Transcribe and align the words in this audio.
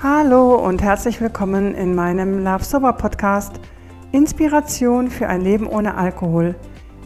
Hallo 0.00 0.54
und 0.54 0.80
herzlich 0.80 1.20
willkommen 1.20 1.74
in 1.74 1.92
meinem 1.92 2.44
Love 2.44 2.62
Sober 2.62 2.92
Podcast 2.92 3.58
Inspiration 4.12 5.10
für 5.10 5.26
ein 5.26 5.40
Leben 5.40 5.66
ohne 5.66 5.96
Alkohol. 5.96 6.54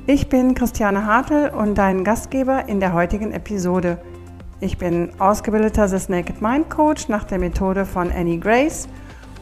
Ich 0.06 0.28
bin 0.28 0.54
Christiane 0.54 1.06
Hartl 1.06 1.50
und 1.56 1.78
dein 1.78 2.04
Gastgeber 2.04 2.68
in 2.68 2.80
der 2.80 2.92
heutigen 2.92 3.32
Episode. 3.32 3.96
Ich 4.60 4.76
bin 4.76 5.08
ausgebildeter 5.18 5.88
The 5.88 6.12
Naked 6.12 6.42
Mind 6.42 6.68
Coach 6.68 7.08
nach 7.08 7.24
der 7.24 7.38
Methode 7.38 7.86
von 7.86 8.12
Annie 8.12 8.38
Grace 8.38 8.86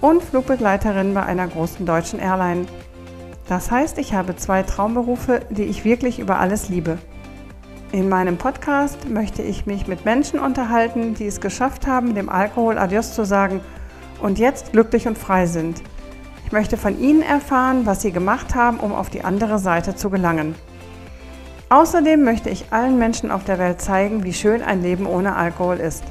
und 0.00 0.22
Flugbegleiterin 0.22 1.12
bei 1.12 1.24
einer 1.24 1.48
großen 1.48 1.84
deutschen 1.84 2.20
Airline. 2.20 2.66
Das 3.48 3.68
heißt, 3.68 3.98
ich 3.98 4.14
habe 4.14 4.36
zwei 4.36 4.62
Traumberufe, 4.62 5.40
die 5.50 5.64
ich 5.64 5.84
wirklich 5.84 6.20
über 6.20 6.38
alles 6.38 6.68
liebe. 6.68 6.98
In 7.92 8.08
meinem 8.08 8.36
Podcast 8.36 9.08
möchte 9.08 9.42
ich 9.42 9.66
mich 9.66 9.88
mit 9.88 10.04
Menschen 10.04 10.38
unterhalten, 10.38 11.14
die 11.14 11.26
es 11.26 11.40
geschafft 11.40 11.88
haben, 11.88 12.14
dem 12.14 12.28
Alkohol 12.28 12.78
Adios 12.78 13.14
zu 13.14 13.24
sagen 13.24 13.60
und 14.22 14.38
jetzt 14.38 14.70
glücklich 14.70 15.08
und 15.08 15.18
frei 15.18 15.46
sind. 15.46 15.82
Ich 16.46 16.52
möchte 16.52 16.76
von 16.76 17.00
ihnen 17.00 17.20
erfahren, 17.20 17.86
was 17.86 18.02
sie 18.02 18.12
gemacht 18.12 18.54
haben, 18.54 18.78
um 18.78 18.92
auf 18.92 19.10
die 19.10 19.24
andere 19.24 19.58
Seite 19.58 19.96
zu 19.96 20.08
gelangen. 20.08 20.54
Außerdem 21.68 22.22
möchte 22.22 22.48
ich 22.48 22.66
allen 22.70 22.96
Menschen 22.96 23.32
auf 23.32 23.42
der 23.42 23.58
Welt 23.58 23.80
zeigen, 23.80 24.22
wie 24.22 24.34
schön 24.34 24.62
ein 24.62 24.82
Leben 24.82 25.06
ohne 25.06 25.34
Alkohol 25.34 25.78
ist. 25.78 26.04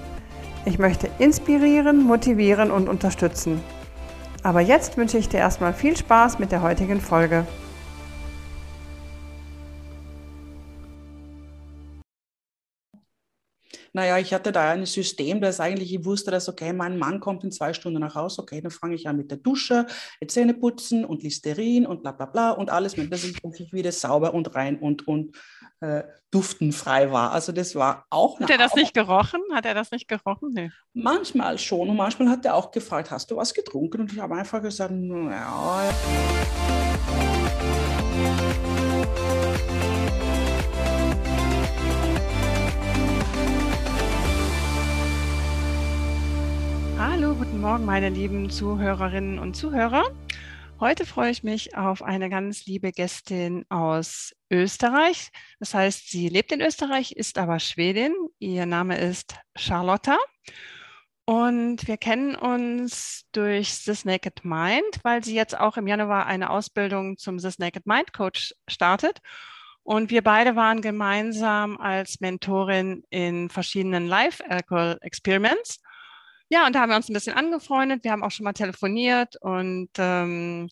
Ich 0.65 0.79
möchte 0.79 1.09
inspirieren, 1.17 2.03
motivieren 2.03 2.71
und 2.71 2.89
unterstützen. 2.89 3.61
Aber 4.43 4.59
jetzt 4.59 4.97
wünsche 4.97 5.17
ich 5.17 5.29
dir 5.29 5.37
erstmal 5.37 5.73
viel 5.73 5.95
Spaß 5.95 6.39
mit 6.39 6.51
der 6.51 6.61
heutigen 6.61 6.99
Folge. 6.99 7.45
Naja, 13.93 14.17
ich 14.17 14.33
hatte 14.33 14.51
da 14.51 14.71
ein 14.71 14.85
System, 14.85 15.41
das 15.41 15.59
eigentlich, 15.59 15.93
ich 15.93 16.05
wusste, 16.05 16.31
dass, 16.31 16.49
okay, 16.49 16.73
mein 16.73 16.97
Mann 16.97 17.19
kommt 17.19 17.43
in 17.43 17.51
zwei 17.51 17.73
Stunden 17.73 17.99
nach 17.99 18.15
Hause, 18.15 18.41
okay, 18.41 18.61
dann 18.61 18.71
fange 18.71 18.95
ich 18.95 19.07
an 19.07 19.17
mit 19.17 19.31
der 19.31 19.37
Dusche, 19.37 19.87
mit 20.19 20.31
Zähneputzen 20.31 21.05
und 21.05 21.23
Listerin 21.23 21.85
und 21.85 22.01
bla 22.01 22.11
bla 22.11 22.25
bla 22.25 22.51
und 22.51 22.69
alles, 22.69 22.95
dass 22.95 23.23
ich, 23.23 23.41
dass 23.41 23.59
ich 23.59 23.73
wieder 23.73 23.91
sauber 23.91 24.33
und 24.33 24.55
rein 24.55 24.79
und, 24.79 25.07
und 25.07 25.35
äh, 25.81 26.03
duftenfrei 26.31 27.11
war. 27.11 27.31
Also 27.31 27.51
das 27.51 27.75
war 27.75 28.05
auch... 28.09 28.39
Hat 28.39 28.49
er 28.49 28.57
das 28.57 28.75
nicht 28.75 28.93
gerochen? 28.93 29.41
Hat 29.53 29.65
er 29.65 29.73
das 29.73 29.91
nicht 29.91 30.07
gerochen? 30.07 30.51
Nee. 30.53 30.71
Manchmal 30.93 31.57
schon 31.57 31.89
und 31.89 31.95
manchmal 31.95 32.29
hat 32.29 32.45
er 32.45 32.55
auch 32.55 32.71
gefragt, 32.71 33.11
hast 33.11 33.31
du 33.31 33.37
was 33.37 33.53
getrunken? 33.53 34.01
Und 34.01 34.13
ich 34.13 34.19
habe 34.19 34.35
einfach 34.35 34.61
gesagt, 34.61 34.93
ja... 34.93 35.93
Hallo, 46.99 47.33
guten 47.33 47.61
Morgen, 47.61 47.85
meine 47.85 48.09
lieben 48.09 48.49
Zuhörerinnen 48.49 49.39
und 49.39 49.55
Zuhörer. 49.55 50.03
Heute 50.81 51.05
freue 51.05 51.31
ich 51.31 51.43
mich 51.43 51.77
auf 51.77 52.03
eine 52.03 52.29
ganz 52.29 52.65
liebe 52.65 52.91
Gästin 52.91 53.65
aus 53.69 54.35
Österreich. 54.51 55.29
Das 55.61 55.73
heißt, 55.73 56.09
sie 56.09 56.27
lebt 56.27 56.51
in 56.51 56.59
Österreich, 56.59 57.13
ist 57.13 57.37
aber 57.37 57.59
Schwedin. 57.59 58.13
Ihr 58.39 58.65
Name 58.65 58.97
ist 58.97 59.33
Charlotta. 59.55 60.17
Und 61.23 61.87
wir 61.87 61.95
kennen 61.95 62.35
uns 62.35 63.23
durch 63.31 63.85
This 63.85 64.03
Naked 64.03 64.43
Mind, 64.43 64.99
weil 65.03 65.23
sie 65.23 65.35
jetzt 65.35 65.57
auch 65.57 65.77
im 65.77 65.87
Januar 65.87 66.25
eine 66.25 66.49
Ausbildung 66.49 67.17
zum 67.17 67.37
This 67.37 67.59
Naked 67.59 67.87
Mind 67.87 68.11
Coach 68.11 68.53
startet. 68.67 69.19
Und 69.83 70.11
wir 70.11 70.21
beide 70.21 70.57
waren 70.57 70.81
gemeinsam 70.81 71.77
als 71.77 72.19
Mentorin 72.19 73.03
in 73.09 73.49
verschiedenen 73.49 74.05
Live-Experiments. 74.05 75.79
Ja, 76.49 76.65
und 76.65 76.73
da 76.73 76.81
haben 76.81 76.89
wir 76.89 76.95
uns 76.95 77.09
ein 77.09 77.13
bisschen 77.13 77.35
angefreundet. 77.35 78.03
Wir 78.03 78.11
haben 78.11 78.23
auch 78.23 78.31
schon 78.31 78.43
mal 78.43 78.53
telefoniert 78.53 79.35
und 79.39 79.89
ähm, 79.97 80.69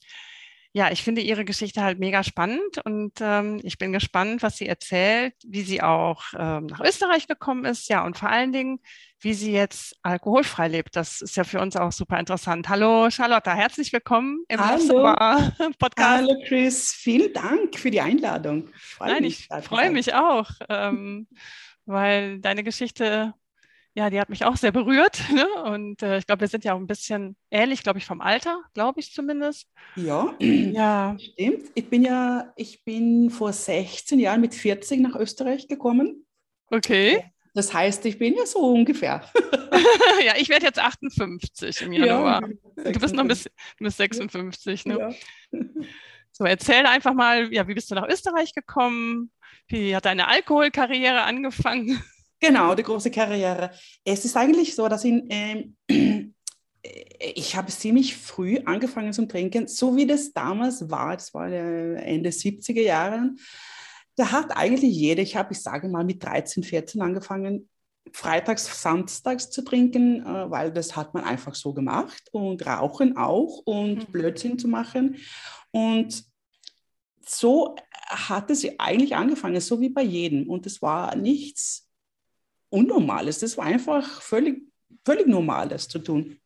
ja, 0.74 0.92
ich 0.92 1.04
finde 1.04 1.22
ihre 1.22 1.46
Geschichte 1.46 1.82
halt 1.82 1.98
mega 2.00 2.24
spannend 2.24 2.80
und 2.84 3.14
ähm, 3.20 3.60
ich 3.64 3.78
bin 3.78 3.94
gespannt, 3.94 4.44
was 4.44 4.58
sie 4.58 4.68
erzählt, 4.68 5.34
wie 5.46 5.62
sie 5.62 5.82
auch 5.82 6.24
ähm, 6.38 6.66
nach 6.68 6.82
Österreich 6.82 7.28
gekommen 7.28 7.66
ist, 7.66 7.90
ja, 7.90 8.06
und 8.06 8.18
vor 8.18 8.30
allen 8.30 8.52
Dingen, 8.52 8.80
wie 9.20 9.34
sie 9.34 9.52
jetzt 9.52 9.96
alkoholfrei 10.04 10.68
lebt. 10.68 10.96
Das 10.96 11.22
ist 11.22 11.36
ja 11.36 11.44
für 11.44 11.62
uns 11.62 11.76
auch 11.76 11.92
super 11.92 12.20
interessant. 12.20 12.70
Hallo 12.70 13.10
Charlotte, 13.10 13.52
herzlich 13.52 13.94
willkommen 13.94 14.44
im 14.50 14.60
Hallo. 14.60 15.16
Podcast. 15.80 16.10
Hallo 16.10 16.36
Chris, 16.48 16.92
vielen 16.92 17.34
Dank 17.34 17.78
für 17.78 17.90
die 17.90 18.02
Einladung. 18.02 18.70
Freu 18.78 19.08
Nein, 19.08 19.24
ich 19.24 19.48
freue 19.64 19.90
mich 19.90 20.14
auch, 20.14 20.50
ähm, 20.70 21.28
weil 21.86 22.40
deine 22.40 22.64
Geschichte 22.64 23.34
ja, 23.98 24.12
die 24.12 24.20
hat 24.20 24.30
mich 24.30 24.46
auch 24.46 24.56
sehr 24.58 24.72
berührt. 24.72 25.20
Ne? 25.38 25.46
Und 25.64 26.02
äh, 26.02 26.20
ich 26.20 26.26
glaube, 26.26 26.42
wir 26.42 26.48
sind 26.48 26.64
ja 26.64 26.74
auch 26.74 26.80
ein 26.80 26.88
bisschen 26.88 27.36
ähnlich, 27.52 27.84
glaube 27.84 28.00
ich, 28.00 28.06
vom 28.06 28.22
Alter, 28.22 28.62
glaube 28.74 29.00
ich 29.00 29.12
zumindest. 29.14 29.68
Ja, 29.96 30.34
ja, 30.40 31.16
stimmt. 31.20 31.70
Ich 31.76 31.90
bin 31.90 32.04
ja, 32.04 32.54
ich 32.56 32.84
bin 32.84 33.30
vor 33.30 33.54
16 33.54 34.20
Jahren 34.20 34.42
mit 34.42 34.56
40 34.56 35.02
nach 35.02 35.16
Österreich 35.16 35.68
gekommen. 35.68 36.26
Okay. 36.72 37.24
Das 37.54 37.74
heißt, 37.74 38.06
ich 38.06 38.18
bin 38.18 38.36
ja 38.36 38.46
so 38.46 38.60
ungefähr. 38.60 39.24
ja, 40.26 40.34
ich 40.38 40.50
werde 40.50 40.66
jetzt 40.66 40.80
58 40.80 41.82
im 41.82 41.94
Januar. 41.94 42.48
Ja, 42.78 42.92
du 42.92 43.00
bist 43.00 43.16
noch 43.16 43.24
du 43.24 43.36
bist 43.80 43.98
56, 43.98 44.86
ne? 44.86 44.98
Ja. 45.52 45.60
So, 46.32 46.46
erzähl 46.46 46.86
einfach 46.86 47.14
mal, 47.14 47.52
ja, 47.54 47.68
wie 47.68 47.74
bist 47.74 47.92
du 47.92 47.96
nach 47.96 48.08
Österreich 48.08 48.54
gekommen? 48.54 49.32
Wie 49.68 49.96
hat 49.96 50.06
deine 50.06 50.28
Alkoholkarriere 50.28 51.22
angefangen? 51.24 52.02
Genau, 52.40 52.76
die 52.76 52.84
große 52.84 53.10
Karriere. 53.12 53.72
Es 54.04 54.24
ist 54.26 54.38
eigentlich 54.38 54.76
so, 54.76 54.88
dass 54.88 55.04
in, 55.04 55.28
ähm, 55.30 55.76
ich 57.20 57.56
habe 57.56 57.72
ziemlich 57.72 58.16
früh 58.16 58.60
angefangen 58.66 59.14
zu 59.14 59.28
trinken, 59.28 59.68
so 59.68 59.96
wie 59.96 60.06
das 60.06 60.34
damals 60.34 60.90
war, 60.90 61.16
das 61.16 61.34
war 61.34 61.48
Ende 61.48 62.30
70er 62.30 62.82
Jahre. 62.82 63.32
Da 64.16 64.32
hat 64.32 64.56
eigentlich 64.56 64.96
jeder, 64.96 65.22
ich 65.22 65.36
habe, 65.36 65.54
ich 65.54 65.62
sage 65.62 65.90
mal, 65.90 66.04
mit 66.04 66.24
13, 66.24 66.64
14 66.64 67.02
angefangen, 67.02 67.70
freitags, 68.14 68.82
samstags 68.82 69.50
zu 69.50 69.64
trinken, 69.64 70.22
äh, 70.26 70.50
weil 70.50 70.72
das 70.72 70.96
hat 70.96 71.14
man 71.14 71.24
einfach 71.24 71.56
so 71.56 71.74
gemacht 71.74 72.24
und 72.32 72.66
rauchen 72.66 73.18
auch 73.18 73.60
und 73.66 74.08
mhm. 74.08 74.12
Blödsinn 74.12 74.60
zu 74.60 74.68
machen. 74.68 75.18
Und 75.72 76.24
so 77.26 77.76
hat 78.08 78.50
es 78.50 78.66
eigentlich 78.80 79.16
angefangen, 79.16 79.60
so 79.60 79.82
wie 79.82 79.90
bei 79.90 80.04
jedem. 80.04 80.50
Und 80.50 80.66
es 80.66 80.82
war 80.82 81.16
nichts 81.16 81.87
Unnormales. 82.70 83.40
Das 83.40 83.58
war 83.58 83.66
einfach 83.66 84.22
völlig, 84.22 84.62
völlig 85.06 85.28
Normales 85.28 85.88
zu 85.88 86.00
tun. 86.00 86.38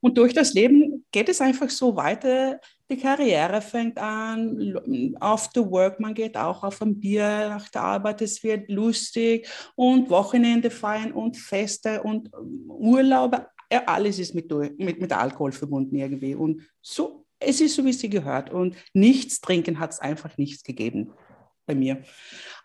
Und 0.00 0.18
durch 0.18 0.34
das 0.34 0.54
Leben 0.54 1.04
geht 1.10 1.28
es 1.28 1.40
einfach 1.40 1.70
so 1.70 1.96
weiter. 1.96 2.60
Die 2.90 2.96
Karriere 2.96 3.60
fängt 3.60 3.98
an, 3.98 5.14
after 5.18 5.68
work, 5.68 5.98
man 5.98 6.14
geht 6.14 6.36
auch 6.36 6.62
auf 6.62 6.80
ein 6.80 7.00
Bier 7.00 7.48
nach 7.48 7.68
der 7.70 7.82
Arbeit, 7.82 8.22
es 8.22 8.44
wird 8.44 8.70
lustig 8.70 9.48
und 9.74 10.08
Wochenende 10.08 10.70
feiern 10.70 11.12
und 11.12 11.36
Feste 11.36 12.02
und 12.02 12.30
Urlaube. 12.68 13.48
Ja, 13.72 13.82
alles 13.86 14.20
ist 14.20 14.34
mit, 14.34 14.48
mit, 14.78 15.00
mit 15.00 15.12
Alkohol 15.12 15.50
verbunden 15.50 15.96
irgendwie. 15.96 16.36
Und 16.36 16.62
so, 16.80 17.26
es 17.40 17.60
ist 17.60 17.74
so, 17.74 17.84
wie 17.84 17.90
es 17.90 17.98
sie 17.98 18.10
gehört. 18.10 18.50
Und 18.50 18.76
nichts 18.92 19.40
trinken 19.40 19.80
hat 19.80 19.90
es 19.92 19.98
einfach 19.98 20.38
nichts 20.38 20.62
gegeben 20.62 21.12
bei 21.66 21.74
mir. 21.74 22.04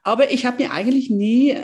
Aber 0.03 0.31
ich 0.31 0.45
habe 0.45 0.61
mir 0.61 0.71
eigentlich 0.71 1.09
nie 1.09 1.57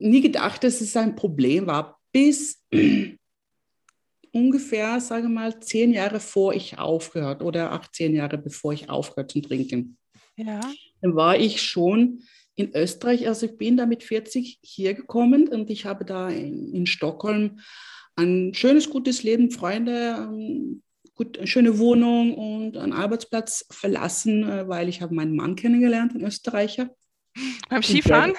nie 0.00 0.20
gedacht, 0.20 0.64
dass 0.64 0.80
es 0.80 0.96
ein 0.96 1.14
Problem 1.14 1.66
war, 1.66 2.00
bis 2.12 2.62
ungefähr, 4.32 5.00
sage 5.00 5.28
mal, 5.28 5.60
zehn 5.60 5.92
Jahre 5.92 6.20
vor 6.20 6.54
ich 6.54 6.78
aufgehört 6.78 7.42
oder 7.42 7.72
18 7.72 8.14
Jahre 8.14 8.38
bevor 8.38 8.72
ich 8.72 8.88
aufgehört 8.88 9.30
zu 9.30 9.40
trinken. 9.40 9.98
Ja. 10.36 10.60
Dann 11.00 11.14
war 11.14 11.38
ich 11.38 11.62
schon 11.62 12.22
in 12.54 12.74
Österreich, 12.74 13.26
also 13.26 13.46
ich 13.46 13.56
bin 13.56 13.76
da 13.76 13.86
mit 13.86 14.02
40 14.02 14.58
hier 14.62 14.94
gekommen 14.94 15.48
und 15.48 15.70
ich 15.70 15.86
habe 15.86 16.04
da 16.04 16.28
in, 16.28 16.74
in 16.74 16.86
Stockholm 16.86 17.60
ein 18.16 18.52
schönes, 18.54 18.90
gutes 18.90 19.22
Leben, 19.22 19.50
Freunde, 19.50 20.16
ähm, 20.18 20.82
gut, 21.14 21.38
eine 21.38 21.46
schöne 21.46 21.78
Wohnung 21.78 22.34
und 22.34 22.76
einen 22.76 22.92
Arbeitsplatz 22.92 23.66
verlassen, 23.70 24.42
äh, 24.44 24.68
weil 24.68 24.88
ich 24.88 25.00
habe 25.00 25.14
meinen 25.14 25.36
Mann 25.36 25.56
kennengelernt, 25.56 26.14
einen 26.14 26.24
Österreicher. 26.24 26.90
Beim 27.68 27.82
Skifahren? 27.82 28.34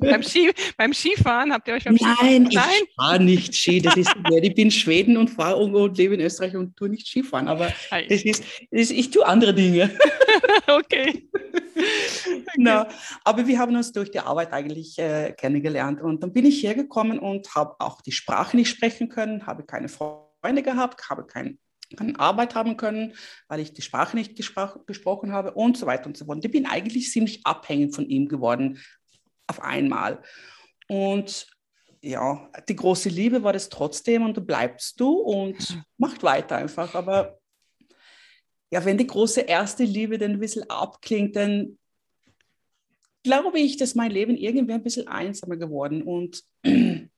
Beim, 0.00 0.22
Ski, 0.22 0.50
beim 0.76 0.92
Skifahren 0.92 1.52
habt 1.52 1.68
ihr 1.68 1.74
euch 1.74 1.84
beim 1.84 1.94
Nein, 1.94 2.14
Skifahren? 2.16 2.42
Nein, 2.44 2.82
ich 2.82 2.94
fahre 2.96 3.20
nicht 3.22 3.54
Ski. 3.54 3.82
Das 3.82 3.96
ist, 3.96 4.14
ich 4.42 4.54
bin 4.54 4.64
in 4.64 4.70
Schweden 4.70 5.16
und 5.16 5.28
fahre 5.28 5.56
und 5.56 5.96
lebe 5.96 6.14
in 6.14 6.20
Österreich 6.20 6.56
und 6.56 6.76
tue 6.76 6.88
nicht 6.88 7.06
Skifahren. 7.06 7.48
Aber 7.48 7.72
das 8.08 8.22
ist, 8.22 8.44
das 8.70 8.90
ich 8.90 9.10
tue 9.10 9.26
andere 9.26 9.54
Dinge. 9.54 9.90
okay. 10.66 11.28
okay. 11.34 11.58
Na, 12.56 12.88
aber 13.24 13.46
wir 13.46 13.58
haben 13.58 13.76
uns 13.76 13.92
durch 13.92 14.10
die 14.10 14.20
Arbeit 14.20 14.52
eigentlich 14.52 14.98
äh, 14.98 15.32
kennengelernt. 15.32 16.00
Und 16.00 16.22
dann 16.22 16.32
bin 16.32 16.46
ich 16.46 16.62
hergekommen 16.62 17.18
und 17.18 17.54
habe 17.54 17.76
auch 17.78 18.00
die 18.00 18.12
Sprache 18.12 18.56
nicht 18.56 18.68
sprechen 18.68 19.08
können, 19.08 19.46
habe 19.46 19.64
keine 19.64 19.88
Freunde 19.88 20.62
gehabt, 20.62 21.08
habe 21.10 21.26
kein 21.26 21.58
keine 21.96 22.20
Arbeit 22.20 22.54
haben 22.54 22.76
können, 22.76 23.14
weil 23.48 23.60
ich 23.60 23.72
die 23.72 23.80
Sprache 23.80 24.14
nicht 24.14 24.36
gesprochen 24.36 25.32
habe 25.32 25.52
und 25.52 25.78
so 25.78 25.86
weiter 25.86 26.04
und 26.04 26.18
so 26.18 26.26
fort. 26.26 26.44
Ich 26.44 26.50
bin 26.50 26.66
eigentlich 26.66 27.10
ziemlich 27.10 27.40
abhängig 27.46 27.94
von 27.94 28.06
ihm 28.06 28.28
geworden, 28.28 28.78
auf 29.48 29.60
einmal. 29.60 30.22
Und 30.88 31.48
ja, 32.00 32.48
die 32.68 32.76
große 32.76 33.08
Liebe 33.08 33.42
war 33.42 33.52
das 33.52 33.68
trotzdem 33.68 34.22
und 34.24 34.36
da 34.36 34.40
bleibst 34.40 35.00
du 35.00 35.14
und 35.14 35.82
macht 35.96 36.22
weiter 36.22 36.56
einfach. 36.56 36.94
Aber 36.94 37.38
ja, 38.70 38.84
wenn 38.84 38.98
die 38.98 39.06
große 39.06 39.40
erste 39.40 39.84
Liebe 39.84 40.18
dann 40.18 40.32
ein 40.32 40.40
bisschen 40.40 40.68
abklingt, 40.70 41.34
dann 41.36 41.78
glaube 43.24 43.58
ich, 43.58 43.76
dass 43.76 43.94
mein 43.94 44.10
Leben 44.10 44.36
irgendwie 44.36 44.74
ein 44.74 44.82
bisschen 44.82 45.08
einsamer 45.08 45.56
geworden 45.56 46.02
und 46.02 46.44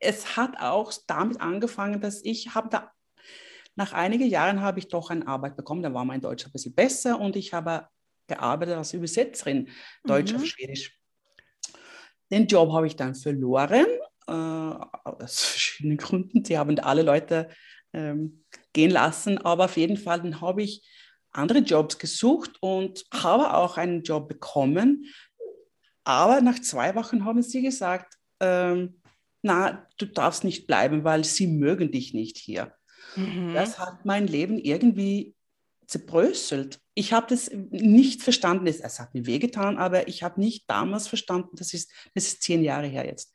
es 0.00 0.36
hat 0.36 0.58
auch 0.60 0.92
damit 1.06 1.40
angefangen, 1.40 2.00
dass 2.00 2.24
ich 2.24 2.54
habe 2.54 2.68
da 2.68 2.92
nach 3.74 3.92
einigen 3.92 4.26
Jahren 4.26 4.60
habe 4.60 4.78
ich 4.78 4.88
doch 4.88 5.10
eine 5.10 5.26
Arbeit 5.26 5.56
bekommen, 5.56 5.82
da 5.82 5.94
war 5.94 6.04
mein 6.04 6.20
Deutsch 6.20 6.44
ein 6.44 6.52
bisschen 6.52 6.74
besser 6.74 7.18
und 7.18 7.36
ich 7.36 7.52
habe 7.54 7.88
gearbeitet 8.34 8.76
als 8.76 8.92
Übersetzerin, 8.92 9.68
Deutsch 10.04 10.32
mhm. 10.32 10.38
auf 10.38 10.46
Schwedisch. 10.46 10.98
Den 12.30 12.46
Job 12.46 12.72
habe 12.72 12.86
ich 12.86 12.96
dann 12.96 13.14
verloren, 13.14 13.86
äh, 14.26 14.32
aus 14.32 15.44
verschiedenen 15.44 15.98
Gründen. 15.98 16.44
Sie 16.44 16.56
haben 16.56 16.78
alle 16.78 17.02
Leute 17.02 17.50
ähm, 17.92 18.44
gehen 18.72 18.90
lassen, 18.90 19.38
aber 19.38 19.66
auf 19.66 19.76
jeden 19.76 19.96
Fall 19.96 20.22
dann 20.22 20.40
habe 20.40 20.62
ich 20.62 20.82
andere 21.32 21.58
Jobs 21.58 21.98
gesucht 21.98 22.52
und 22.60 23.04
habe 23.12 23.54
auch 23.54 23.76
einen 23.76 24.02
Job 24.02 24.28
bekommen. 24.28 25.06
Aber 26.04 26.40
nach 26.40 26.60
zwei 26.60 26.94
Wochen 26.94 27.24
haben 27.24 27.42
sie 27.42 27.62
gesagt, 27.62 28.14
ähm, 28.40 29.00
na, 29.42 29.86
du 29.98 30.06
darfst 30.06 30.44
nicht 30.44 30.66
bleiben, 30.66 31.04
weil 31.04 31.24
sie 31.24 31.46
mögen 31.46 31.90
dich 31.90 32.14
nicht 32.14 32.38
hier. 32.38 32.72
Mhm. 33.16 33.52
Das 33.54 33.78
hat 33.78 34.04
mein 34.04 34.26
Leben 34.26 34.58
irgendwie 34.58 35.34
zerbröselt. 35.86 36.80
Ich 36.94 37.12
habe 37.12 37.26
das 37.28 37.50
nicht 37.70 38.22
verstanden. 38.22 38.66
Es 38.66 39.00
hat 39.00 39.14
mir 39.14 39.26
wehgetan, 39.26 39.78
aber 39.78 40.08
ich 40.08 40.22
habe 40.22 40.40
nicht 40.40 40.68
damals 40.68 41.08
verstanden, 41.08 41.56
das 41.56 41.74
ist, 41.74 41.90
das 42.14 42.24
ist 42.24 42.42
zehn 42.42 42.62
Jahre 42.62 42.86
her 42.86 43.06
jetzt. 43.06 43.32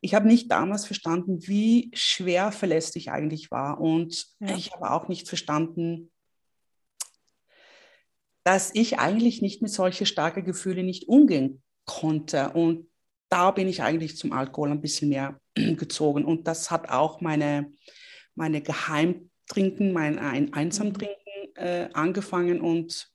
Ich 0.00 0.14
habe 0.14 0.26
nicht 0.26 0.50
damals 0.50 0.86
verstanden, 0.86 1.46
wie 1.46 1.90
schwer 1.92 2.52
verlässlich 2.52 3.10
eigentlich 3.10 3.50
war. 3.50 3.80
Und 3.80 4.26
ja. 4.40 4.56
ich 4.56 4.72
habe 4.72 4.90
auch 4.90 5.08
nicht 5.08 5.28
verstanden, 5.28 6.10
dass 8.44 8.74
ich 8.74 8.98
eigentlich 8.98 9.42
nicht 9.42 9.60
mit 9.60 9.70
solchen 9.70 10.06
starken 10.06 10.44
Gefühlen 10.44 10.86
nicht 10.86 11.08
umgehen 11.08 11.62
konnte. 11.84 12.50
Und 12.50 12.88
da 13.28 13.50
bin 13.50 13.68
ich 13.68 13.82
eigentlich 13.82 14.16
zum 14.16 14.32
Alkohol 14.32 14.70
ein 14.70 14.80
bisschen 14.80 15.10
mehr 15.10 15.38
gezogen. 15.54 16.24
Und 16.24 16.48
das 16.48 16.70
hat 16.70 16.88
auch 16.88 17.20
meine, 17.20 17.70
meine 18.34 18.62
Geheimtrinken, 18.62 19.92
mein 19.92 20.18
ein 20.18 20.54
Einsamtrinken 20.54 21.19
äh, 21.56 21.88
angefangen 21.92 22.60
und 22.60 23.10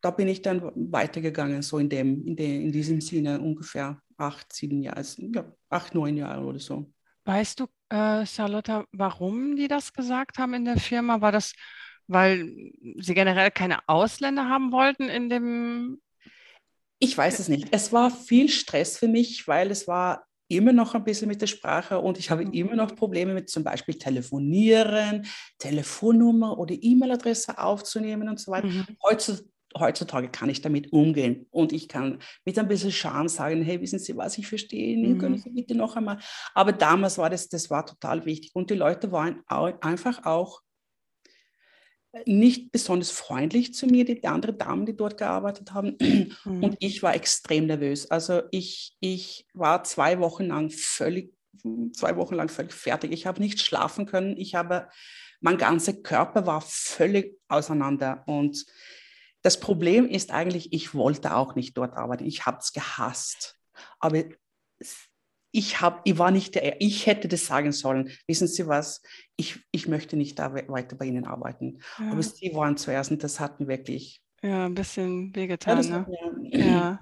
da 0.00 0.10
bin 0.10 0.28
ich 0.28 0.42
dann 0.42 0.62
weitergegangen, 0.74 1.62
so 1.62 1.78
in, 1.78 1.88
dem, 1.88 2.24
in, 2.26 2.36
dem, 2.36 2.62
in 2.62 2.72
diesem 2.72 3.00
Sinne 3.00 3.40
ungefähr 3.40 4.00
acht, 4.16 4.52
sieben 4.52 4.82
Jahre, 4.82 4.98
also, 4.98 5.22
ja, 5.22 5.52
acht, 5.68 5.94
neun 5.94 6.16
Jahre 6.16 6.44
oder 6.44 6.60
so. 6.60 6.92
Weißt 7.24 7.60
du, 7.60 7.66
äh, 7.88 8.24
Charlotte, 8.24 8.84
warum 8.92 9.56
die 9.56 9.68
das 9.68 9.92
gesagt 9.92 10.38
haben 10.38 10.54
in 10.54 10.64
der 10.64 10.78
Firma? 10.78 11.20
War 11.20 11.32
das, 11.32 11.52
weil 12.06 12.72
sie 12.98 13.14
generell 13.14 13.50
keine 13.50 13.80
Ausländer 13.88 14.48
haben 14.48 14.72
wollten 14.72 15.08
in 15.08 15.28
dem 15.28 16.00
ich 17.00 17.16
weiß 17.16 17.38
es 17.38 17.48
nicht. 17.48 17.68
Es 17.70 17.92
war 17.92 18.10
viel 18.10 18.48
Stress 18.48 18.98
für 18.98 19.06
mich, 19.06 19.46
weil 19.46 19.70
es 19.70 19.86
war 19.86 20.26
immer 20.48 20.72
noch 20.72 20.94
ein 20.94 21.04
bisschen 21.04 21.28
mit 21.28 21.40
der 21.40 21.46
Sprache 21.46 21.98
und 21.98 22.18
ich 22.18 22.30
habe 22.30 22.44
mhm. 22.44 22.52
immer 22.52 22.74
noch 22.74 22.96
Probleme 22.96 23.34
mit 23.34 23.50
zum 23.50 23.64
Beispiel 23.64 23.94
Telefonieren, 23.94 25.26
Telefonnummer 25.58 26.58
oder 26.58 26.74
E-Mail-Adresse 26.78 27.58
aufzunehmen 27.58 28.28
und 28.28 28.40
so 28.40 28.50
weiter. 28.50 28.68
Mhm. 28.68 28.86
Heutzutage, 29.78 30.30
kann 30.30 30.48
ich 30.48 30.62
damit 30.62 30.92
umgehen 30.92 31.46
und 31.50 31.72
ich 31.72 31.88
kann 31.88 32.20
mit 32.46 32.58
ein 32.58 32.68
bisschen 32.68 32.90
Charme 32.90 33.28
sagen, 33.28 33.62
hey, 33.62 33.80
wissen 33.80 33.98
Sie 33.98 34.16
was, 34.16 34.38
ich 34.38 34.46
verstehe, 34.46 34.96
mhm. 34.96 35.18
können 35.18 35.36
Sie 35.36 35.50
bitte 35.50 35.74
noch 35.74 35.94
einmal. 35.94 36.18
Aber 36.54 36.72
damals 36.72 37.18
war 37.18 37.28
das, 37.28 37.48
das 37.48 37.68
war 37.68 37.84
total 37.84 38.24
wichtig 38.24 38.50
und 38.54 38.70
die 38.70 38.74
Leute 38.74 39.12
waren 39.12 39.42
auch, 39.46 39.70
einfach 39.82 40.24
auch 40.24 40.62
nicht 42.24 42.72
besonders 42.72 43.10
freundlich 43.10 43.74
zu 43.74 43.86
mir, 43.86 44.04
die, 44.04 44.20
die 44.20 44.26
andere 44.26 44.54
Damen, 44.54 44.86
die 44.86 44.96
dort 44.96 45.18
gearbeitet 45.18 45.72
haben. 45.72 45.96
Mhm. 46.44 46.64
Und 46.64 46.76
ich 46.80 47.02
war 47.02 47.14
extrem 47.14 47.66
nervös. 47.66 48.10
Also 48.10 48.42
ich, 48.50 48.96
ich 49.00 49.46
war 49.52 49.84
zwei 49.84 50.18
Wochen 50.18 50.44
lang 50.44 50.70
völlig, 50.70 51.34
zwei 51.92 52.16
Wochen 52.16 52.34
lang 52.34 52.48
völlig 52.48 52.72
fertig. 52.72 53.12
Ich 53.12 53.26
habe 53.26 53.40
nicht 53.40 53.60
schlafen 53.60 54.06
können. 54.06 54.36
Ich 54.36 54.54
habe, 54.54 54.88
mein 55.40 55.58
ganzer 55.58 55.92
Körper 55.92 56.46
war 56.46 56.62
völlig 56.62 57.38
auseinander. 57.48 58.24
Und 58.26 58.64
das 59.42 59.60
Problem 59.60 60.08
ist 60.08 60.30
eigentlich, 60.30 60.72
ich 60.72 60.94
wollte 60.94 61.34
auch 61.34 61.54
nicht 61.54 61.76
dort 61.76 61.94
arbeiten. 61.94 62.24
Ich 62.24 62.46
habe 62.46 62.58
es 62.58 62.72
gehasst. 62.72 63.58
Aber 64.00 64.24
ich, 65.50 65.80
hab, 65.80 66.00
ich 66.04 66.18
war 66.18 66.30
nicht 66.30 66.54
der, 66.54 66.80
ich 66.80 67.06
hätte 67.06 67.28
das 67.28 67.46
sagen 67.46 67.72
sollen. 67.72 68.10
Wissen 68.26 68.48
Sie 68.48 68.66
was? 68.66 69.02
Ich, 69.36 69.60
ich 69.70 69.88
möchte 69.88 70.16
nicht 70.16 70.38
da 70.38 70.52
weiter 70.52 70.96
bei 70.96 71.06
Ihnen 71.06 71.24
arbeiten. 71.24 71.80
Ja. 71.98 72.12
Aber 72.12 72.22
Sie 72.22 72.52
waren 72.54 72.76
zuerst 72.76 73.10
und 73.10 73.22
das 73.22 73.40
hat 73.40 73.60
mir 73.60 73.68
wirklich. 73.68 74.22
Ja, 74.42 74.66
ein 74.66 74.74
bisschen 74.74 75.34
wehgetan. 75.34 75.82
Ja, 75.82 75.98
ne? 76.00 76.50
ja. 76.52 77.00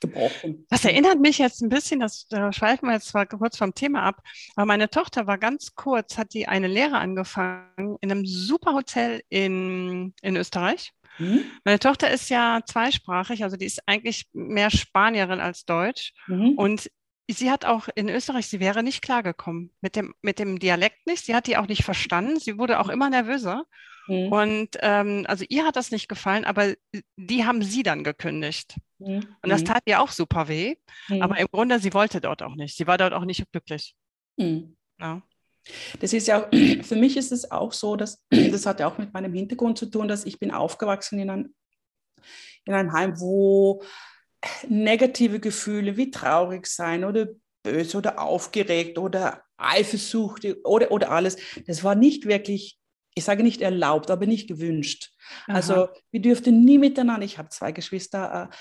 Gebrochen. 0.00 0.66
Das 0.70 0.84
erinnert 0.84 1.20
mich 1.20 1.38
jetzt 1.38 1.62
ein 1.62 1.68
bisschen, 1.68 2.00
das, 2.00 2.26
da 2.28 2.52
schweifen 2.52 2.88
wir 2.88 2.94
jetzt 2.94 3.08
zwar 3.08 3.26
kurz 3.26 3.56
vom 3.56 3.74
Thema 3.74 4.02
ab, 4.02 4.22
aber 4.56 4.66
meine 4.66 4.90
Tochter 4.90 5.26
war 5.26 5.38
ganz 5.38 5.74
kurz, 5.76 6.18
hat 6.18 6.34
die 6.34 6.48
eine 6.48 6.66
Lehre 6.66 6.98
angefangen 6.98 7.96
in 8.00 8.10
einem 8.10 8.26
super 8.26 8.74
Hotel 8.74 9.22
in, 9.28 10.12
in 10.20 10.36
Österreich. 10.36 10.92
Mhm. 11.18 11.44
Meine 11.64 11.78
Tochter 11.78 12.10
ist 12.10 12.28
ja 12.28 12.60
zweisprachig, 12.66 13.44
also 13.44 13.56
die 13.56 13.66
ist 13.66 13.82
eigentlich 13.86 14.26
mehr 14.32 14.70
Spanierin 14.70 15.40
als 15.40 15.64
Deutsch. 15.64 16.12
Mhm. 16.26 16.54
Und 16.56 16.90
sie 17.30 17.50
hat 17.50 17.64
auch 17.64 17.88
in 17.94 18.08
Österreich, 18.08 18.46
sie 18.46 18.60
wäre 18.60 18.82
nicht 18.82 19.02
klargekommen 19.02 19.72
mit 19.80 19.96
dem, 19.96 20.14
mit 20.22 20.38
dem 20.38 20.58
Dialekt 20.58 21.06
nicht. 21.06 21.24
Sie 21.24 21.34
hat 21.34 21.46
die 21.46 21.56
auch 21.56 21.66
nicht 21.66 21.84
verstanden. 21.84 22.38
Sie 22.38 22.58
wurde 22.58 22.80
auch 22.80 22.88
immer 22.88 23.10
nervöser. 23.10 23.64
Mhm. 24.06 24.32
Und 24.32 24.68
ähm, 24.80 25.24
also 25.26 25.44
ihr 25.48 25.64
hat 25.64 25.76
das 25.76 25.90
nicht 25.90 26.08
gefallen, 26.08 26.44
aber 26.44 26.74
die 27.16 27.44
haben 27.44 27.62
sie 27.62 27.82
dann 27.82 28.04
gekündigt. 28.04 28.76
Mhm. 28.98 29.26
Und 29.42 29.50
das 29.50 29.62
mhm. 29.62 29.66
tat 29.66 29.82
ihr 29.86 30.00
auch 30.00 30.10
super 30.10 30.48
weh. 30.48 30.76
Mhm. 31.08 31.22
Aber 31.22 31.38
im 31.38 31.46
Grunde, 31.50 31.78
sie 31.78 31.94
wollte 31.94 32.20
dort 32.20 32.42
auch 32.42 32.54
nicht. 32.54 32.76
Sie 32.76 32.86
war 32.86 32.98
dort 32.98 33.12
auch 33.12 33.24
nicht 33.24 33.50
glücklich. 33.50 33.94
Mhm. 34.36 34.76
Ja. 35.00 35.22
Das 36.00 36.12
ist 36.12 36.28
ja, 36.28 36.48
für 36.82 36.96
mich 36.96 37.16
ist 37.16 37.32
es 37.32 37.50
auch 37.50 37.72
so, 37.72 37.96
dass 37.96 38.22
das 38.30 38.66
hat 38.66 38.80
ja 38.80 38.88
auch 38.88 38.98
mit 38.98 39.12
meinem 39.14 39.32
Hintergrund 39.32 39.78
zu 39.78 39.86
tun, 39.86 40.08
dass 40.08 40.26
ich 40.26 40.38
bin 40.38 40.50
aufgewachsen 40.50 41.18
in 41.18 41.30
einem, 41.30 41.54
in 42.66 42.74
einem 42.74 42.92
Heim, 42.92 43.18
wo 43.18 43.82
negative 44.68 45.40
Gefühle 45.40 45.96
wie 45.96 46.10
traurig 46.10 46.66
sein 46.66 47.04
oder 47.04 47.28
böse 47.62 47.98
oder 47.98 48.20
aufgeregt 48.20 48.98
oder 48.98 49.42
Eifersucht 49.56 50.46
oder, 50.64 50.90
oder 50.90 51.10
alles, 51.10 51.36
das 51.66 51.82
war 51.82 51.94
nicht 51.94 52.26
wirklich, 52.26 52.78
ich 53.14 53.24
sage 53.24 53.42
nicht 53.42 53.62
erlaubt, 53.62 54.10
aber 54.10 54.26
nicht 54.26 54.48
gewünscht. 54.48 55.12
Aha. 55.46 55.56
Also 55.56 55.88
wir 56.10 56.20
dürften 56.20 56.64
nie 56.64 56.78
miteinander, 56.78 57.24
ich 57.24 57.38
habe 57.38 57.48
zwei 57.48 57.72
Geschwister, 57.72 58.50
äh, 58.50 58.56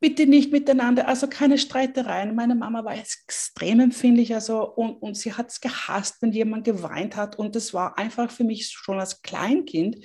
bitte 0.00 0.26
nicht 0.26 0.50
miteinander, 0.50 1.06
also 1.06 1.28
keine 1.28 1.58
Streitereien. 1.58 2.34
Meine 2.34 2.56
Mama 2.56 2.84
war 2.84 2.96
extrem 2.96 3.80
empfindlich 3.80 4.34
also, 4.34 4.68
und, 4.68 4.94
und 4.94 5.16
sie 5.16 5.32
hat 5.32 5.50
es 5.50 5.60
gehasst, 5.60 6.20
wenn 6.20 6.32
jemand 6.32 6.64
geweint 6.64 7.16
hat 7.16 7.38
und 7.38 7.54
das 7.54 7.72
war 7.72 7.98
einfach 7.98 8.30
für 8.30 8.44
mich 8.44 8.68
schon 8.68 8.98
als 8.98 9.22
Kleinkind 9.22 10.04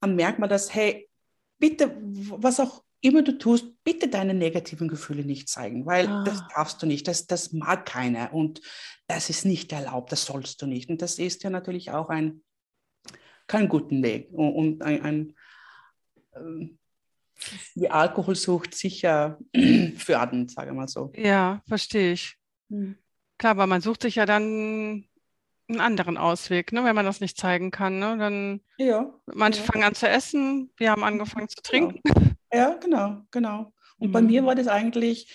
ein 0.00 0.16
Merkmal, 0.16 0.48
dass, 0.48 0.74
hey, 0.74 1.08
bitte, 1.58 1.96
was 2.00 2.58
auch 2.58 2.82
immer 3.02 3.22
du 3.22 3.36
tust, 3.36 3.66
bitte 3.84 4.08
deine 4.08 4.32
negativen 4.32 4.88
Gefühle 4.88 5.24
nicht 5.24 5.48
zeigen, 5.48 5.84
weil 5.84 6.06
ah. 6.06 6.24
das 6.24 6.42
darfst 6.54 6.82
du 6.82 6.86
nicht, 6.86 7.06
das, 7.08 7.26
das 7.26 7.52
mag 7.52 7.84
keiner 7.84 8.32
und 8.32 8.62
das 9.08 9.28
ist 9.28 9.44
nicht 9.44 9.72
erlaubt, 9.72 10.12
das 10.12 10.24
sollst 10.24 10.62
du 10.62 10.66
nicht. 10.66 10.88
Und 10.88 11.02
das 11.02 11.18
ist 11.18 11.42
ja 11.42 11.50
natürlich 11.50 11.90
auch 11.90 12.08
ein, 12.08 12.42
kein 13.46 13.68
guten 13.68 14.02
Weg 14.02 14.30
und 14.32 14.82
ein, 14.82 15.02
ein 15.02 15.34
ähm, 16.34 16.78
die 17.74 17.90
Alkoholsucht 17.90 18.74
sicher 18.74 19.38
fördernd, 19.96 20.52
sage 20.52 20.70
ich 20.70 20.76
mal 20.76 20.88
so. 20.88 21.12
Ja, 21.16 21.60
verstehe 21.66 22.12
ich. 22.12 22.36
Hm. 22.70 22.96
Klar, 23.36 23.52
aber 23.52 23.66
man 23.66 23.80
sucht 23.80 24.02
sich 24.02 24.14
ja 24.14 24.26
dann 24.26 25.04
einen 25.68 25.80
anderen 25.80 26.16
Ausweg, 26.16 26.72
ne, 26.72 26.84
wenn 26.84 26.94
man 26.94 27.04
das 27.04 27.20
nicht 27.20 27.36
zeigen 27.36 27.72
kann. 27.72 27.98
Ne? 27.98 28.16
Dann 28.16 28.60
ja, 28.78 29.12
manche 29.26 29.60
ja. 29.60 29.66
fangen 29.66 29.84
an 29.84 29.94
zu 29.94 30.08
essen, 30.08 30.70
wir 30.76 30.92
haben 30.92 31.02
angefangen 31.02 31.48
zu 31.48 31.60
trinken. 31.62 32.00
Genau. 32.04 32.30
Ja, 32.52 32.74
genau, 32.74 33.22
genau. 33.30 33.72
Und 33.98 34.08
mhm. 34.08 34.12
bei 34.12 34.22
mir 34.22 34.44
war 34.44 34.54
das 34.54 34.68
eigentlich, 34.68 35.32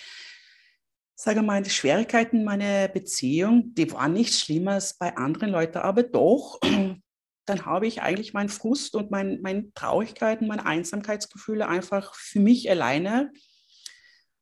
sage 1.15 1.41
mal, 1.41 1.63
die 1.63 1.69
Schwierigkeiten 1.69 2.43
meiner 2.43 2.87
Beziehung, 2.87 3.73
die 3.73 3.91
waren 3.91 4.13
nicht 4.13 4.33
schlimmer 4.35 4.73
als 4.73 4.97
bei 4.97 5.15
anderen 5.17 5.49
Leuten, 5.49 5.79
aber 5.79 6.03
doch, 6.03 6.59
dann 7.45 7.65
habe 7.65 7.87
ich 7.87 8.01
eigentlich 8.01 8.33
meinen 8.33 8.49
Frust 8.49 8.95
und 8.95 9.09
mein, 9.09 9.41
meine 9.41 9.71
Traurigkeiten, 9.73 10.47
meine 10.47 10.65
Einsamkeitsgefühle 10.65 11.67
einfach 11.67 12.13
für 12.13 12.39
mich 12.39 12.69
alleine, 12.69 13.31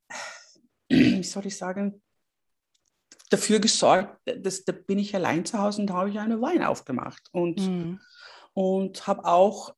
wie 0.89 1.23
soll 1.23 1.45
ich 1.45 1.55
sagen, 1.55 2.01
dafür 3.29 3.59
gesorgt, 3.59 4.19
dass 4.25 4.65
da 4.65 4.71
bin 4.71 4.99
ich 4.99 5.15
allein 5.15 5.45
zu 5.45 5.59
Hause 5.59 5.81
und 5.81 5.87
da 5.87 5.95
habe 5.95 6.09
ich 6.09 6.19
eine 6.19 6.41
Wein 6.41 6.63
aufgemacht 6.63 7.29
und, 7.31 7.59
mhm. 7.59 7.99
und 8.53 9.07
habe 9.07 9.25
auch 9.25 9.75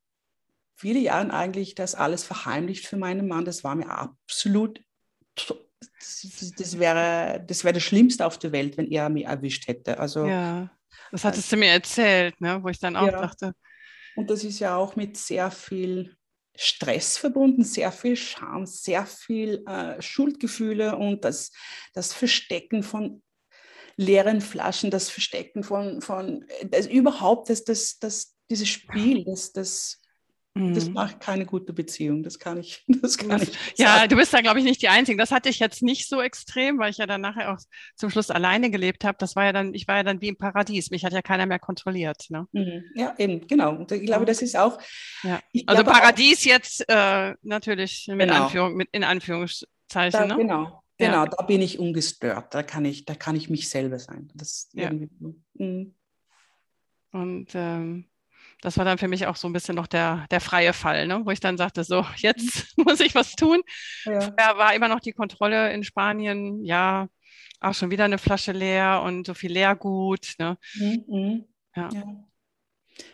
viele 0.78 1.00
Jahre 1.00 1.34
eigentlich 1.34 1.76
das 1.76 1.96
alles 1.96 2.24
verheimlicht 2.24 2.86
für 2.88 2.98
meinen 2.98 3.28
Mann. 3.28 3.46
Das 3.46 3.64
war 3.64 3.76
mir 3.76 3.90
absolut 3.90 4.80
das, 5.36 6.54
das, 6.58 6.80
wäre, 6.80 7.44
das 7.46 7.64
wäre 7.64 7.74
das 7.74 7.84
Schlimmste 7.84 8.26
auf 8.26 8.38
der 8.38 8.52
Welt, 8.52 8.78
wenn 8.78 8.90
er 8.90 9.10
mich 9.10 9.26
erwischt 9.26 9.68
hätte. 9.68 10.00
Also, 10.00 10.26
ja, 10.26 10.70
das 11.12 11.24
hattest 11.24 11.52
du 11.52 11.58
mir 11.58 11.70
erzählt, 11.70 12.40
ne? 12.42 12.60
wo 12.64 12.70
ich 12.70 12.80
dann 12.80 12.96
auch 12.96 13.08
ja. 13.08 13.22
dachte. 13.22 13.54
Und 14.16 14.30
das 14.30 14.44
ist 14.44 14.60
ja 14.60 14.76
auch 14.76 14.96
mit 14.96 15.18
sehr 15.18 15.52
viel 15.52 16.16
Stress 16.56 17.18
verbunden, 17.18 17.64
sehr 17.64 17.92
viel 17.92 18.16
Scham, 18.16 18.66
sehr 18.66 19.06
viel 19.06 19.64
äh, 19.68 20.02
Schuldgefühle 20.02 20.96
und 20.96 21.24
das, 21.24 21.52
das 21.94 22.14
Verstecken 22.14 22.82
von 22.82 23.22
leeren 23.96 24.42
Flaschen, 24.42 24.90
das 24.90 25.10
Verstecken 25.10 25.64
von, 25.64 26.02
von 26.02 26.46
das, 26.70 26.88
überhaupt 26.88 27.50
das, 27.50 27.64
das, 27.64 28.00
das, 28.00 28.36
dieses 28.50 28.70
Spiel, 28.70 29.24
das, 29.26 29.52
das 29.54 30.02
das 30.74 30.88
mhm. 30.88 30.94
macht 30.94 31.20
keine 31.20 31.46
gute 31.46 31.74
Beziehung, 31.74 32.24
das 32.24 32.40
kann 32.40 32.60
ich. 32.60 32.84
Das 33.02 33.18
kann 33.18 33.42
ich 33.42 33.52
ja, 33.78 34.08
du 34.08 34.16
bist 34.16 34.34
da, 34.34 34.42
glaube 34.42 34.60
ich, 34.60 34.66
nicht 34.66 34.82
die 34.82 34.88
Einzige. 34.88 35.18
Das 35.18 35.32
hatte 35.32 35.50
ich 35.50 35.60
jetzt 35.60 35.84
nicht 35.84 36.10
so 36.10 36.22
extrem, 36.22 36.80
weil 36.80 36.90
ich 36.90 36.98
ja 36.98 37.06
dann 37.06 37.22
nachher 37.22 37.54
auch 37.54 37.60
zum 37.96 38.10
Schluss 38.10 38.32
alleine 38.32 38.72
gelebt 38.72 39.04
habe. 39.04 39.18
Das 39.20 39.36
war 39.36 39.46
ja 39.46 39.54
dann, 39.54 39.74
ich 39.74 39.88
war 39.88 39.98
ja 39.98 40.04
dann 40.04 40.20
wie 40.22 40.30
im 40.30 40.38
Paradies. 40.38 40.90
Mich 40.90 41.06
hat 41.06 41.14
ja 41.14 41.22
keiner 41.22 41.46
mehr 41.46 41.60
kontrolliert. 41.60 42.26
Ne? 42.30 42.48
Mhm. 42.52 42.84
Ja, 42.96 43.14
eben, 43.18 43.48
genau. 43.48 43.86
Ich 43.90 44.06
glaube, 44.06 44.26
das 44.26 44.42
ist 44.42 44.58
auch. 44.58 44.80
Ja. 45.24 45.40
Also 45.68 45.84
Paradies 45.84 46.42
auch, 46.42 46.46
jetzt 46.46 46.86
äh, 46.90 47.36
natürlich 47.44 48.08
mit, 48.08 48.28
genau. 48.28 48.46
Anführung, 48.46 48.76
mit 48.76 48.90
in 48.92 49.04
Anführungszeichen. 49.04 50.12
Da, 50.12 50.26
ne? 50.26 50.38
Genau. 50.38 50.84
Genau, 50.98 51.26
ja. 51.26 51.28
da 51.28 51.44
bin 51.44 51.62
ich 51.62 51.78
ungestört. 51.78 52.54
Da 52.54 52.64
kann 52.64 52.84
ich, 52.84 53.06
da 53.06 53.14
kann 53.14 53.36
ich 53.36 53.50
mich 53.50 53.70
selber 53.70 54.00
sein. 54.00 54.32
Das 54.34 54.70
ja. 54.74 54.92
Mhm. 54.92 55.94
Und 57.12 57.48
ähm, 57.54 58.06
das 58.62 58.78
war 58.78 58.86
dann 58.86 58.98
für 58.98 59.08
mich 59.08 59.28
auch 59.28 59.36
so 59.36 59.48
ein 59.48 59.54
bisschen 59.54 59.76
noch 59.76 59.88
der, 59.88 60.26
der 60.32 60.42
freie 60.42 60.74
Fall, 60.74 61.08
ne? 61.08 61.22
wo 61.24 61.32
ich 61.32 61.40
dann 61.40 61.58
sagte, 61.58 61.84
so, 61.84 62.06
jetzt 62.18 62.78
muss 62.78 63.00
ich 63.00 63.16
was 63.16 63.36
tun. 63.36 63.62
Ja. 64.06 64.22
Vorher 64.22 64.58
war 64.58 64.74
immer 64.74 64.88
noch 64.88 65.00
die 65.00 65.14
Kontrolle 65.14 65.74
in 65.74 65.84
Spanien, 65.84 66.64
ja, 66.66 67.08
auch 67.60 67.74
schon 67.74 67.92
wieder 67.92 68.06
eine 68.06 68.18
Flasche 68.18 68.52
leer 68.52 69.02
und 69.04 69.26
so 69.26 69.34
viel 69.34 69.52
Leergut. 69.52 70.36
Ne? 70.40 70.58
Mhm. 70.76 71.04
mhm. 71.08 71.46
Ja. 71.76 71.90
ja. 71.94 72.04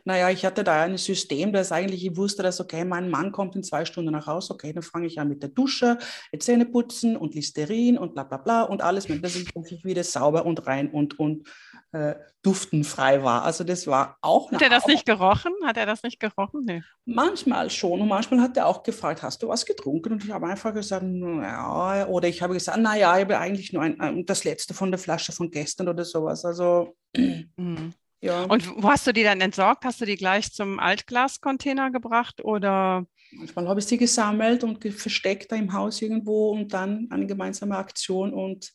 Naja, 0.06 0.30
ich 0.30 0.46
hatte 0.46 0.64
da 0.64 0.84
ein 0.84 0.98
System, 0.98 1.52
das 1.52 1.72
eigentlich, 1.72 2.06
ich 2.06 2.16
wusste, 2.16 2.44
dass, 2.44 2.62
okay, 2.62 2.86
mein 2.86 3.10
Mann 3.10 3.32
kommt 3.32 3.56
in 3.56 3.64
zwei 3.64 3.86
Stunden 3.86 4.12
nach 4.12 4.28
Hause, 4.28 4.54
okay, 4.54 4.74
dann 4.74 4.84
fange 4.84 5.08
ich 5.08 5.20
an 5.20 5.30
mit 5.30 5.42
der 5.42 5.50
Dusche, 5.50 5.98
Zähne 6.40 6.66
putzen 6.66 7.18
und 7.18 7.36
Listerin 7.36 7.98
und 7.98 8.14
bla 8.14 8.24
bla 8.24 8.38
bla 8.38 8.64
und 8.64 8.82
alles, 8.82 9.08
dass 9.08 9.36
ich 9.36 9.84
wieder 9.84 10.04
sauber 10.04 10.46
und 10.46 10.66
rein 10.68 10.90
und, 10.90 11.20
und 11.20 11.48
äh, 11.94 12.16
duftenfrei 12.42 13.24
war. 13.24 13.44
Also 13.44 13.64
das 13.64 13.88
war 13.88 14.18
auch... 14.22 14.52
Hat 14.52 14.62
er 14.62 14.70
das 14.70 14.86
nicht 14.88 15.06
gerochen? 15.06 15.54
Hat 15.64 15.78
er 15.78 15.86
das 15.86 16.04
nicht 16.04 16.20
gerochen? 16.20 16.64
Nee. 16.66 16.84
Manchmal 17.06 17.70
schon 17.70 18.02
und 18.02 18.08
manchmal 18.08 18.42
hat 18.42 18.58
er 18.58 18.68
auch 18.68 18.84
gefragt, 18.84 19.24
hast 19.24 19.42
du 19.44 19.48
was 19.48 19.66
getrunken? 19.66 20.14
Und 20.14 20.26
ich 20.26 20.32
habe 20.32 20.48
einfach 20.48 20.74
gesagt, 20.74 21.06
ja, 21.06 22.08
oder 22.08 22.28
ich 22.28 22.42
habe 22.42 22.54
gesagt, 22.54 22.80
naja, 22.80 23.16
ich 23.16 23.24
habe 23.24 23.38
eigentlich 23.38 23.72
nur 23.72 23.84
ein, 23.84 24.26
das 24.26 24.44
letzte 24.44 24.74
von 24.74 24.92
der 24.92 25.00
Flasche 25.00 25.32
von 25.32 25.50
gestern 25.50 25.88
oder 25.88 26.04
sowas. 26.04 26.44
Also... 26.46 26.96
Mhm. 27.56 27.94
Ja. 28.22 28.44
Und 28.44 28.82
wo 28.82 28.90
hast 28.90 29.06
du 29.06 29.12
die 29.12 29.24
dann 29.24 29.42
entsorgt? 29.42 29.84
Hast 29.84 30.00
du 30.00 30.06
die 30.06 30.16
gleich 30.16 30.54
zum 30.54 30.80
Altglascontainer 30.80 31.92
gebracht 31.92 32.42
oder? 32.42 33.06
Manchmal 33.34 33.68
habe 33.68 33.82
ich 33.82 33.86
sie 33.86 33.98
gesammelt 33.98 34.64
und 34.64 34.82
versteckt 34.94 35.52
da 35.52 35.58
im 35.58 35.74
Haus 35.74 36.02
irgendwo 36.02 36.52
und 36.52 36.74
dann 36.74 37.08
eine 37.12 37.28
gemeinsame 37.28 37.78
Aktion 37.78 38.34
und 38.34 38.72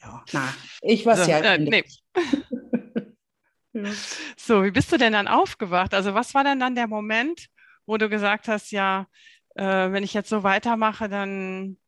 ja, 0.00 0.24
na, 0.32 0.54
ich 0.82 1.04
war 1.04 1.16
so, 1.16 1.24
sehr 1.24 1.44
äh, 1.44 1.58
nee. 1.58 1.84
So, 4.36 4.62
wie 4.64 4.70
bist 4.70 4.92
du 4.92 4.96
denn 4.98 5.12
dann 5.12 5.28
aufgewacht? 5.28 5.94
Also 5.94 6.14
was 6.14 6.34
war 6.34 6.44
denn 6.44 6.60
dann 6.60 6.74
der 6.74 6.86
Moment, 6.88 7.46
wo 7.86 7.96
du 7.96 8.08
gesagt 8.08 8.48
hast, 8.48 8.70
ja, 8.72 9.06
äh, 9.56 9.64
wenn 9.92 10.02
ich 10.04 10.14
jetzt 10.14 10.28
so 10.28 10.42
weitermache, 10.42 11.08
dann 11.08 11.78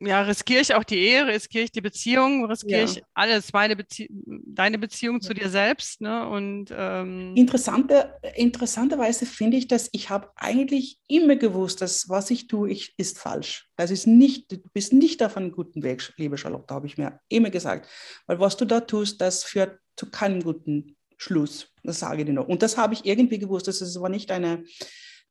ja, 0.00 0.22
riskiere 0.22 0.60
ich 0.60 0.74
auch 0.74 0.84
die 0.84 0.98
Ehe, 0.98 1.26
riskiere 1.26 1.64
ich 1.64 1.72
die 1.72 1.80
Beziehung, 1.80 2.44
riskiere 2.44 2.80
ja. 2.80 2.84
ich 2.84 3.02
alles, 3.14 3.52
meine 3.52 3.76
Bezie 3.76 4.08
deine 4.10 4.78
Beziehung 4.78 5.20
zu 5.20 5.34
dir 5.34 5.48
selbst. 5.48 6.00
Ne? 6.00 6.28
Und, 6.28 6.72
ähm 6.76 7.34
Interessante, 7.36 8.14
interessanterweise 8.34 9.26
finde 9.26 9.56
ich, 9.56 9.68
dass 9.68 9.88
ich 9.92 10.10
habe 10.10 10.30
eigentlich 10.36 10.98
immer 11.08 11.36
gewusst, 11.36 11.80
dass 11.80 12.08
was 12.08 12.30
ich 12.30 12.46
tue, 12.48 12.70
ich, 12.70 12.94
ist 12.96 13.18
falsch. 13.18 13.68
Das 13.76 13.90
ist 13.90 14.06
nicht, 14.06 14.52
du 14.52 14.58
bist 14.72 14.92
nicht 14.92 15.22
auf 15.22 15.36
einem 15.36 15.52
guten 15.52 15.82
Weg, 15.82 16.12
liebe 16.16 16.36
Charlotte, 16.36 16.74
habe 16.74 16.86
ich 16.86 16.98
mir 16.98 17.20
immer 17.28 17.50
gesagt. 17.50 17.88
Weil 18.26 18.40
was 18.40 18.56
du 18.56 18.64
da 18.64 18.80
tust, 18.80 19.20
das 19.20 19.44
führt 19.44 19.78
zu 19.96 20.10
keinem 20.10 20.42
guten 20.42 20.96
Schluss. 21.16 21.68
Das 21.84 22.00
sage 22.00 22.22
ich 22.22 22.26
dir 22.26 22.32
noch. 22.32 22.48
Und 22.48 22.62
das 22.62 22.76
habe 22.76 22.94
ich 22.94 23.04
irgendwie 23.04 23.38
gewusst. 23.38 23.68
Das 23.68 24.00
war 24.00 24.08
nicht 24.08 24.30
eine 24.30 24.64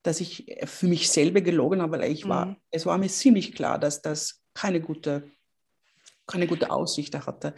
dass 0.04 0.20
ich 0.20 0.46
für 0.66 0.88
mich 0.88 1.10
selber 1.10 1.42
gelogen 1.42 1.82
habe, 1.82 2.00
weil 2.00 2.12
ich 2.12 2.28
war, 2.28 2.48
mhm. 2.48 2.56
es 2.72 2.86
war 2.86 2.98
mir 2.98 3.10
ziemlich 3.10 3.54
klar, 3.54 3.80
dass 3.80 4.02
das 4.02 4.42
keine 4.54 4.82
gute, 4.82 5.30
keine 6.28 6.48
gute 6.48 6.72
Aussicht 6.72 7.16
hatte. 7.16 7.54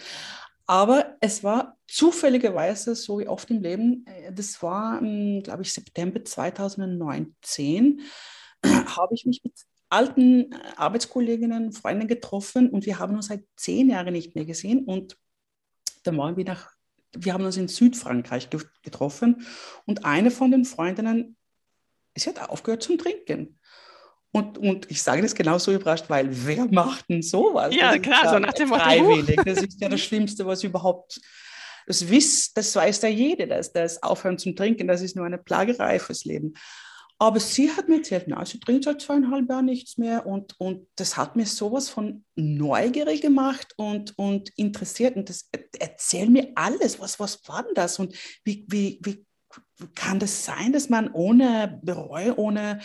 Aber 0.66 1.18
es 1.20 1.44
war 1.44 1.78
zufälligerweise, 1.88 2.96
so 2.96 3.20
wie 3.20 3.28
oft 3.28 3.50
im 3.52 3.62
Leben, 3.62 4.06
äh, 4.08 4.32
das 4.32 4.62
war, 4.62 5.00
glaube 5.00 5.62
ich, 5.62 5.74
September 5.74 6.24
2019, 6.24 8.02
habe 8.64 9.14
ich 9.14 9.26
mich 9.26 9.42
mit 9.44 9.54
alten 9.90 10.52
äh, 10.52 10.58
Arbeitskolleginnen, 10.78 11.74
Freunden 11.74 12.08
getroffen 12.08 12.70
und 12.70 12.86
wir 12.86 13.00
haben 13.00 13.16
uns 13.16 13.28
seit 13.28 13.44
zehn 13.58 13.90
Jahren 13.90 14.14
nicht 14.14 14.36
mehr 14.36 14.46
gesehen. 14.46 14.86
Und 14.86 15.18
dann 16.04 16.18
waren 16.18 16.38
wir 16.38 16.46
nach, 16.46 16.72
wir 17.16 17.34
haben 17.34 17.46
uns 17.46 17.58
in 17.58 17.68
Südfrankreich 17.68 18.50
getroffen 18.82 19.46
und 19.86 20.06
eine 20.06 20.32
von 20.32 20.50
den 20.50 20.66
Freundinnen 20.66 21.36
sie 22.16 22.30
hat 22.30 22.50
aufgehört 22.50 22.84
zum 22.84 22.98
Trinken. 22.98 23.60
Und, 24.32 24.58
und 24.58 24.90
ich 24.90 25.04
sage 25.04 25.22
das 25.22 25.36
genauso 25.36 25.72
überrascht, 25.72 26.06
weil 26.08 26.28
wer 26.30 26.66
macht 26.66 27.08
denn 27.08 27.22
sowas? 27.22 27.74
Ja, 27.76 27.98
klar, 28.00 28.30
so 28.32 28.40
nach 28.40 28.54
dem 28.54 28.70
Motto. 28.70 28.82
Freiwillig. 28.82 29.40
Das 29.46 29.62
ist 29.62 29.80
ja 29.80 29.90
das 29.90 30.02
Schlimmste, 30.02 30.46
was 30.46 30.64
überhaupt. 30.64 31.22
Das, 31.86 32.10
wiss, 32.10 32.52
das 32.54 32.76
weiß 32.76 33.04
ja 33.04 33.10
jeder, 33.10 33.46
dass 33.46 33.72
das 33.72 34.02
Aufhören 34.02 34.40
zum 34.40 34.56
Trinken, 34.56 34.88
das 34.88 35.02
ist 35.02 35.16
nur 35.16 35.26
eine 35.26 35.38
Plagerei 35.38 36.00
fürs 36.00 36.26
Leben. 36.26 36.54
Aber 37.20 37.40
sie 37.40 37.72
hat 37.72 37.88
mir 37.88 37.98
erzählt, 37.98 38.26
na, 38.28 38.44
sie 38.44 38.60
trinkt 38.60 38.86
seit 38.86 39.02
zweieinhalb 39.02 39.48
Jahren 39.48 39.66
nichts 39.66 39.98
mehr 39.98 40.26
und, 40.26 40.60
und 40.60 40.88
das 40.96 41.16
hat 41.16 41.36
mir 41.36 41.46
sowas 41.46 41.90
von 41.90 42.26
neugierig 42.36 43.22
gemacht 43.22 43.74
und, 43.78 44.18
und 44.18 44.50
interessiert. 44.58 45.16
Und 45.16 45.30
das 45.30 45.48
erzähl 45.80 46.30
mir 46.30 46.52
alles, 46.56 47.00
was, 47.00 47.20
was 47.20 47.48
war 47.48 47.64
denn 47.64 47.76
das 47.76 48.00
und 48.00 48.16
wie, 48.44 48.66
wie, 48.68 49.00
wie 49.04 49.26
kann 49.96 50.20
das 50.20 50.46
sein, 50.46 50.74
dass 50.74 50.90
man 50.90 51.12
ohne 51.12 51.80
Bereu, 51.84 52.34
ohne 52.36 52.80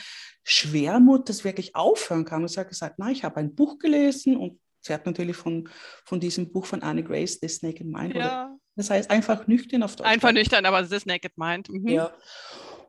Schwermut 0.44 1.28
das 1.28 1.44
wirklich 1.44 1.74
aufhören 1.74 2.24
kann? 2.24 2.42
Und 2.42 2.48
sie 2.48 2.60
hat 2.60 2.68
gesagt, 2.68 2.96
na, 2.98 3.10
ich 3.10 3.24
habe 3.24 3.36
ein 3.36 3.54
Buch 3.54 3.78
gelesen 3.78 4.36
und 4.36 4.60
sie 4.80 4.92
hat 4.92 5.06
natürlich 5.06 5.36
von, 5.36 5.68
von 6.04 6.20
diesem 6.20 6.52
Buch 6.52 6.66
von 6.66 6.82
Anne 6.82 7.02
Grace, 7.02 7.38
The 7.40 7.66
Naked 7.66 7.86
Mind. 7.86 8.14
Ja. 8.14 8.56
das 8.76 8.90
heißt 8.90 9.10
einfach 9.10 9.46
nüchtern 9.46 9.82
auf 9.82 9.96
Deutsch. 9.96 10.08
Einfach 10.08 10.32
nüchtern, 10.32 10.64
aber 10.66 10.84
The 10.84 10.98
Naked 11.04 11.36
Mind. 11.36 11.68
Mhm. 11.68 11.88
Ja. 11.88 12.12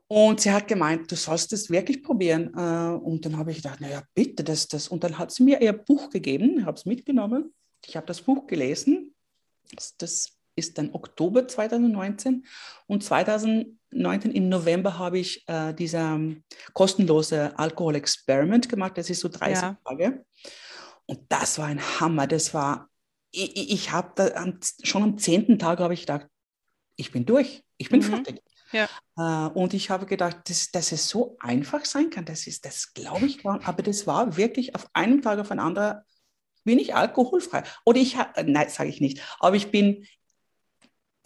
Und 0.07 0.41
sie 0.41 0.51
hat 0.51 0.67
gemeint, 0.67 1.11
du 1.11 1.15
sollst 1.15 1.53
es 1.53 1.69
wirklich 1.69 2.01
probieren. 2.01 2.51
Äh, 2.55 2.97
und 2.97 3.25
dann 3.25 3.37
habe 3.37 3.51
ich 3.51 3.57
gedacht, 3.57 3.79
naja, 3.79 4.01
bitte, 4.15 4.43
das, 4.43 4.67
das. 4.67 4.87
Und 4.87 5.03
dann 5.03 5.19
hat 5.19 5.31
sie 5.31 5.43
mir 5.43 5.61
ihr 5.61 5.73
Buch 5.73 6.09
gegeben, 6.09 6.57
ich 6.59 6.65
habe 6.65 6.75
es 6.75 6.85
mitgenommen. 6.85 7.53
Ich 7.85 7.95
habe 7.95 8.07
das 8.07 8.21
Buch 8.21 8.47
gelesen. 8.47 9.13
Das, 9.71 9.95
das 9.97 10.38
ist 10.59 10.77
dann 10.77 10.93
Oktober 10.93 11.47
2019 11.47 12.45
und 12.87 13.03
2019 13.03 14.31
im 14.31 14.49
November 14.49 14.99
habe 14.99 15.19
ich 15.19 15.47
äh, 15.47 15.73
dieser 15.73 16.15
ähm, 16.15 16.43
kostenlose 16.73 17.57
Alkohol-Experiment 17.57 18.69
gemacht. 18.69 18.97
Das 18.97 19.09
ist 19.09 19.21
so 19.21 19.29
30 19.29 19.61
ja. 19.61 19.77
Tage. 19.83 20.25
Und 21.05 21.21
das 21.29 21.57
war 21.57 21.65
ein 21.65 21.81
Hammer. 21.99 22.27
Das 22.27 22.53
war, 22.53 22.89
ich, 23.31 23.73
ich 23.73 23.91
habe 23.91 24.31
schon 24.83 25.03
am 25.03 25.17
zehnten 25.17 25.57
Tag 25.57 25.79
habe 25.79 25.93
ich 25.93 26.01
gedacht, 26.01 26.27
ich 26.95 27.11
bin 27.11 27.25
durch, 27.25 27.63
ich 27.77 27.89
bin 27.89 28.01
mhm. 28.01 28.03
fertig. 28.03 28.41
Ja. 28.71 28.87
Äh, 29.17 29.49
und 29.53 29.73
ich 29.73 29.89
habe 29.89 30.05
gedacht, 30.05 30.49
dass, 30.49 30.69
dass 30.69 30.91
es 30.91 31.09
so 31.09 31.37
einfach 31.39 31.85
sein 31.85 32.11
kann, 32.11 32.25
das 32.25 32.45
ist, 32.45 32.65
das 32.65 32.93
glaube 32.93 33.25
ich 33.25 33.43
nicht. 33.43 33.45
Aber 33.45 33.81
das 33.81 34.05
war 34.05 34.37
wirklich 34.37 34.75
auf 34.75 34.87
einen 34.93 35.21
Tag 35.21 35.39
auf 35.39 35.49
einen 35.49 35.61
anderen 35.61 36.01
bin 36.63 36.77
ich 36.77 36.93
alkoholfrei. 36.93 37.63
Oder 37.83 37.99
ich 37.99 38.17
habe, 38.17 38.43
nein, 38.43 38.69
sage 38.69 38.89
ich 38.89 39.01
nicht, 39.01 39.21
aber 39.39 39.55
ich 39.55 39.71
bin 39.71 40.05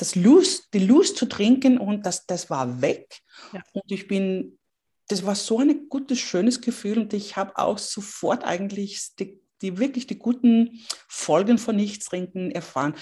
das 0.04 0.16
Lust, 0.16 0.74
die 0.74 0.86
Lust 0.86 1.16
zu 1.16 1.28
trinken 1.28 1.78
und 1.78 2.06
das, 2.06 2.26
das 2.26 2.50
war 2.50 2.82
weg. 2.82 3.22
Ja. 3.54 3.64
Und 3.72 3.90
ich 3.90 4.06
bin, 4.06 4.60
das 5.08 5.26
war 5.26 5.34
so 5.34 5.60
ein 5.60 5.88
gutes, 5.88 6.20
schönes 6.20 6.60
Gefühl 6.60 6.98
und 7.00 7.14
ich 7.14 7.38
habe 7.38 7.58
auch 7.58 7.78
sofort 7.78 8.44
eigentlich 8.44 9.16
die, 9.18 9.40
die 9.62 9.78
wirklich 9.78 10.06
die 10.06 10.20
guten 10.20 10.82
Folgen 11.08 11.58
von 11.58 11.78
Nichtstrinken 11.78 12.52
erfahren. 12.52 12.96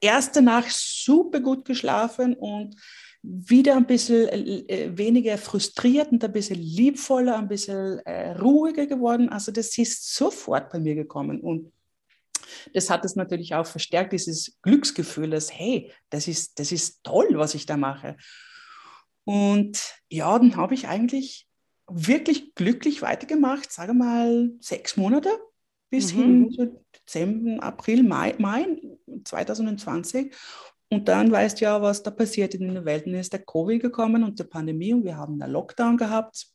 Erste 0.00 0.42
Nacht 0.42 0.72
super 0.72 1.38
gut 1.38 1.64
geschlafen 1.64 2.34
und 2.34 2.74
wieder 3.22 3.76
ein 3.76 3.86
bisschen 3.86 4.28
äh, 4.68 4.90
weniger 4.98 5.38
frustriert 5.38 6.10
und 6.10 6.24
ein 6.24 6.32
bisschen 6.32 6.58
liebvoller, 6.58 7.38
ein 7.38 7.46
bisschen 7.46 8.00
äh, 8.00 8.32
ruhiger 8.32 8.86
geworden. 8.86 9.28
Also 9.28 9.52
das 9.52 9.78
ist 9.78 10.12
sofort 10.12 10.72
bei 10.72 10.80
mir 10.80 10.96
gekommen 10.96 11.40
und 11.40 11.70
das 12.74 12.90
hat 12.90 13.04
es 13.04 13.16
natürlich 13.16 13.54
auch 13.54 13.66
verstärkt, 13.66 14.12
dieses 14.12 14.58
Glücksgefühl, 14.62 15.30
dass, 15.30 15.52
hey, 15.52 15.92
das 16.10 16.28
ist, 16.28 16.58
das 16.58 16.72
ist 16.72 17.02
toll, 17.04 17.28
was 17.32 17.54
ich 17.54 17.66
da 17.66 17.76
mache. 17.76 18.16
Und 19.24 19.80
ja, 20.10 20.38
dann 20.38 20.56
habe 20.56 20.74
ich 20.74 20.88
eigentlich 20.88 21.46
wirklich 21.88 22.54
glücklich 22.54 23.02
weitergemacht, 23.02 23.70
sage 23.70 23.94
mal 23.94 24.50
sechs 24.60 24.96
Monate. 24.96 25.30
bis 25.90 26.14
mhm. 26.14 26.18
hin 26.18 26.50
zu 26.50 26.84
Dezember, 26.96 27.62
April, 27.62 28.02
Mai, 28.02 28.34
Mai 28.38 28.66
2020. 29.24 30.34
Und 30.90 31.08
dann 31.08 31.30
weißt 31.30 31.60
du 31.60 31.64
ja, 31.64 31.80
was 31.80 32.02
da 32.02 32.10
passiert 32.10 32.54
in 32.54 32.72
der 32.72 32.84
Welt. 32.84 33.06
Dann 33.06 33.14
ist 33.14 33.32
der 33.32 33.44
Covid 33.44 33.80
gekommen 33.80 34.24
und 34.24 34.38
die 34.38 34.44
Pandemie 34.44 34.92
und 34.92 35.04
wir 35.04 35.16
haben 35.16 35.40
einen 35.40 35.52
Lockdown 35.52 35.96
gehabt. 35.96 36.46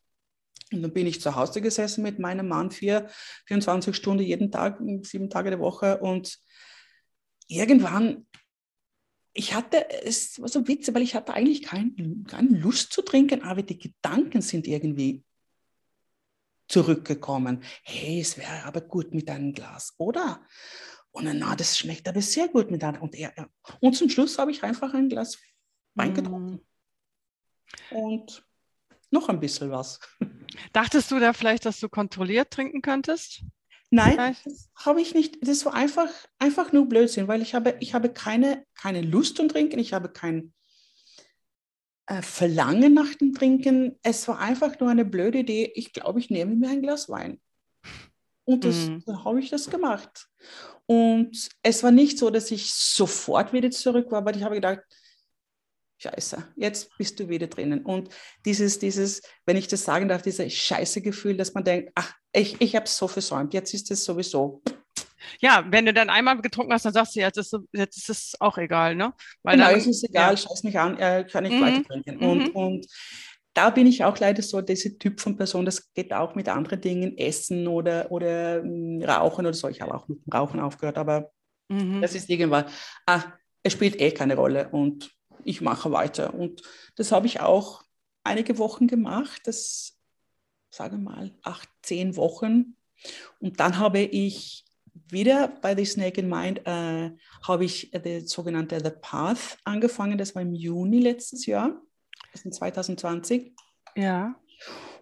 Und 0.71 0.81
dann 0.81 0.93
bin 0.93 1.07
ich 1.07 1.21
zu 1.21 1.35
Hause 1.35 1.61
gesessen 1.61 2.03
mit 2.03 2.19
meinem 2.19 2.47
Mann 2.47 2.71
vier, 2.71 3.09
24 3.45 3.95
Stunden 3.95 4.23
jeden 4.23 4.51
Tag, 4.51 4.79
sieben 5.03 5.29
Tage 5.29 5.49
der 5.49 5.59
Woche. 5.59 5.99
Und 5.99 6.39
irgendwann, 7.47 8.27
ich 9.33 9.53
hatte, 9.53 9.89
es 10.03 10.41
war 10.41 10.49
so 10.49 10.67
witzig, 10.67 10.93
weil 10.93 11.03
ich 11.03 11.15
hatte 11.15 11.33
eigentlich 11.33 11.63
kein, 11.63 12.25
keine 12.27 12.57
Lust 12.57 12.91
zu 12.91 13.01
trinken, 13.01 13.43
aber 13.43 13.63
die 13.63 13.77
Gedanken 13.77 14.41
sind 14.41 14.67
irgendwie 14.67 15.23
zurückgekommen. 16.67 17.63
Hey, 17.83 18.19
es 18.19 18.37
wäre 18.37 18.63
aber 18.65 18.81
gut 18.81 19.13
mit 19.13 19.29
einem 19.29 19.53
Glas, 19.53 19.93
oder? 19.97 20.45
Und 21.11 21.25
dann, 21.25 21.39
na, 21.39 21.55
das 21.55 21.77
schmeckt 21.77 22.07
aber 22.07 22.21
sehr 22.21 22.49
gut 22.49 22.69
mit 22.69 22.83
einem. 22.83 23.01
Und, 23.01 23.15
er, 23.15 23.33
und 23.79 23.95
zum 23.95 24.09
Schluss 24.09 24.37
habe 24.37 24.51
ich 24.51 24.63
einfach 24.63 24.93
ein 24.93 25.09
Glas 25.09 25.37
Wein 25.95 26.13
getrunken. 26.13 26.61
Mm. 27.91 27.95
Und 27.95 28.45
noch 29.09 29.29
ein 29.29 29.39
bisschen 29.39 29.71
was. 29.71 29.99
Dachtest 30.73 31.11
du 31.11 31.19
da 31.19 31.33
vielleicht, 31.33 31.65
dass 31.65 31.79
du 31.79 31.89
kontrolliert 31.89 32.51
trinken 32.51 32.81
könntest? 32.81 33.43
Nein, 33.89 34.17
das 34.17 34.69
habe 34.75 35.01
ich 35.01 35.13
nicht. 35.13 35.37
Das 35.47 35.65
war 35.65 35.73
einfach, 35.73 36.09
einfach 36.39 36.73
nur 36.73 36.87
Blödsinn, 36.89 37.27
weil 37.27 37.41
ich 37.41 37.55
habe, 37.55 37.77
ich 37.79 37.93
habe 37.93 38.09
keine, 38.09 38.65
keine 38.75 39.01
Lust 39.01 39.37
zum 39.37 39.47
Trinken, 39.47 39.79
ich 39.79 39.93
habe 39.93 40.09
kein 40.09 40.53
äh, 42.07 42.21
Verlangen 42.21 42.93
nach 42.93 43.15
dem 43.15 43.33
Trinken. 43.33 43.97
Es 44.03 44.27
war 44.27 44.39
einfach 44.39 44.79
nur 44.79 44.89
eine 44.89 45.05
blöde 45.05 45.39
Idee. 45.39 45.71
Ich 45.75 45.93
glaube, 45.93 46.19
ich 46.19 46.29
nehme 46.29 46.55
mir 46.55 46.69
ein 46.69 46.81
Glas 46.81 47.07
Wein. 47.07 47.39
Und 48.43 48.63
das, 48.63 48.75
mhm. 48.75 49.03
dann 49.05 49.23
habe 49.23 49.39
ich 49.39 49.49
das 49.49 49.69
gemacht. 49.69 50.27
Und 50.85 51.49
es 51.63 51.83
war 51.83 51.91
nicht 51.91 52.17
so, 52.17 52.29
dass 52.29 52.49
ich 52.51 52.73
sofort 52.73 53.51
wieder 53.51 53.71
zurück 53.71 54.09
war, 54.11 54.19
aber 54.19 54.33
ich 54.35 54.43
habe 54.43 54.55
gedacht, 54.55 54.79
Scheiße, 55.99 56.53
jetzt 56.55 56.95
bist 56.97 57.19
du 57.19 57.27
wieder 57.27 57.47
drinnen. 57.47 57.83
Und 57.83 58.09
dieses, 58.45 58.77
dieses, 58.77 59.21
wenn 59.45 59.57
ich 59.57 59.67
das 59.67 59.83
sagen 59.83 60.07
darf, 60.07 60.21
dieses 60.21 60.53
scheiße 60.53 61.01
Gefühl, 61.01 61.37
dass 61.37 61.55
man 61.55 61.63
denkt, 61.63 61.91
ach, 61.95 62.13
ich, 62.31 62.61
ich 62.61 62.75
habe 62.75 62.85
es 62.85 62.95
so 62.95 63.07
versäumt, 63.07 63.53
jetzt 63.53 63.73
ist 63.73 63.89
es 63.89 64.03
sowieso. 64.03 64.61
Ja, 65.39 65.65
wenn 65.69 65.85
du 65.85 65.93
dann 65.93 66.09
einmal 66.09 66.39
getrunken 66.39 66.71
hast, 66.71 66.85
dann 66.85 66.93
sagst 66.93 67.15
du, 67.15 67.19
jetzt 67.19 67.37
ist, 67.37 67.55
jetzt 67.73 67.97
ist 67.97 68.09
es 68.09 68.35
auch 68.39 68.57
egal, 68.59 68.95
ne? 68.95 69.13
Weil 69.41 69.55
genau, 69.55 69.69
dann, 69.69 69.79
es 69.79 69.87
ist 69.87 70.07
egal, 70.07 70.31
ja. 70.31 70.37
scheiß 70.37 70.63
mich 70.63 70.77
an, 70.77 70.97
äh, 70.99 71.25
kann 71.29 71.45
ich 71.45 71.53
mhm. 71.53 71.61
weiter 71.61 71.83
trinken. 71.83 72.17
Und, 72.17 72.39
mhm. 72.39 72.55
und 72.55 72.87
da 73.53 73.71
bin 73.71 73.87
ich 73.87 74.03
auch 74.03 74.17
leider 74.19 74.43
so 74.43 74.61
dieser 74.61 74.97
Typ 74.99 75.19
von 75.19 75.35
Person, 75.35 75.65
das 75.65 75.91
geht 75.93 76.13
auch 76.13 76.35
mit 76.35 76.47
anderen 76.47 76.79
Dingen, 76.79 77.17
Essen 77.17 77.67
oder, 77.67 78.11
oder 78.11 78.59
ähm, 78.59 79.01
Rauchen 79.03 79.47
oder 79.47 79.55
so. 79.55 79.67
Ich 79.67 79.81
habe 79.81 79.95
auch 79.95 80.07
mit 80.07 80.23
dem 80.23 80.31
Rauchen 80.31 80.59
aufgehört, 80.59 80.97
aber 80.99 81.31
mhm. 81.69 82.01
das 82.01 82.13
ist 82.13 82.29
irgendwann, 82.29 82.65
ah, 83.07 83.23
es 83.63 83.73
spielt 83.73 83.99
eh 83.99 84.11
keine 84.11 84.35
Rolle 84.35 84.69
und 84.69 85.16
ich 85.47 85.61
mache 85.61 85.91
weiter. 85.91 86.33
Und 86.33 86.61
das 86.95 87.11
habe 87.11 87.27
ich 87.27 87.39
auch 87.39 87.83
einige 88.23 88.57
Wochen 88.57 88.87
gemacht, 88.87 89.41
das 89.45 89.97
sage 90.69 90.97
mal 90.97 91.31
acht, 91.43 91.69
zehn 91.81 92.15
Wochen. 92.15 92.75
Und 93.39 93.59
dann 93.59 93.79
habe 93.79 93.99
ich 93.99 94.65
wieder 94.93 95.47
bei 95.47 95.75
The 95.75 95.85
Snake 95.85 96.19
in 96.21 96.29
Mind, 96.29 96.65
äh, 96.65 97.11
habe 97.43 97.65
ich 97.65 97.91
das 97.91 98.29
sogenannte 98.29 98.79
The 98.83 98.91
Path 99.01 99.57
angefangen. 99.63 100.17
Das 100.17 100.35
war 100.35 100.41
im 100.41 100.53
Juni 100.53 100.99
letztes 100.99 101.45
Jahr, 101.45 101.81
das 102.31 102.45
ist 102.45 102.55
2020. 102.55 103.53
Ja. 103.95 104.35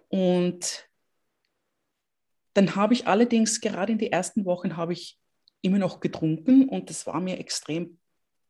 Und 0.08 0.88
dann 2.54 2.76
habe 2.76 2.94
ich 2.94 3.06
allerdings 3.06 3.60
gerade 3.60 3.92
in 3.92 3.98
den 3.98 4.12
ersten 4.12 4.44
Wochen 4.44 4.76
habe 4.76 4.92
ich 4.92 5.18
immer 5.62 5.78
noch 5.78 6.00
getrunken 6.00 6.68
und 6.68 6.88
das 6.90 7.06
war 7.06 7.20
mir 7.20 7.38
extrem 7.38 7.98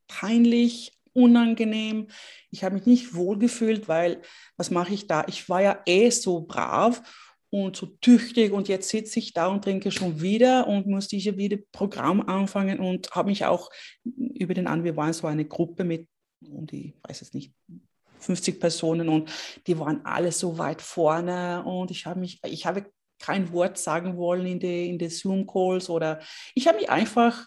peinlich, 0.07 0.96
unangenehm. 1.17 2.09
Ich 2.51 2.63
habe 2.63 2.75
mich 2.75 2.87
nicht 2.87 3.15
wohlgefühlt, 3.15 3.89
weil 3.89 4.23
was 4.57 4.71
mache 4.71 4.95
ich 4.95 5.07
da? 5.07 5.25
Ich 5.29 5.49
war 5.49 5.63
ja 5.63 5.81
eh 5.87 6.11
so 6.11 6.43
brav 6.43 7.03
und 7.51 7.77
so 7.77 7.87
tüchtig 8.01 8.53
und 8.53 8.69
jetzt 8.69 8.89
sitze 8.89 9.19
ich 9.19 9.33
da 9.33 9.47
und 9.47 9.63
trinke 9.63 9.91
schon 9.91 10.21
wieder 10.21 10.67
und 10.67 10.87
muss 10.87 11.09
dieses 11.09 11.37
wieder 11.37 11.59
Programm 11.73 12.21
anfangen 12.21 12.81
und 12.81 13.11
habe 13.13 13.31
mich 13.31 13.45
auch 13.45 13.71
über 14.05 14.55
den 14.55 14.67
an, 14.67 14.85
wir 14.85 14.97
waren 14.97 15.13
so 15.13 15.27
eine 15.27 15.45
Gruppe 15.45 15.85
mit, 15.85 16.09
um 16.51 16.67
die, 16.67 16.95
weiß 17.03 17.23
es 17.23 17.33
nicht, 17.33 17.53
50 18.21 18.61
Personen 18.61 19.09
und 19.09 19.31
die 19.67 19.79
waren 19.79 20.05
alle 20.05 20.33
so 20.33 20.59
weit 20.59 20.83
vorne 20.83 21.65
und 21.65 21.91
ich 21.91 22.07
habe 22.07 22.21
mich, 22.21 22.41
ich 22.45 22.67
habe 22.67 22.87
kein 23.19 23.53
Wort 23.53 23.79
sagen 23.79 24.17
wollen 24.17 24.47
in 24.47 24.61
den 24.61 25.01
in 25.01 25.11
Zoom-Calls 25.11 25.89
oder 25.89 26.21
ich 26.55 26.67
habe 26.67 26.79
mich 26.79 26.91
einfach 26.91 27.47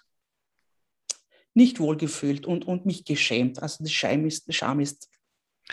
nicht 1.59 1.79
wohlgefühlt 1.79 2.45
und, 2.45 2.65
und 2.65 2.85
mich 2.85 3.03
geschämt. 3.03 3.61
Also 3.61 3.83
der 3.83 3.91
Scham 3.91 4.25
ist, 4.25 4.47
der 4.47 4.53
Scham 4.53 4.79
ist 4.79 5.09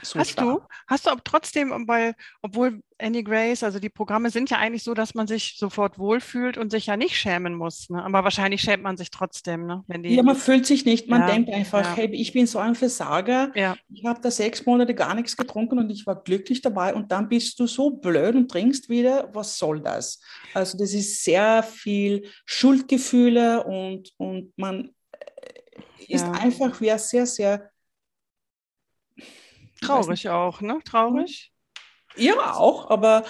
so 0.02 0.18
hast 0.18 0.32
stark. 0.32 0.46
du, 0.46 0.62
hast 0.86 1.06
du 1.06 1.10
aber 1.10 1.22
trotzdem, 1.24 1.70
weil, 1.86 2.14
obwohl 2.42 2.82
Annie 2.98 3.24
Grace, 3.24 3.62
also 3.62 3.78
die 3.78 3.88
Programme 3.88 4.30
sind 4.30 4.50
ja 4.50 4.58
eigentlich 4.58 4.82
so, 4.82 4.94
dass 4.94 5.14
man 5.14 5.26
sich 5.26 5.56
sofort 5.58 5.98
wohlfühlt 5.98 6.58
und 6.58 6.70
sich 6.70 6.86
ja 6.86 6.96
nicht 6.96 7.16
schämen 7.16 7.54
muss. 7.54 7.88
Ne? 7.88 8.02
Aber 8.02 8.24
wahrscheinlich 8.24 8.60
schämt 8.60 8.82
man 8.82 8.96
sich 8.96 9.10
trotzdem, 9.10 9.66
ne? 9.66 9.84
Wenn 9.86 10.02
die, 10.02 10.14
ja, 10.14 10.22
man 10.22 10.36
fühlt 10.36 10.66
sich 10.66 10.84
nicht. 10.84 11.08
Man 11.08 11.22
ja, 11.22 11.26
denkt 11.28 11.50
einfach, 11.50 11.82
ja. 11.82 11.96
hey, 11.96 12.14
ich 12.14 12.32
bin 12.32 12.46
so 12.46 12.58
ein 12.58 12.74
Versager. 12.74 13.52
Ja. 13.54 13.76
Ich 13.88 14.04
habe 14.04 14.20
da 14.20 14.30
sechs 14.30 14.66
Monate 14.66 14.94
gar 14.94 15.14
nichts 15.14 15.36
getrunken 15.36 15.78
und 15.78 15.90
ich 15.90 16.06
war 16.06 16.22
glücklich 16.22 16.60
dabei. 16.60 16.94
Und 16.94 17.10
dann 17.10 17.28
bist 17.28 17.58
du 17.58 17.66
so 17.66 17.90
blöd 17.90 18.34
und 18.34 18.50
trinkst 18.50 18.88
wieder. 18.88 19.30
Was 19.32 19.58
soll 19.58 19.80
das? 19.80 20.20
Also 20.52 20.76
das 20.76 20.92
ist 20.92 21.24
sehr 21.24 21.62
viel 21.62 22.28
Schuldgefühle 22.44 23.64
und, 23.64 24.12
und 24.18 24.52
man 24.56 24.90
ist 26.08 26.22
ja. 26.22 26.32
einfach 26.32 26.80
wäre 26.80 26.98
sehr, 26.98 27.26
sehr 27.26 27.70
traurig 29.80 30.28
auch, 30.28 30.60
ne? 30.60 30.78
Traurig? 30.84 31.52
Ja, 32.16 32.54
auch, 32.54 32.90
aber 32.90 33.24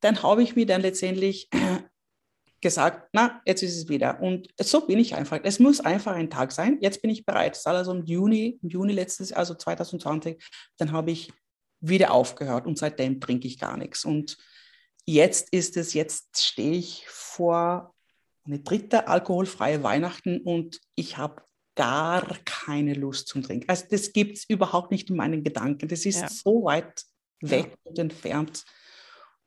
dann 0.00 0.22
habe 0.22 0.42
ich 0.42 0.56
mir 0.56 0.66
dann 0.66 0.82
letztendlich 0.82 1.48
gesagt, 2.60 3.08
na, 3.12 3.40
jetzt 3.46 3.62
ist 3.62 3.76
es 3.76 3.88
wieder. 3.88 4.20
Und 4.20 4.48
so 4.60 4.86
bin 4.86 4.98
ich 4.98 5.14
einfach. 5.14 5.40
Es 5.42 5.58
muss 5.58 5.80
einfach 5.80 6.14
ein 6.14 6.30
Tag 6.30 6.52
sein. 6.52 6.78
Jetzt 6.80 7.02
bin 7.02 7.10
ich 7.10 7.24
bereit. 7.24 7.52
Das 7.52 7.60
ist 7.60 7.66
also 7.66 7.92
im 7.92 8.04
Juni, 8.04 8.58
im 8.62 8.70
Juni 8.70 8.92
letztes, 8.92 9.32
also 9.32 9.54
2020, 9.54 10.42
dann 10.78 10.92
habe 10.92 11.10
ich 11.10 11.32
wieder 11.80 12.12
aufgehört 12.12 12.66
und 12.66 12.78
seitdem 12.78 13.20
trinke 13.20 13.46
ich 13.46 13.58
gar 13.58 13.76
nichts. 13.76 14.04
Und 14.04 14.38
jetzt 15.04 15.52
ist 15.52 15.76
es, 15.76 15.94
jetzt 15.94 16.42
stehe 16.42 16.72
ich 16.72 17.06
vor 17.08 17.94
eine 18.46 18.60
dritte 18.60 19.08
alkoholfreie 19.08 19.82
Weihnachten 19.82 20.40
und 20.40 20.80
ich 20.94 21.16
habe 21.16 21.42
gar 21.74 22.26
keine 22.44 22.94
Lust 22.94 23.28
zum 23.28 23.42
Trinken. 23.42 23.68
Also 23.68 23.84
das 23.90 24.12
gibt 24.12 24.38
es 24.38 24.44
überhaupt 24.48 24.90
nicht 24.90 25.10
in 25.10 25.16
meinen 25.16 25.42
Gedanken. 25.42 25.88
Das 25.88 26.06
ist 26.06 26.20
ja. 26.20 26.28
so 26.28 26.64
weit 26.64 27.04
weg 27.40 27.70
ja. 27.70 27.90
und 27.90 27.98
entfernt. 27.98 28.64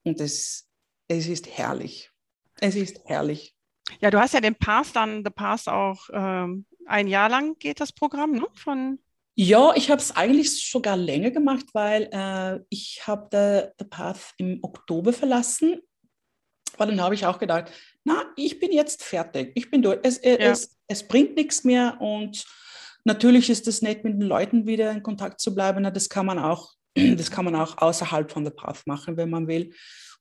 Und 0.03 0.19
es, 0.19 0.69
es 1.07 1.27
ist 1.27 1.47
herrlich. 1.57 2.11
Es 2.59 2.75
ist 2.75 3.01
herrlich. 3.05 3.55
Ja, 3.99 4.11
du 4.11 4.19
hast 4.19 4.33
ja 4.33 4.41
den 4.41 4.55
Pass 4.55 4.91
dann, 4.91 5.23
The 5.23 5.31
Pass 5.31 5.67
auch 5.67 6.09
ähm, 6.11 6.65
ein 6.85 7.07
Jahr 7.07 7.29
lang 7.29 7.57
geht 7.59 7.79
das 7.79 7.91
Programm, 7.91 8.33
ne? 8.33 8.45
Von 8.53 8.99
ja, 9.39 9.75
ich 9.75 9.91
habe 9.91 10.01
es 10.01 10.15
eigentlich 10.15 10.67
sogar 10.67 10.97
länger 10.97 11.29
gemacht, 11.29 11.67
weil 11.73 12.09
äh, 12.11 12.59
ich 12.69 13.05
habe 13.05 13.71
The 13.77 13.85
Path 13.85 14.33
im 14.37 14.59
Oktober 14.63 15.13
verlassen. 15.13 15.79
Aber 16.73 16.87
dann 16.87 16.99
habe 17.01 17.13
ich 17.13 17.23
auch 17.23 17.37
gedacht, 17.37 17.71
na, 18.03 18.25
ich 18.35 18.59
bin 18.59 18.71
jetzt 18.71 19.03
fertig, 19.03 19.51
ich 19.53 19.69
bin 19.69 19.83
durch. 19.83 19.99
Es, 20.01 20.19
ja. 20.23 20.37
es, 20.37 20.76
es 20.87 21.07
bringt 21.07 21.35
nichts 21.35 21.63
mehr 21.63 21.99
und 21.99 22.45
natürlich 23.03 23.49
ist 23.49 23.67
es 23.67 23.81
nett, 23.81 24.03
mit 24.03 24.13
den 24.13 24.27
Leuten 24.27 24.67
wieder 24.67 24.91
in 24.91 25.03
Kontakt 25.03 25.39
zu 25.39 25.53
bleiben. 25.55 25.83
Das 25.83 26.09
kann 26.09 26.25
man 26.25 26.39
auch, 26.39 26.73
das 26.95 27.31
kann 27.31 27.45
man 27.45 27.55
auch 27.55 27.77
außerhalb 27.77 28.31
von 28.31 28.43
der 28.43 28.51
Path 28.51 28.85
machen, 28.85 29.17
wenn 29.17 29.29
man 29.29 29.47
will. 29.47 29.73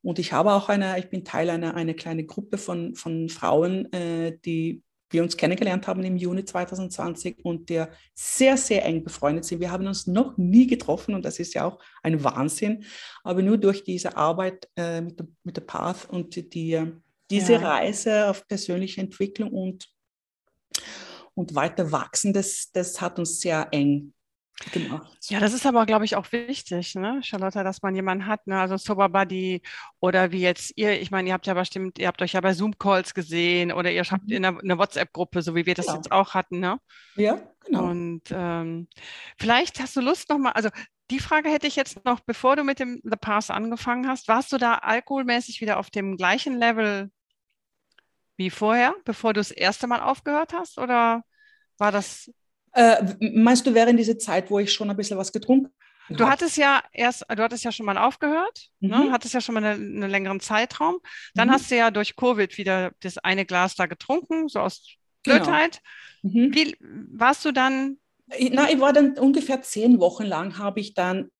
Und 0.02 0.18
ich 0.18 0.32
habe 0.32 0.52
auch 0.52 0.68
eine, 0.68 0.98
ich 0.98 1.08
bin 1.10 1.24
Teil 1.24 1.50
einer 1.50 1.74
eine 1.74 1.94
kleine 1.94 2.24
Gruppe 2.24 2.58
von, 2.58 2.94
von 2.94 3.28
Frauen, 3.28 3.92
äh, 3.92 4.38
die 4.44 4.82
wir 5.10 5.22
uns 5.22 5.36
kennengelernt 5.36 5.86
haben 5.86 6.02
im 6.04 6.16
Juni 6.16 6.44
2020 6.44 7.44
und 7.44 7.68
der 7.70 7.90
sehr, 8.14 8.56
sehr 8.56 8.84
eng 8.84 9.04
befreundet 9.04 9.44
sind. 9.44 9.60
Wir 9.60 9.70
haben 9.70 9.86
uns 9.86 10.06
noch 10.06 10.36
nie 10.36 10.66
getroffen 10.66 11.14
und 11.14 11.24
das 11.24 11.38
ist 11.38 11.54
ja 11.54 11.64
auch 11.64 11.78
ein 12.02 12.22
Wahnsinn, 12.24 12.84
aber 13.22 13.42
nur 13.42 13.56
durch 13.56 13.84
diese 13.84 14.16
Arbeit 14.16 14.68
äh, 14.76 15.00
mit, 15.00 15.18
der, 15.18 15.26
mit 15.44 15.56
der 15.56 15.62
Path 15.62 16.10
und 16.10 16.34
die, 16.36 16.82
diese 17.30 17.52
ja. 17.52 17.58
Reise 17.58 18.28
auf 18.28 18.46
persönliche 18.48 19.00
Entwicklung 19.00 19.52
und, 19.52 19.88
und 21.36 21.54
weiter 21.54 21.92
wachsen, 21.92 22.32
das, 22.32 22.70
das 22.72 23.00
hat 23.00 23.18
uns 23.18 23.40
sehr 23.40 23.68
eng 23.70 24.14
gemacht. 24.72 25.18
Ja, 25.28 25.38
das 25.38 25.52
ist 25.52 25.66
aber, 25.66 25.84
glaube 25.84 26.06
ich, 26.06 26.16
auch 26.16 26.32
wichtig, 26.32 26.94
ne, 26.94 27.20
Charlotte, 27.22 27.62
dass 27.62 27.82
man 27.82 27.94
jemanden 27.94 28.26
hat, 28.26 28.46
ne? 28.46 28.58
also 28.58 28.78
Sober 28.78 29.10
Buddy 29.10 29.60
oder 30.00 30.32
wie 30.32 30.40
jetzt 30.40 30.72
ihr, 30.76 30.98
ich 30.98 31.10
meine, 31.10 31.28
ihr 31.28 31.34
habt 31.34 31.46
ja 31.46 31.52
bestimmt, 31.52 31.98
ihr 31.98 32.06
habt 32.06 32.22
euch 32.22 32.32
ja 32.32 32.40
bei 32.40 32.54
Zoom-Calls 32.54 33.12
gesehen 33.12 33.70
oder 33.70 33.90
ihr 33.90 34.02
habt 34.02 34.26
mhm. 34.26 34.32
in 34.32 34.44
einer, 34.44 34.58
einer 34.58 34.78
WhatsApp-Gruppe, 34.78 35.42
so 35.42 35.54
wie 35.54 35.66
wir 35.66 35.74
das 35.74 35.86
genau. 35.86 35.98
jetzt 35.98 36.10
auch 36.10 36.32
hatten, 36.32 36.58
ne? 36.58 36.78
Ja, 37.16 37.38
genau. 37.66 37.84
Und 37.84 38.22
ähm, 38.30 38.88
vielleicht 39.38 39.78
hast 39.78 39.94
du 39.94 40.00
Lust 40.00 40.30
nochmal, 40.30 40.52
also 40.52 40.70
die 41.10 41.20
Frage 41.20 41.50
hätte 41.50 41.66
ich 41.66 41.76
jetzt 41.76 42.04
noch, 42.06 42.20
bevor 42.20 42.56
du 42.56 42.64
mit 42.64 42.80
dem 42.80 43.00
The 43.04 43.16
Pass 43.20 43.50
angefangen 43.50 44.08
hast, 44.08 44.26
warst 44.26 44.52
du 44.52 44.56
da 44.56 44.76
alkoholmäßig 44.76 45.60
wieder 45.60 45.78
auf 45.78 45.90
dem 45.90 46.16
gleichen 46.16 46.58
Level 46.58 47.10
Wie 48.36 48.50
vorher, 48.50 48.94
bevor 49.04 49.32
du 49.32 49.40
das 49.40 49.50
erste 49.50 49.86
Mal 49.86 50.00
aufgehört 50.00 50.52
hast? 50.52 50.78
Oder 50.78 51.22
war 51.78 51.92
das? 51.92 52.30
Äh, 52.72 53.14
meinst 53.32 53.66
du 53.66 53.74
während 53.74 53.98
dieser 53.98 54.18
Zeit, 54.18 54.50
wo 54.50 54.58
ich 54.58 54.72
schon 54.72 54.90
ein 54.90 54.96
bisschen 54.96 55.18
was 55.18 55.32
getrunken 55.32 55.72
Du 56.08 56.24
hab? 56.24 56.32
hattest 56.32 56.56
ja 56.56 56.82
erst, 56.92 57.24
du 57.28 57.42
hattest 57.42 57.64
ja 57.64 57.72
schon 57.72 57.86
mal 57.86 57.98
aufgehört, 57.98 58.68
ne? 58.80 58.96
mhm. 58.96 59.04
ne? 59.06 59.12
hattest 59.12 59.34
ja 59.34 59.40
schon 59.40 59.54
mal 59.54 59.64
eine, 59.64 59.74
einen 59.74 60.10
längeren 60.10 60.40
Zeitraum. 60.40 60.98
Dann 61.34 61.48
mhm. 61.48 61.52
hast 61.52 61.70
du 61.70 61.76
ja 61.76 61.90
durch 61.90 62.16
Covid 62.16 62.56
wieder 62.58 62.92
das 63.00 63.18
eine 63.18 63.44
Glas 63.44 63.74
da 63.74 63.86
getrunken, 63.86 64.48
so 64.48 64.60
aus 64.60 64.96
genau. 65.22 65.38
Blödheit. 65.38 65.80
Genau. 66.22 66.46
Mhm. 66.46 66.54
Wie 66.54 66.76
warst 67.12 67.44
du 67.44 67.52
dann? 67.52 67.98
Na, 68.28 68.70
ich 68.70 68.80
war 68.80 68.92
dann 68.92 69.18
ungefähr 69.18 69.62
zehn 69.62 70.00
Wochen 70.00 70.24
lang, 70.24 70.58
habe 70.58 70.80
ich 70.80 70.94
dann 70.94 71.30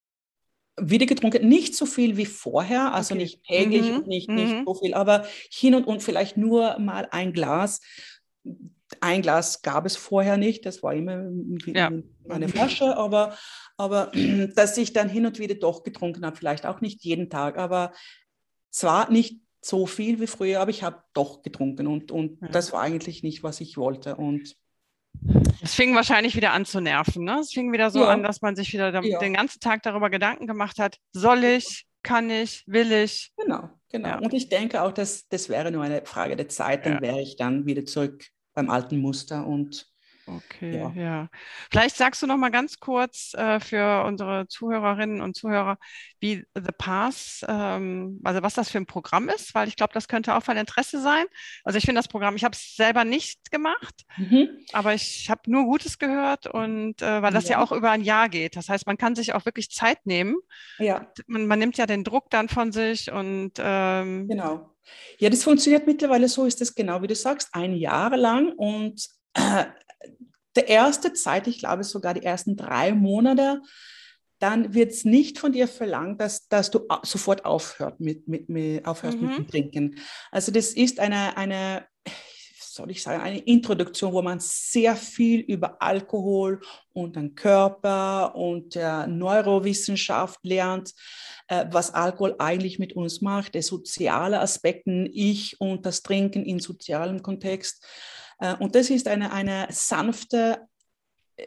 wieder 0.79 1.07
getrunken, 1.07 1.49
nicht 1.49 1.75
so 1.75 1.87
viel 1.87 2.17
wie 2.17 2.27
vorher, 2.27 2.93
also 2.93 3.15
okay. 3.15 3.23
nicht 3.23 3.45
täglich 3.45 3.91
mhm. 3.91 3.97
und 3.97 4.07
nicht, 4.07 4.29
nicht 4.29 4.55
mhm. 4.55 4.65
so 4.67 4.75
viel, 4.75 4.95
aber 4.95 5.25
hin 5.51 5.75
und 5.75 5.87
und 5.87 6.03
vielleicht 6.03 6.37
nur 6.37 6.79
mal 6.79 7.09
ein 7.11 7.33
Glas. 7.33 7.81
Ein 9.01 9.23
Glas 9.23 9.63
gab 9.63 9.87
es 9.87 9.97
vorher 9.97 10.37
nicht, 10.37 10.67
das 10.67 10.83
war 10.83 10.95
immer 10.95 11.29
ja. 11.67 11.91
eine 12.29 12.49
Flasche, 12.49 12.97
aber, 12.97 13.37
aber 13.77 14.13
dass 14.55 14.77
ich 14.79 14.93
dann 14.93 15.09
hin 15.09 15.27
und 15.27 15.39
wieder 15.39 15.55
doch 15.55 15.83
getrunken 15.83 16.25
habe, 16.25 16.37
vielleicht 16.37 16.67
auch 16.67 16.81
nicht 16.81 17.03
jeden 17.05 17.31
Tag, 17.31 17.59
aber 17.59 17.93
zwar 18.71 19.11
nicht 19.11 19.41
so 19.63 19.87
viel 19.87 20.21
wie 20.21 20.27
früher, 20.27 20.61
aber 20.61 20.71
ich 20.71 20.83
habe 20.83 21.03
doch 21.13 21.43
getrunken 21.43 21.87
und, 21.87 22.13
und 22.13 22.41
ja. 22.41 22.49
das 22.49 22.73
war 22.73 22.83
eigentlich 22.83 23.23
nicht, 23.23 23.43
was 23.43 23.61
ich 23.61 23.77
wollte. 23.77 24.17
Und 24.17 24.57
es 25.63 25.75
fing 25.75 25.95
wahrscheinlich 25.95 26.37
wieder 26.37 26.53
an 26.53 26.65
zu 26.65 26.81
nerven. 26.81 27.25
Ne? 27.25 27.39
Es 27.41 27.53
fing 27.53 27.73
wieder 27.73 27.91
so 27.91 28.01
ja. 28.01 28.09
an, 28.09 28.23
dass 28.23 28.43
man 28.43 28.57
sich 28.57 28.73
wieder 28.73 28.93
ja. 29.03 29.19
den 29.19 29.35
ganzen 29.35 29.61
Tag 29.61 29.83
darüber 29.83 30.11
Gedanken 30.11 30.47
gemacht 30.47 30.79
hat, 30.79 30.99
soll 31.13 31.45
ich, 31.45 31.87
kann 32.03 32.31
ich, 32.31 32.63
will 32.67 32.93
ich. 32.93 33.33
Genau, 33.37 33.71
genau. 33.91 34.09
Ja. 34.09 34.19
Und 34.19 34.33
ich 34.33 34.49
denke 34.49 34.83
auch, 34.83 34.93
dass 34.93 35.27
das 35.29 35.49
wäre 35.49 35.71
nur 35.71 35.83
eine 35.83 36.05
Frage 36.05 36.37
der 36.37 36.49
Zeit, 36.49 36.87
dann 36.87 37.01
wäre 37.01 37.21
ich 37.21 37.37
dann 37.37 37.67
wieder 37.67 37.85
zurück 37.85 38.27
beim 38.55 38.71
alten 38.71 38.99
Muster 38.99 39.47
und 39.47 39.87
Okay, 40.29 40.77
ja. 40.77 40.93
ja. 40.97 41.29
Vielleicht 41.71 41.97
sagst 41.97 42.21
du 42.21 42.27
noch 42.27 42.37
mal 42.37 42.51
ganz 42.51 42.81
kurz 42.81 43.33
äh, 43.35 43.61
für 43.61 44.05
unsere 44.05 44.49
Zuhörerinnen 44.49 45.21
und 45.21 45.37
Zuhörer, 45.37 45.79
wie 46.19 46.45
The 46.55 46.73
Pass, 46.77 47.45
ähm, 47.47 48.21
also 48.25 48.43
was 48.43 48.55
das 48.55 48.71
für 48.71 48.79
ein 48.79 48.87
Programm 48.87 49.29
ist, 49.29 49.55
weil 49.55 49.69
ich 49.69 49.77
glaube, 49.77 49.95
das 49.95 50.09
könnte 50.09 50.35
auch 50.35 50.43
von 50.43 50.57
Interesse 50.57 51.01
sein. 51.01 51.27
Also 51.63 51.79
ich 51.79 51.85
finde 51.85 52.01
das 52.01 52.09
Programm, 52.09 52.35
ich 52.35 52.43
habe 52.43 52.57
es 52.57 52.75
selber 52.75 53.05
nicht 53.05 53.53
gemacht, 53.53 54.05
mhm. 54.17 54.49
aber 54.73 54.95
ich 54.95 55.31
habe 55.31 55.43
nur 55.47 55.65
Gutes 55.65 55.99
gehört 55.99 56.49
und 56.49 57.01
äh, 57.03 57.23
weil 57.23 57.33
das 57.33 57.49
ja. 57.49 57.59
ja. 57.59 57.63
auch 57.63 57.71
über 57.71 57.93
ein 57.93 58.03
Jahr 58.03 58.29
geht. 58.29 58.57
Das 58.57 58.69
heißt, 58.69 58.87
man 58.87 58.99
kann 58.99 59.15
sich 59.15 59.33
auch 59.33 59.45
wirklich 59.45 59.71
Zeit 59.71 60.07
nehmen. 60.07 60.37
Ja. 60.79 61.07
Man, 61.29 61.47
man 61.47 61.61
nimmt 61.61 61.79
ja 61.79 61.87
den 61.87 62.03
Druck 62.03 62.31
dann 62.31 62.49
von 62.49 62.73
sich 62.73 63.13
und 63.13 63.53
ähm, 63.59 64.27
genau. 64.29 64.73
Ja, 65.19 65.31
das 65.31 65.45
funktioniert 65.45 65.87
mittlerweile 65.87 66.29
so, 66.29 66.47
ist 66.47 66.61
es 66.61 66.75
genau 66.75 67.03
wie 67.03 67.09
du 67.09 67.15
sagst, 67.15 67.51
ein 67.53 67.75
Jahr 67.75 68.17
lang 68.17 68.53
und 68.53 69.07
äh, 69.35 69.67
der 70.57 70.69
erste 70.69 71.13
Zeit, 71.13 71.47
ich 71.47 71.59
glaube 71.59 71.85
sogar 71.85 72.15
die 72.15 72.23
ersten 72.23 72.57
drei 72.57 72.93
Monate, 72.93 73.63
dann 74.39 74.75
wird 74.75 74.93
es 74.93 75.05
nicht 75.05 75.39
von 75.39 75.53
dir 75.53 75.67
verlangt, 75.67 76.21
dass, 76.21 76.49
dass 76.49 76.71
du 76.71 76.87
sofort 77.03 77.45
aufhört 77.45 78.01
mit, 78.01 78.29
mit, 78.29 78.49
mit, 78.49 78.85
aufhörst 78.87 79.19
mhm. 79.19 79.29
mit 79.29 79.39
dem 79.39 79.49
Trinken. 79.49 79.99
Also 80.31 80.53
das 80.53 80.71
ist 80.71 81.01
eine, 81.01 81.37
eine, 81.37 81.87
soll 82.59 82.91
ich 82.91 83.03
sagen, 83.03 83.23
eine 83.23 83.39
Introduktion, 83.39 84.13
wo 84.13 84.21
man 84.21 84.39
sehr 84.41 84.95
viel 84.95 85.41
über 85.41 85.81
Alkohol 85.81 86.61
und 86.93 87.17
den 87.17 87.35
Körper 87.35 88.35
und 88.35 88.75
der 88.75 89.07
Neurowissenschaft 89.07 90.41
lernt, 90.43 90.93
äh, 91.49 91.65
was 91.71 91.95
Alkohol 91.95 92.37
eigentlich 92.39 92.79
mit 92.79 92.95
uns 92.95 93.23
macht, 93.23 93.55
der 93.55 93.63
soziale 93.63 94.41
Aspekte, 94.41 95.09
ich 95.13 95.59
und 95.61 95.87
das 95.87 96.03
Trinken 96.03 96.45
in 96.45 96.61
sozialem 96.61 97.23
Kontext. 97.23 97.85
Äh, 98.39 98.55
und 98.57 98.75
das 98.75 98.91
ist 98.91 99.09
eine, 99.09 99.33
eine 99.33 99.69
sanfte 99.71 100.67
äh, 101.37 101.47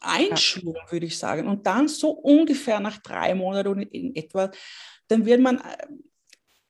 Einschulung, 0.00 0.76
würde 0.88 1.06
ich 1.06 1.18
sagen. 1.18 1.48
Und 1.48 1.66
dann 1.66 1.88
so 1.88 2.10
ungefähr 2.10 2.80
nach 2.80 2.98
drei 2.98 3.34
Monaten 3.34 3.82
in 3.82 4.14
etwa, 4.14 4.50
dann 5.08 5.26
wird 5.26 5.40
man 5.40 5.58
äh, 5.58 5.86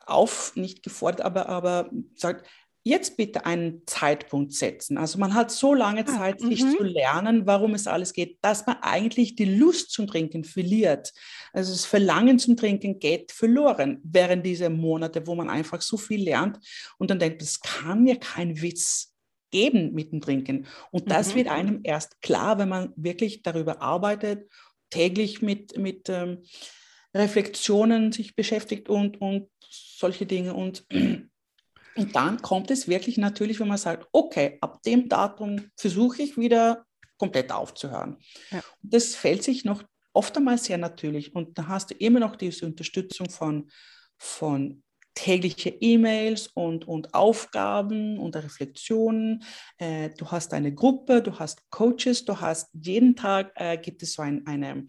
auf, 0.01 0.57
nicht 0.57 0.83
gefordert, 0.83 1.21
aber, 1.21 1.49
aber 1.49 1.91
sagt, 2.17 2.47
jetzt 2.83 3.17
bitte 3.17 3.45
einen 3.45 3.83
Zeitpunkt 3.87 4.53
setzen. 4.53 4.97
Also 4.97 5.19
man 5.19 5.35
hat 5.35 5.51
so 5.51 5.75
lange 5.75 6.01
ah, 6.01 6.07
Zeit, 6.07 6.41
sich 6.41 6.61
zu 6.61 6.83
lernen, 6.83 7.47
warum 7.47 7.75
es 7.75 7.87
alles 7.87 8.15
geht, 8.15 8.39
dass 8.43 8.67
man 8.67 8.77
eigentlich 8.81 9.37
die 9.37 9.45
Lust 9.45 9.91
zum 9.91 10.07
Trinken 10.07 10.45
verliert. 10.45 11.13
Also 11.53 11.73
das 11.73 11.85
Verlangen 11.85 12.39
zum 12.39 12.57
Trinken 12.57 12.99
geht 12.99 13.33
verloren 13.33 14.01
während 14.03 14.47
dieser 14.47 14.71
Monate, 14.71 15.27
wo 15.27 15.35
man 15.35 15.51
einfach 15.51 15.83
so 15.83 15.99
viel 15.99 16.25
lernt 16.25 16.59
und 16.97 17.11
dann 17.11 17.19
denkt, 17.19 17.43
das 17.43 17.61
kann 17.61 18.03
mir 18.03 18.19
kein 18.19 18.63
Witz 18.63 19.10
geben 19.51 19.93
mit 19.93 20.13
dem 20.13 20.21
Trinken. 20.21 20.67
Und 20.91 21.11
das 21.11 21.33
mhm. 21.33 21.35
wird 21.37 21.49
einem 21.49 21.81
erst 21.83 22.21
klar, 22.21 22.59
wenn 22.59 22.69
man 22.69 22.93
wirklich 22.97 23.43
darüber 23.43 23.83
arbeitet, 23.83 24.51
täglich 24.91 25.43
mit, 25.43 25.77
mit 25.79 26.09
ähm, 26.09 26.43
Reflexionen 27.15 28.13
sich 28.13 28.37
beschäftigt 28.37 28.89
und, 28.89 29.21
und 29.21 29.49
solche 29.69 30.27
Dinge. 30.27 30.55
Und, 30.55 30.85
und 31.97 32.17
dann 32.17 32.43
kommt 32.43 32.71
es 32.71 32.89
wirklich 32.89 33.19
natürlich, 33.19 33.61
wenn 33.61 33.69
man 33.69 33.79
sagt, 33.79 34.09
okay, 34.13 34.59
ab 34.61 34.83
dem 34.83 35.09
Datum 35.09 35.71
versuche 35.77 36.23
ich 36.23 36.37
wieder 36.37 36.85
komplett 37.19 37.53
aufzuhören. 37.53 38.17
Ja. 38.51 38.63
Das 38.83 39.15
fällt 39.15 39.43
sich 39.43 39.65
noch 39.65 39.83
oft 40.13 40.37
einmal 40.37 40.59
sehr 40.59 40.79
natürlich. 40.79 41.35
Und 41.35 41.59
da 41.59 41.69
hast 41.69 41.91
du 41.91 41.95
immer 41.95 42.21
noch 42.21 42.37
diese 42.37 42.67
Unterstützung 42.67 43.29
von, 43.29 43.71
von 44.17 44.83
tägliche 45.21 45.69
E-Mails 45.69 46.47
und, 46.47 46.89
und 46.89 47.13
Aufgaben 47.13 48.19
und 48.19 48.37
Reflexionen. 48.37 49.43
Äh, 49.77 50.09
du 50.17 50.31
hast 50.31 50.55
eine 50.55 50.75
Gruppe, 50.75 51.21
du 51.21 51.39
hast 51.39 51.69
Coaches, 51.69 52.25
du 52.25 52.41
hast 52.41 52.71
jeden 52.73 53.15
Tag 53.17 53.53
äh, 53.57 53.77
gibt 53.77 54.03
es 54.03 54.15
so 54.15 54.23
ein, 54.23 54.47
eine, 54.47 54.87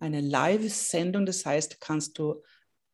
eine 0.00 0.22
Live-Sendung, 0.22 1.26
das 1.26 1.44
heißt, 1.44 1.82
kannst 1.82 2.18
du, 2.18 2.42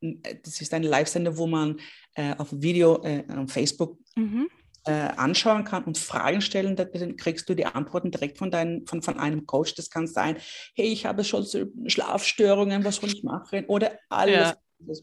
äh, 0.00 0.16
das 0.42 0.60
ist 0.60 0.74
eine 0.74 0.88
Live-Sendung, 0.88 1.36
wo 1.36 1.46
man 1.46 1.78
äh, 2.16 2.34
auf 2.36 2.48
Video 2.50 3.00
äh, 3.04 3.24
auf 3.36 3.52
Facebook 3.52 3.96
mhm. 4.16 4.48
Äh, 4.86 4.92
anschauen 4.92 5.64
kann 5.64 5.84
und 5.84 5.98
Fragen 5.98 6.40
stellen, 6.40 6.74
dann 6.74 7.16
kriegst 7.16 7.46
du 7.50 7.54
die 7.54 7.66
Antworten 7.66 8.10
direkt 8.10 8.38
von, 8.38 8.50
dein, 8.50 8.86
von, 8.86 9.02
von 9.02 9.18
einem 9.18 9.44
Coach. 9.44 9.74
Das 9.74 9.90
kann 9.90 10.06
sein, 10.06 10.38
hey, 10.74 10.86
ich 10.86 11.04
habe 11.04 11.22
schon 11.22 11.46
Schlafstörungen, 11.86 12.82
was 12.82 12.96
soll 12.96 13.10
ich 13.10 13.22
machen? 13.22 13.66
Oder 13.66 13.98
alles. 14.08 14.54
Ja. 14.88 14.94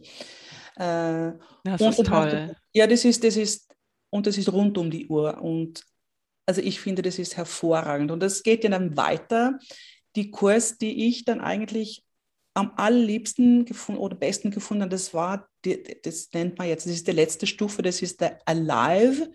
Äh, 0.78 1.34
das 1.64 1.82
ist 1.82 2.06
toll. 2.06 2.56
ja, 2.74 2.88
das 2.88 3.04
ist, 3.06 3.24
das 3.24 3.36
ist, 3.36 3.74
und 4.10 4.28
das 4.28 4.38
ist 4.38 4.52
rund 4.52 4.78
um 4.78 4.92
die 4.92 5.08
Uhr. 5.08 5.42
Und 5.42 5.84
also 6.46 6.62
ich 6.62 6.80
finde, 6.80 7.02
das 7.02 7.20
ist 7.20 7.36
hervorragend. 7.36 8.12
Und 8.12 8.22
das 8.22 8.44
geht 8.44 8.64
ja 8.64 8.70
dann 8.70 8.96
weiter. 8.96 9.60
Die 10.16 10.32
Kurs, 10.32 10.78
die 10.78 11.08
ich 11.08 11.26
dann 11.26 11.42
eigentlich 11.42 12.04
am 12.54 12.74
allerliebsten 12.76 13.66
gefunden 13.66 14.02
oder 14.02 14.16
besten 14.16 14.50
gefunden 14.50 14.84
habe, 14.84 14.92
das 14.92 15.14
war, 15.14 15.48
das 16.04 16.30
nennt 16.34 16.58
man 16.58 16.68
jetzt, 16.68 16.86
das 16.88 16.94
ist 16.94 17.08
die 17.08 17.12
letzte 17.12 17.46
Stufe, 17.46 17.84
das 17.84 18.02
ist 18.02 18.20
der 18.20 18.40
Alive, 18.46 19.32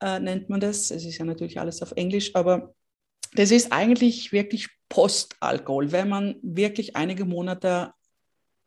äh, 0.00 0.18
nennt 0.18 0.48
man 0.48 0.58
das. 0.58 0.90
Es 0.90 1.04
ist 1.04 1.18
ja 1.18 1.24
natürlich 1.24 1.60
alles 1.60 1.82
auf 1.82 1.92
Englisch, 1.92 2.34
aber 2.34 2.74
das 3.34 3.50
ist 3.50 3.72
eigentlich 3.72 4.32
wirklich 4.32 4.68
Postalkohol, 4.88 5.92
wenn 5.92 6.08
man 6.08 6.36
wirklich 6.42 6.96
einige 6.96 7.24
Monate 7.26 7.92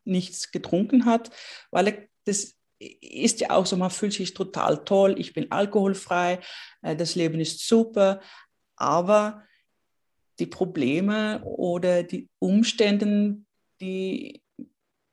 nichts 0.04 0.50
getrunken 0.50 1.04
hat, 1.04 1.30
weil 1.70 2.08
das 2.24 2.54
ist 2.78 3.40
ja 3.40 3.50
auch 3.50 3.66
so, 3.66 3.76
man 3.76 3.90
fühlt 3.90 4.12
sich 4.12 4.34
total 4.34 4.84
toll, 4.84 5.14
ich 5.18 5.32
bin 5.32 5.50
alkoholfrei, 5.50 6.40
äh, 6.82 6.96
das 6.96 7.14
Leben 7.14 7.40
ist 7.40 7.66
super, 7.66 8.20
aber 8.76 9.44
die 10.38 10.46
Probleme 10.46 11.42
oder 11.44 12.02
die 12.02 12.28
Umstände, 12.38 13.38
die, 13.80 14.42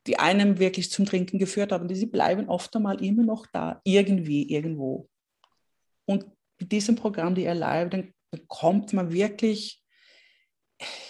die 0.07 0.17
einem 0.17 0.59
wirklich 0.59 0.89
zum 0.91 1.05
Trinken 1.05 1.37
geführt 1.37 1.71
haben, 1.71 1.87
die 1.87 2.05
bleiben 2.05 2.49
oft 2.49 2.75
einmal 2.75 3.03
immer 3.03 3.23
noch 3.23 3.45
da, 3.47 3.81
irgendwie, 3.83 4.49
irgendwo. 4.49 5.09
Und 6.05 6.25
mit 6.59 6.71
diesem 6.71 6.95
Programm, 6.95 7.35
die 7.35 7.47
Alive, 7.47 7.89
dann 7.89 8.13
kommt 8.47 8.93
man 8.93 9.11
wirklich, 9.11 9.83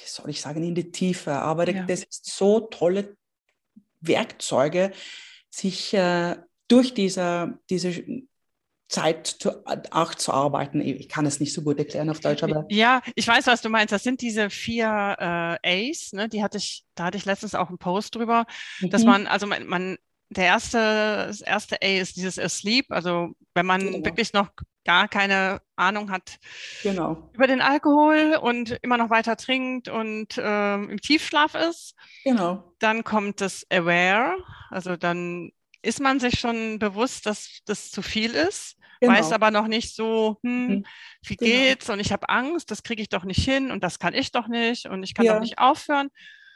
soll 0.05 0.29
ich 0.29 0.41
sagen, 0.41 0.63
in 0.63 0.75
die 0.75 0.91
Tiefe. 0.91 1.33
Aber 1.33 1.69
ja. 1.69 1.85
das 1.85 2.03
ist 2.03 2.25
so 2.25 2.61
tolle 2.61 3.17
Werkzeuge, 4.01 4.91
sich 5.49 5.93
äh, 5.93 6.35
durch 6.67 6.93
diese, 6.93 7.59
diese 7.69 8.03
Zeit 8.89 9.27
zu, 9.27 9.63
auch 9.91 10.15
zu 10.15 10.33
arbeiten. 10.33 10.81
Ich 10.81 11.07
kann 11.07 11.25
es 11.25 11.39
nicht 11.39 11.53
so 11.53 11.62
gut 11.62 11.77
erklären 11.77 12.09
auf 12.09 12.19
Deutsch, 12.19 12.43
aber. 12.43 12.65
Ja, 12.69 13.01
ich 13.15 13.27
weiß, 13.27 13.45
was 13.47 13.62
du 13.62 13.69
meinst. 13.69 13.91
Das 13.91 14.03
sind 14.03 14.21
diese 14.21 14.49
vier 14.49 14.88
äh, 15.63 15.89
A's, 15.91 16.12
ne? 16.12 16.27
Die 16.27 16.41
hatte 16.41 16.57
ich, 16.57 16.83
da 16.95 17.05
hatte 17.05 17.17
ich 17.17 17.25
letztens 17.25 17.53
auch 17.53 17.69
einen 17.69 17.77
Post 17.77 18.15
drüber, 18.15 18.45
mhm. 18.79 18.89
dass 18.89 19.03
man, 19.03 19.27
also 19.27 19.45
man, 19.45 19.67
man, 19.67 19.97
der 20.29 20.45
erste, 20.45 20.77
das 21.27 21.41
erste 21.41 21.81
A 21.81 21.99
ist 21.99 22.15
dieses 22.15 22.39
Asleep, 22.39 22.91
also 22.91 23.29
wenn 23.53 23.65
man 23.65 23.81
genau. 23.81 24.05
wirklich 24.05 24.33
noch 24.33 24.49
gar 24.89 25.08
keine 25.08 25.62
Ahnung 25.75 26.10
hat 26.10 26.39
genau. 26.82 27.30
über 27.34 27.45
den 27.45 27.62
Alkohol 27.62 28.39
und 28.41 28.71
immer 28.82 28.97
noch 28.97 29.12
weiter 29.12 29.38
trinkt 29.38 29.88
und 29.88 30.30
ähm, 30.41 30.89
im 30.89 30.99
Tiefschlaf 30.99 31.54
ist. 31.54 31.93
Genau. 32.23 32.73
Dann 32.80 33.04
kommt 33.04 33.39
das 33.39 33.67
Aware, 33.69 34.36
also 34.71 34.97
dann 34.97 35.52
ist 35.84 35.99
man 35.99 36.19
sich 36.19 36.39
schon 36.39 36.80
bewusst, 36.80 37.28
dass 37.28 37.60
das 37.65 37.91
zu 37.91 38.02
viel 38.02 38.32
ist. 38.32 38.78
genau. 38.99 39.13
weiß 39.13 39.32
aber 39.32 39.52
noch 39.52 39.67
nicht 39.67 39.95
so, 39.95 40.38
hm, 40.41 40.67
mhm. 40.67 40.86
wie 41.23 41.36
genau. 41.36 41.52
geht's 41.52 41.88
und 41.91 41.99
ich 41.99 42.12
habe 42.12 42.28
Angst, 42.28 42.71
das 42.71 42.82
kriege 42.82 43.04
ich 43.04 43.10
doch 43.10 43.25
nicht 43.25 43.45
hin 43.45 43.69
und 43.69 43.84
das 43.84 43.99
kann 43.99 44.15
ich 44.15 44.32
doch 44.32 44.47
nicht 44.47 44.88
und 44.88 45.04
ich 45.04 45.13
kann 45.13 45.28
ja. 45.28 45.34
doch 45.36 45.39
nicht 45.39 45.60
aufhören. 45.60 46.10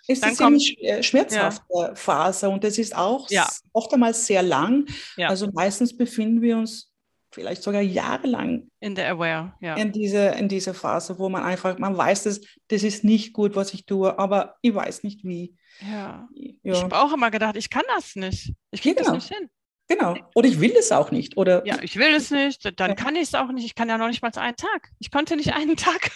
Es 0.07 0.21
dann 0.21 0.31
ist 0.31 0.39
kommt, 0.39 0.75
eine 0.81 0.97
äh, 0.97 1.03
schmerzhafte 1.03 1.63
ja. 1.69 1.93
Phase 1.93 2.49
und 2.49 2.63
es 2.63 2.79
ist 2.79 2.95
auch 2.95 3.29
ja. 3.29 3.47
oft 3.73 3.93
einmal 3.93 4.15
sehr 4.15 4.41
lang. 4.41 4.87
Ja. 5.17 5.29
Also 5.29 5.51
meistens 5.53 5.95
befinden 5.95 6.41
wir 6.41 6.57
uns 6.57 6.92
vielleicht 7.33 7.63
sogar 7.63 7.81
jahrelang 7.81 8.69
in 8.79 8.95
der 8.95 9.11
Aware, 9.11 9.53
ja. 9.59 9.75
In 9.75 9.91
dieser 9.91 10.35
in 10.35 10.47
diese 10.47 10.73
Phase, 10.73 11.17
wo 11.19 11.29
man 11.29 11.43
einfach, 11.43 11.77
man 11.79 11.97
weiß, 11.97 12.23
dass 12.23 12.41
das 12.67 12.83
ist 12.83 13.03
nicht 13.03 13.33
gut, 13.33 13.55
was 13.55 13.73
ich 13.73 13.85
tue, 13.85 14.17
aber 14.17 14.55
ich 14.61 14.73
weiß 14.73 15.03
nicht 15.03 15.23
wie. 15.23 15.55
Ja. 15.81 16.27
ja. 16.35 16.73
Ich 16.73 16.83
habe 16.83 16.97
auch 16.97 17.13
immer 17.13 17.31
gedacht, 17.31 17.55
ich 17.57 17.69
kann 17.69 17.83
das 17.95 18.15
nicht. 18.15 18.53
Ich 18.71 18.81
kriege 18.81 18.95
genau. 18.95 19.15
das 19.15 19.29
nicht 19.29 19.37
hin. 19.37 19.49
Genau. 19.87 20.15
Oder 20.35 20.47
ich 20.47 20.59
will 20.59 20.73
es 20.77 20.91
auch 20.91 21.11
nicht. 21.11 21.37
Oder 21.37 21.65
ja, 21.65 21.77
ich 21.81 21.97
will 21.97 22.13
es 22.13 22.31
nicht, 22.31 22.79
dann 22.79 22.91
ja. 22.91 22.95
kann 22.95 23.15
ich 23.15 23.23
es 23.23 23.35
auch 23.35 23.51
nicht. 23.51 23.65
Ich 23.65 23.75
kann 23.75 23.89
ja 23.89 23.97
noch 23.97 24.07
nicht 24.07 24.21
mal 24.21 24.31
einen 24.35 24.55
Tag. 24.55 24.89
Ich 24.99 25.11
konnte 25.11 25.35
nicht 25.35 25.53
einen 25.53 25.75
Tag. 25.77 26.11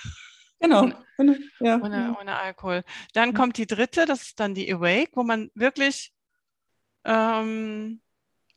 Genau. 0.59 0.89
genau. 1.17 1.35
Ja. 1.59 1.79
Ohne, 1.81 2.15
ohne 2.19 2.35
Alkohol. 2.39 2.83
Dann 3.13 3.33
kommt 3.33 3.57
die 3.57 3.67
dritte, 3.67 4.05
das 4.05 4.21
ist 4.23 4.39
dann 4.39 4.55
die 4.55 4.73
Awake, 4.73 5.11
wo 5.13 5.23
man 5.23 5.51
wirklich 5.53 6.11
ähm, 7.05 8.01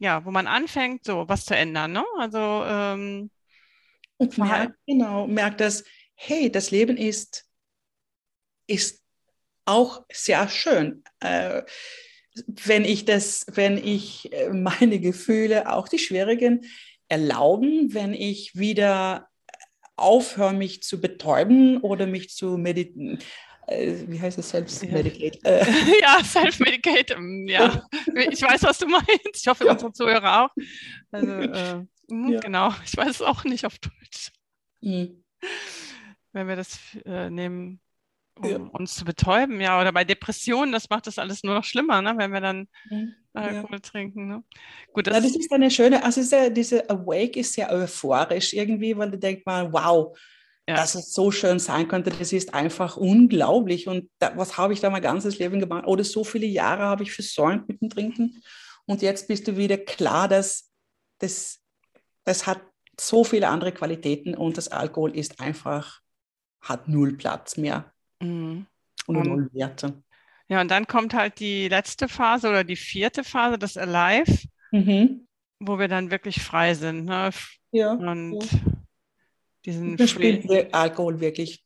ja, 0.00 0.24
wo 0.24 0.30
man 0.30 0.46
anfängt, 0.46 1.04
so 1.04 1.28
was 1.28 1.44
zu 1.44 1.54
ändern. 1.54 1.92
Ne? 1.92 2.04
Also 2.18 2.38
ähm, 2.38 3.30
und 4.16 4.36
merkt, 4.38 4.74
genau, 4.86 5.26
merkt, 5.26 5.60
dass, 5.60 5.84
hey, 6.14 6.50
das 6.50 6.70
Leben 6.70 6.96
ist, 6.96 7.46
ist 8.66 9.02
auch 9.66 10.04
sehr 10.10 10.48
schön. 10.48 11.04
Äh, 11.20 11.62
wenn 12.64 12.84
ich 12.84 13.04
das, 13.04 13.46
wenn 13.52 13.76
ich 13.76 14.32
äh, 14.32 14.48
meine 14.52 15.00
Gefühle, 15.00 15.72
auch 15.72 15.86
die 15.86 15.98
schwierigen, 15.98 16.64
erlauben, 17.08 17.92
wenn 17.92 18.14
ich 18.14 18.56
wieder 18.56 19.28
aufhöre, 19.96 20.54
mich 20.54 20.82
zu 20.82 21.00
betäuben 21.00 21.78
oder 21.78 22.06
mich 22.06 22.30
zu 22.30 22.56
meditieren, 22.56 23.18
wie 23.70 24.20
heißt 24.20 24.38
es, 24.38 24.50
Self-Medicate? 24.50 25.38
Ja, 25.44 25.50
äh. 25.50 25.64
ja 26.02 26.24
Self-Medicate, 26.24 27.14
ähm, 27.14 27.46
ja. 27.48 27.82
Ich 28.30 28.42
weiß, 28.42 28.62
was 28.64 28.78
du 28.78 28.86
meinst. 28.86 29.36
Ich 29.36 29.46
hoffe, 29.46 29.64
ja. 29.64 29.72
unsere 29.72 29.92
Zuhörer 29.92 30.44
auch. 30.44 30.50
Also, 31.10 31.26
äh, 31.32 31.84
mh, 32.08 32.32
ja. 32.32 32.40
genau, 32.40 32.74
ich 32.84 32.96
weiß 32.96 33.08
es 33.08 33.22
auch 33.22 33.44
nicht 33.44 33.64
auf 33.66 33.78
Deutsch. 33.78 34.32
Mhm. 34.80 35.24
Wenn 36.32 36.48
wir 36.48 36.56
das 36.56 36.78
äh, 37.04 37.30
nehmen, 37.30 37.80
um 38.36 38.50
ja. 38.50 38.56
uns 38.56 38.94
zu 38.94 39.04
betäuben, 39.04 39.60
ja, 39.60 39.80
oder 39.80 39.92
bei 39.92 40.04
Depressionen, 40.04 40.72
das 40.72 40.88
macht 40.90 41.06
das 41.06 41.18
alles 41.18 41.42
nur 41.42 41.54
noch 41.54 41.64
schlimmer, 41.64 42.02
ne? 42.02 42.14
wenn 42.16 42.32
wir 42.32 42.40
dann 42.40 42.68
mhm. 42.88 43.14
Alkohol 43.34 43.80
trinken. 43.80 44.28
Ne? 44.28 44.44
Gut, 44.92 45.06
das, 45.06 45.22
das 45.22 45.36
ist 45.36 45.52
eine 45.52 45.70
schöne, 45.70 46.02
also 46.02 46.20
diese 46.50 46.88
Awake 46.88 47.40
ist 47.40 47.52
sehr 47.52 47.70
euphorisch 47.70 48.52
irgendwie, 48.52 48.96
weil 48.96 49.10
du 49.10 49.18
denkst 49.18 49.42
mal, 49.44 49.72
wow, 49.72 50.16
ja. 50.70 50.76
dass 50.76 50.94
es 50.94 51.12
so 51.12 51.30
schön 51.30 51.58
sein 51.58 51.88
könnte, 51.88 52.10
das 52.10 52.32
ist 52.32 52.54
einfach 52.54 52.96
unglaublich. 52.96 53.88
Und 53.88 54.08
da, 54.20 54.36
was 54.36 54.56
habe 54.56 54.72
ich 54.72 54.80
da 54.80 54.88
mein 54.88 55.02
ganzes 55.02 55.38
Leben 55.38 55.58
gemacht? 55.58 55.86
Oder 55.86 56.04
so 56.04 56.22
viele 56.22 56.46
Jahre 56.46 56.84
habe 56.84 57.02
ich 57.02 57.12
versäumt 57.12 57.68
mit 57.68 57.80
dem 57.80 57.90
Trinken. 57.90 58.40
Und 58.86 59.02
jetzt 59.02 59.26
bist 59.26 59.48
du 59.48 59.56
wieder 59.56 59.78
klar, 59.78 60.28
dass 60.28 60.70
das, 61.18 61.60
das 62.24 62.46
hat 62.46 62.60
so 62.98 63.24
viele 63.24 63.48
andere 63.48 63.72
Qualitäten 63.72 64.34
und 64.34 64.56
das 64.56 64.68
Alkohol 64.68 65.16
ist 65.16 65.40
einfach, 65.40 66.00
hat 66.60 66.88
null 66.88 67.16
Platz 67.16 67.56
mehr 67.56 67.92
mhm. 68.20 68.66
und 69.06 69.16
um, 69.16 69.22
null 69.22 69.50
Werte. 69.52 70.02
Ja, 70.48 70.60
und 70.60 70.70
dann 70.70 70.86
kommt 70.86 71.14
halt 71.14 71.40
die 71.40 71.68
letzte 71.68 72.08
Phase 72.08 72.48
oder 72.48 72.64
die 72.64 72.76
vierte 72.76 73.24
Phase, 73.24 73.58
das 73.58 73.76
Alive, 73.76 74.46
mhm. 74.70 75.26
wo 75.58 75.78
wir 75.78 75.88
dann 75.88 76.10
wirklich 76.10 76.42
frei 76.42 76.74
sind. 76.74 77.06
Ne? 77.06 77.30
Ja. 77.72 77.92
Und 77.92 78.42
ja 78.42 78.69
diesen 79.64 79.96
da 79.96 80.06
spielt 80.06 80.74
Alkohol 80.74 81.20
wirklich 81.20 81.64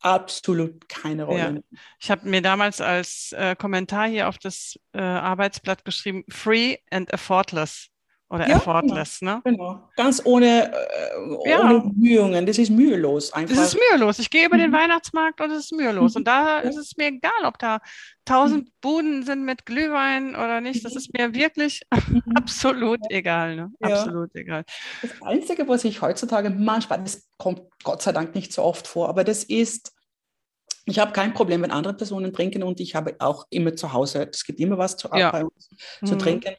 absolut 0.00 0.88
keine 0.88 1.24
Rolle. 1.24 1.62
Ja. 1.70 1.78
Ich 1.98 2.10
habe 2.10 2.28
mir 2.28 2.42
damals 2.42 2.80
als 2.80 3.32
äh, 3.32 3.54
Kommentar 3.54 4.08
hier 4.08 4.28
auf 4.28 4.38
das 4.38 4.78
äh, 4.92 5.00
Arbeitsblatt 5.00 5.84
geschrieben, 5.84 6.24
free 6.28 6.78
and 6.90 7.12
effortless 7.12 7.89
oder 8.30 8.48
ja, 8.48 8.56
effortless, 8.56 9.18
genau, 9.18 9.34
ne? 9.34 9.42
Genau, 9.44 9.88
ganz 9.96 10.22
ohne, 10.24 10.72
äh, 10.72 11.50
ja. 11.50 11.60
ohne 11.60 11.92
Mühungen. 11.96 12.46
Das 12.46 12.58
ist 12.58 12.70
mühelos 12.70 13.32
einfach. 13.32 13.56
Das 13.56 13.74
ist 13.74 13.80
mühelos. 13.90 14.20
Ich 14.20 14.30
gehe 14.30 14.46
über 14.46 14.56
den 14.56 14.70
mhm. 14.70 14.74
Weihnachtsmarkt 14.74 15.40
und 15.40 15.50
es 15.50 15.64
ist 15.64 15.72
mühelos. 15.72 16.14
Und 16.14 16.28
da 16.28 16.60
ist 16.60 16.76
es 16.76 16.96
mir 16.96 17.08
egal, 17.08 17.44
ob 17.44 17.58
da 17.58 17.80
tausend 18.24 18.66
mhm. 18.66 18.72
Buden 18.80 19.22
sind 19.24 19.44
mit 19.44 19.66
Glühwein 19.66 20.36
oder 20.36 20.60
nicht. 20.60 20.84
Das 20.84 20.94
ist 20.94 21.12
mir 21.12 21.34
wirklich 21.34 21.82
mhm. 21.92 22.22
absolut 22.36 23.00
egal. 23.08 23.56
Ne? 23.56 23.72
Absolut 23.80 24.32
egal. 24.36 24.64
Das 25.02 25.10
Einzige, 25.22 25.66
was 25.66 25.84
ich 25.84 26.00
heutzutage 26.00 26.50
manchmal, 26.50 27.02
das 27.02 27.28
kommt 27.36 27.62
Gott 27.82 28.00
sei 28.00 28.12
Dank 28.12 28.36
nicht 28.36 28.52
so 28.52 28.62
oft 28.62 28.86
vor, 28.86 29.08
aber 29.08 29.24
das 29.24 29.42
ist, 29.42 29.92
ich 30.90 30.98
habe 30.98 31.12
kein 31.12 31.34
Problem, 31.34 31.62
wenn 31.62 31.70
andere 31.70 31.94
Personen 31.94 32.32
trinken 32.32 32.62
und 32.62 32.80
ich 32.80 32.94
habe 32.94 33.16
auch 33.18 33.46
immer 33.50 33.74
zu 33.76 33.92
Hause, 33.92 34.28
es 34.32 34.44
gibt 34.44 34.60
immer 34.60 34.78
was 34.78 34.96
zu, 34.96 35.08
ja. 35.14 35.30
bei 35.30 35.44
uns, 35.44 35.70
zu 36.04 36.14
mhm. 36.14 36.18
trinken. 36.18 36.54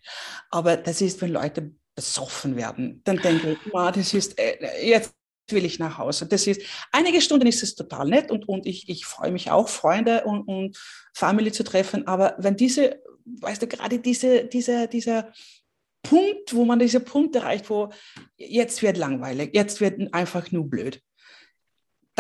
Aber 0.49 0.77
das 0.77 1.01
ist, 1.01 1.21
wenn 1.21 1.31
Leute 1.31 1.71
besoffen 1.95 2.55
werden, 2.55 3.01
dann 3.03 3.17
denke 3.17 3.51
ich, 3.51 3.71
das 3.71 4.13
ist, 4.13 4.39
äh, 4.39 4.87
jetzt 4.87 5.13
will 5.49 5.65
ich 5.65 5.79
nach 5.79 5.97
Hause. 5.97 6.25
Das 6.27 6.47
ist, 6.47 6.61
einige 6.91 7.21
Stunden 7.21 7.47
ist 7.47 7.63
es 7.63 7.75
total 7.75 8.07
nett 8.07 8.31
und, 8.31 8.47
und 8.47 8.65
ich, 8.65 8.87
ich 8.89 9.05
freue 9.05 9.31
mich 9.31 9.51
auch, 9.51 9.67
Freunde 9.67 10.23
und, 10.23 10.47
und 10.47 10.77
Familie 11.13 11.51
zu 11.51 11.63
treffen. 11.63 12.07
Aber 12.07 12.35
wenn 12.37 12.55
diese, 12.55 13.01
weißt 13.25 13.61
du, 13.61 13.67
gerade 13.67 13.99
diese, 13.99 14.45
diese, 14.45 14.87
dieser 14.87 15.31
Punkt, 16.03 16.55
wo 16.55 16.65
man 16.65 16.79
diese 16.79 16.99
Punkt 16.99 17.35
erreicht, 17.35 17.69
wo 17.69 17.89
jetzt 18.37 18.81
wird 18.81 18.97
langweilig, 18.97 19.51
jetzt 19.53 19.81
wird 19.81 20.13
einfach 20.13 20.51
nur 20.51 20.69
blöd 20.69 21.01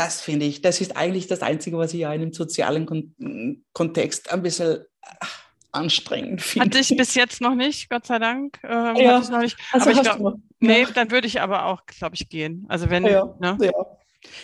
das 0.01 0.21
finde 0.21 0.45
ich, 0.47 0.61
das 0.61 0.81
ist 0.81 0.97
eigentlich 0.97 1.27
das 1.27 1.41
Einzige, 1.41 1.77
was 1.77 1.93
ich 1.93 1.99
ja 1.99 2.13
in 2.13 2.21
einem 2.21 2.33
sozialen 2.33 2.85
Kon 2.85 3.63
Kontext 3.73 4.31
ein 4.31 4.41
bisschen 4.41 4.79
ach, 5.19 5.43
anstrengend 5.71 6.41
finde. 6.41 6.65
Hatte 6.65 6.79
ich 6.79 6.95
bis 6.97 7.13
jetzt 7.13 7.39
noch 7.39 7.53
nicht, 7.53 7.89
Gott 7.89 8.07
sei 8.07 8.17
Dank. 8.17 8.59
Ähm, 8.63 8.95
ja. 8.95 9.17
Also 9.17 9.33
aber 9.33 9.43
ich 9.91 10.01
glaub, 10.01 10.39
nee, 10.59 10.87
dann 10.93 11.11
würde 11.11 11.27
ich 11.27 11.39
aber 11.39 11.65
auch, 11.65 11.85
glaube 11.85 12.15
ich, 12.15 12.29
gehen. 12.29 12.65
Also 12.67 12.89
wenn, 12.89 13.05
ja, 13.05 13.35
ne? 13.39 13.57
ja. 13.61 13.71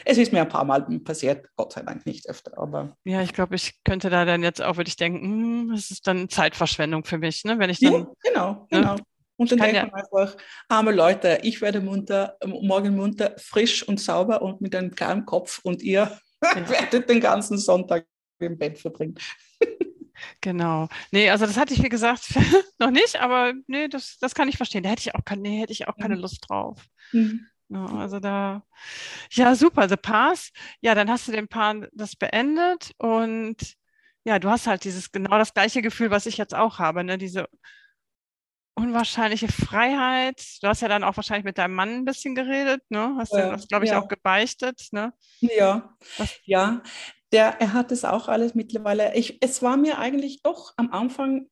Es 0.05 0.17
ist 0.17 0.31
mir 0.31 0.41
ein 0.41 0.49
paar 0.49 0.63
Mal 0.63 0.81
passiert, 0.99 1.47
Gott 1.55 1.73
sei 1.73 1.81
Dank 1.81 2.05
nicht 2.05 2.27
öfter, 2.29 2.57
aber. 2.57 2.95
Ja, 3.03 3.21
ich 3.21 3.33
glaube, 3.33 3.55
ich 3.55 3.83
könnte 3.83 4.09
da 4.09 4.25
dann 4.25 4.43
jetzt 4.43 4.61
auch, 4.61 4.77
würde 4.77 4.89
ich 4.89 4.95
denken, 4.95 5.23
hm, 5.23 5.71
das 5.71 5.91
ist 5.91 6.07
dann 6.07 6.29
Zeitverschwendung 6.29 7.03
für 7.03 7.17
mich, 7.17 7.43
ne? 7.45 7.57
Wenn 7.59 7.69
ich 7.69 7.79
dann. 7.79 7.93
Ja, 7.93 8.07
genau, 8.23 8.51
ne? 8.51 8.67
genau. 8.69 8.95
Und 9.37 9.51
dann 9.51 9.59
denkt 9.59 9.75
ja. 9.75 9.85
man 9.85 9.93
einfach, 9.93 10.35
arme 10.67 10.91
Leute, 10.91 11.39
ich 11.43 11.61
werde 11.61 11.79
munter, 11.79 12.37
morgen 12.45 12.95
munter, 12.95 13.35
frisch 13.37 13.87
und 13.87 13.99
sauber 13.99 14.41
und 14.41 14.61
mit 14.61 14.75
einem 14.75 14.93
klaren 14.93 15.25
Kopf 15.25 15.59
und 15.63 15.81
ihr 15.81 16.19
ja. 16.43 16.69
werdet 16.69 17.09
den 17.09 17.21
ganzen 17.21 17.57
Sonntag 17.57 18.05
im 18.39 18.57
Bett 18.57 18.77
verbringen. 18.77 19.15
Genau. 20.41 20.87
Nee, 21.11 21.29
also 21.29 21.45
das 21.45 21.57
hatte 21.57 21.75
ich, 21.75 21.83
wie 21.83 21.89
gesagt, 21.89 22.29
noch 22.79 22.89
nicht, 22.89 23.17
aber 23.17 23.53
nee, 23.67 23.87
das, 23.87 24.17
das 24.19 24.33
kann 24.33 24.47
ich 24.47 24.57
verstehen. 24.57 24.81
Da 24.81 24.89
hätte 24.89 25.01
ich 25.01 25.13
auch, 25.13 25.21
nee, 25.35 25.59
hätte 25.59 25.73
ich 25.73 25.87
auch 25.87 25.95
keine 25.95 26.15
mhm. 26.15 26.21
Lust 26.21 26.45
drauf. 26.47 26.83
Mhm. 27.11 27.45
Ja, 27.69 27.85
also 27.85 28.19
da, 28.19 28.63
ja, 29.31 29.53
super, 29.53 29.89
The 29.89 29.97
Pass. 29.97 30.51
Ja, 30.81 30.95
dann 30.95 31.09
hast 31.09 31.27
du 31.27 31.31
den 31.31 31.47
Paar 31.47 31.87
das 31.91 32.15
beendet 32.15 32.93
und 32.97 33.75
ja, 34.23 34.39
du 34.39 34.49
hast 34.49 34.67
halt 34.67 34.83
dieses 34.83 35.11
genau 35.11 35.37
das 35.37 35.53
gleiche 35.53 35.81
Gefühl, 35.81 36.11
was 36.11 36.25
ich 36.25 36.37
jetzt 36.37 36.55
auch 36.55 36.79
habe, 36.79 37.03
ne? 37.03 37.17
Diese 37.17 37.47
unwahrscheinliche 38.77 39.47
Freiheit. 39.47 40.43
Du 40.61 40.67
hast 40.67 40.81
ja 40.81 40.87
dann 40.87 41.03
auch 41.03 41.17
wahrscheinlich 41.17 41.45
mit 41.45 41.57
deinem 41.57 41.73
Mann 41.73 41.89
ein 41.89 42.05
bisschen 42.05 42.35
geredet, 42.35 42.81
ne? 42.89 43.15
Hast 43.17 43.33
du 43.33 43.37
das, 43.37 43.67
glaube 43.67 43.85
ich, 43.85 43.91
ja. 43.91 43.99
auch 43.99 44.07
gebeichtet, 44.07 44.87
ne? 44.91 45.13
Ja, 45.39 45.95
Was? 46.17 46.35
ja. 46.45 46.81
Der, 47.33 47.59
er 47.59 47.73
hat 47.73 47.91
es 47.91 48.05
auch 48.05 48.29
alles 48.29 48.55
mittlerweile. 48.55 49.13
Ich, 49.15 49.39
es 49.41 49.61
war 49.61 49.75
mir 49.75 49.97
eigentlich 49.97 50.43
doch 50.43 50.73
am 50.77 50.91
Anfang, 50.91 51.47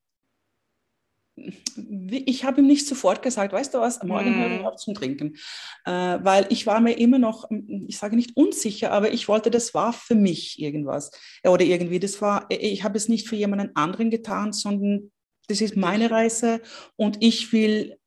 ich 1.36 2.46
habe 2.46 2.62
ihm 2.62 2.68
nicht 2.68 2.88
sofort 2.88 3.22
gesagt, 3.22 3.52
weißt 3.52 3.74
du 3.74 3.80
was, 3.80 4.02
morgen 4.04 4.38
mm. 4.38 4.40
höre 4.40 4.52
ich 4.52 4.60
mhm. 4.60 4.66
auf 4.68 4.78
zum 4.78 4.94
Trinken. 4.94 5.36
Äh, 5.84 6.20
weil 6.22 6.46
ich 6.50 6.66
war 6.66 6.80
mir 6.80 6.94
immer 6.94 7.20
noch, 7.20 7.50
ich 7.88 7.98
sage 7.98 8.16
nicht 8.16 8.38
unsicher, 8.38 8.92
aber 8.92 9.12
ich 9.12 9.28
wollte, 9.28 9.52
das 9.52 9.74
war 9.74 9.92
für 9.92 10.16
mich 10.16 10.62
irgendwas. 10.62 11.12
Oder 11.44 11.66
irgendwie, 11.66 12.00
das 12.00 12.22
war, 12.22 12.46
ich 12.50 12.86
habe 12.86 12.98
es 12.98 13.10
nicht 13.10 13.28
für 13.28 13.36
jemanden 13.36 13.76
anderen 13.76 14.12
getan, 14.12 14.54
sondern 14.54 15.12
das 15.48 15.62
ist 15.62 15.76
meine 15.76 16.12
Reise 16.12 16.62
und 16.96 17.18
ich 17.22 17.52
will 17.54 17.98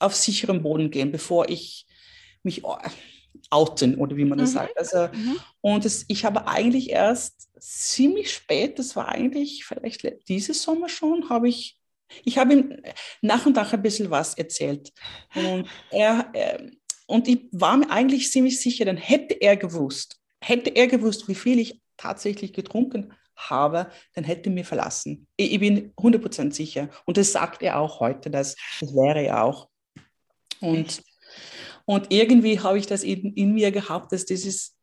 auf 0.00 0.14
sicherem 0.14 0.62
Boden 0.62 0.90
gehen, 0.90 1.12
bevor 1.12 1.48
ich 1.48 1.86
mich 2.42 2.62
outen 3.50 3.96
oder 3.96 4.16
wie 4.16 4.24
man 4.24 4.38
das 4.38 4.50
mhm. 4.50 4.54
sagt. 4.54 4.78
Also, 4.78 5.08
mhm. 5.12 5.40
Und 5.60 5.84
das, 5.84 6.04
ich 6.08 6.24
habe 6.24 6.46
eigentlich 6.46 6.90
erst 6.90 7.48
ziemlich 7.60 8.32
spät, 8.32 8.78
das 8.78 8.96
war 8.96 9.08
eigentlich 9.08 9.64
vielleicht 9.64 10.28
dieses 10.28 10.62
Sommer 10.62 10.88
schon, 10.88 11.28
habe 11.28 11.48
ich, 11.48 11.78
ich 12.24 12.38
habe 12.38 12.54
ihm 12.54 12.82
nach 13.20 13.46
und 13.46 13.56
nach 13.56 13.72
ein 13.72 13.82
bisschen 13.82 14.10
was 14.10 14.34
erzählt. 14.34 14.92
Und, 15.34 15.68
er, 15.90 16.30
er, 16.32 16.70
und 17.06 17.28
ich 17.28 17.48
war 17.52 17.76
mir 17.76 17.90
eigentlich 17.90 18.30
ziemlich 18.30 18.60
sicher, 18.60 18.84
dann 18.84 18.96
hätte 18.96 19.34
er 19.34 19.56
gewusst, 19.56 20.20
hätte 20.40 20.70
er 20.70 20.86
gewusst, 20.86 21.28
wie 21.28 21.34
viel 21.34 21.58
ich 21.58 21.80
tatsächlich 21.96 22.52
getrunken 22.52 23.12
habe, 23.38 23.90
dann 24.14 24.24
hätte 24.24 24.50
er 24.50 24.52
mir 24.52 24.64
verlassen. 24.64 25.26
Ich, 25.36 25.52
ich 25.52 25.60
bin 25.60 25.92
100% 25.94 26.52
sicher. 26.52 26.88
Und 27.06 27.16
das 27.16 27.32
sagt 27.32 27.62
er 27.62 27.78
auch 27.78 28.00
heute, 28.00 28.30
das, 28.30 28.56
das 28.80 28.94
wäre 28.94 29.22
er 29.22 29.44
auch. 29.44 29.68
Und, 30.60 31.02
Und 31.84 32.12
irgendwie 32.12 32.60
habe 32.60 32.78
ich 32.78 32.86
das 32.86 33.02
in, 33.02 33.32
in 33.32 33.54
mir 33.54 33.70
gehabt, 33.72 34.12
dass 34.12 34.26
dieses 34.26 34.76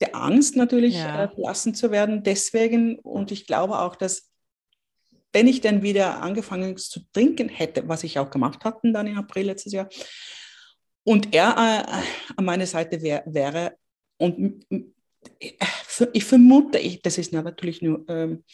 der 0.00 0.16
Angst 0.16 0.56
natürlich 0.56 0.94
ja. 0.94 1.24
äh, 1.24 1.28
verlassen 1.28 1.74
zu 1.74 1.90
werden. 1.90 2.22
Deswegen, 2.22 2.98
und 3.00 3.30
ich 3.30 3.46
glaube 3.46 3.78
auch, 3.78 3.94
dass 3.94 4.30
wenn 5.34 5.46
ich 5.46 5.60
dann 5.60 5.82
wieder 5.82 6.22
angefangen 6.22 6.76
zu 6.76 7.00
trinken 7.12 7.48
hätte, 7.48 7.88
was 7.88 8.04
ich 8.04 8.18
auch 8.18 8.30
gemacht 8.30 8.64
hatte 8.64 8.90
dann 8.92 9.06
im 9.06 9.18
April 9.18 9.46
letztes 9.46 9.72
Jahr, 9.72 9.88
und 11.04 11.34
er 11.34 11.50
äh, 11.56 12.34
an 12.36 12.44
meiner 12.44 12.66
Seite 12.66 13.02
wär, 13.02 13.22
wäre, 13.26 13.76
und 14.18 14.64
ich 16.12 16.24
vermute, 16.24 16.78
ich, 16.78 17.02
das 17.02 17.18
ist 17.18 17.32
natürlich 17.32 17.82
nur 17.82 18.04
ähm, 18.08 18.44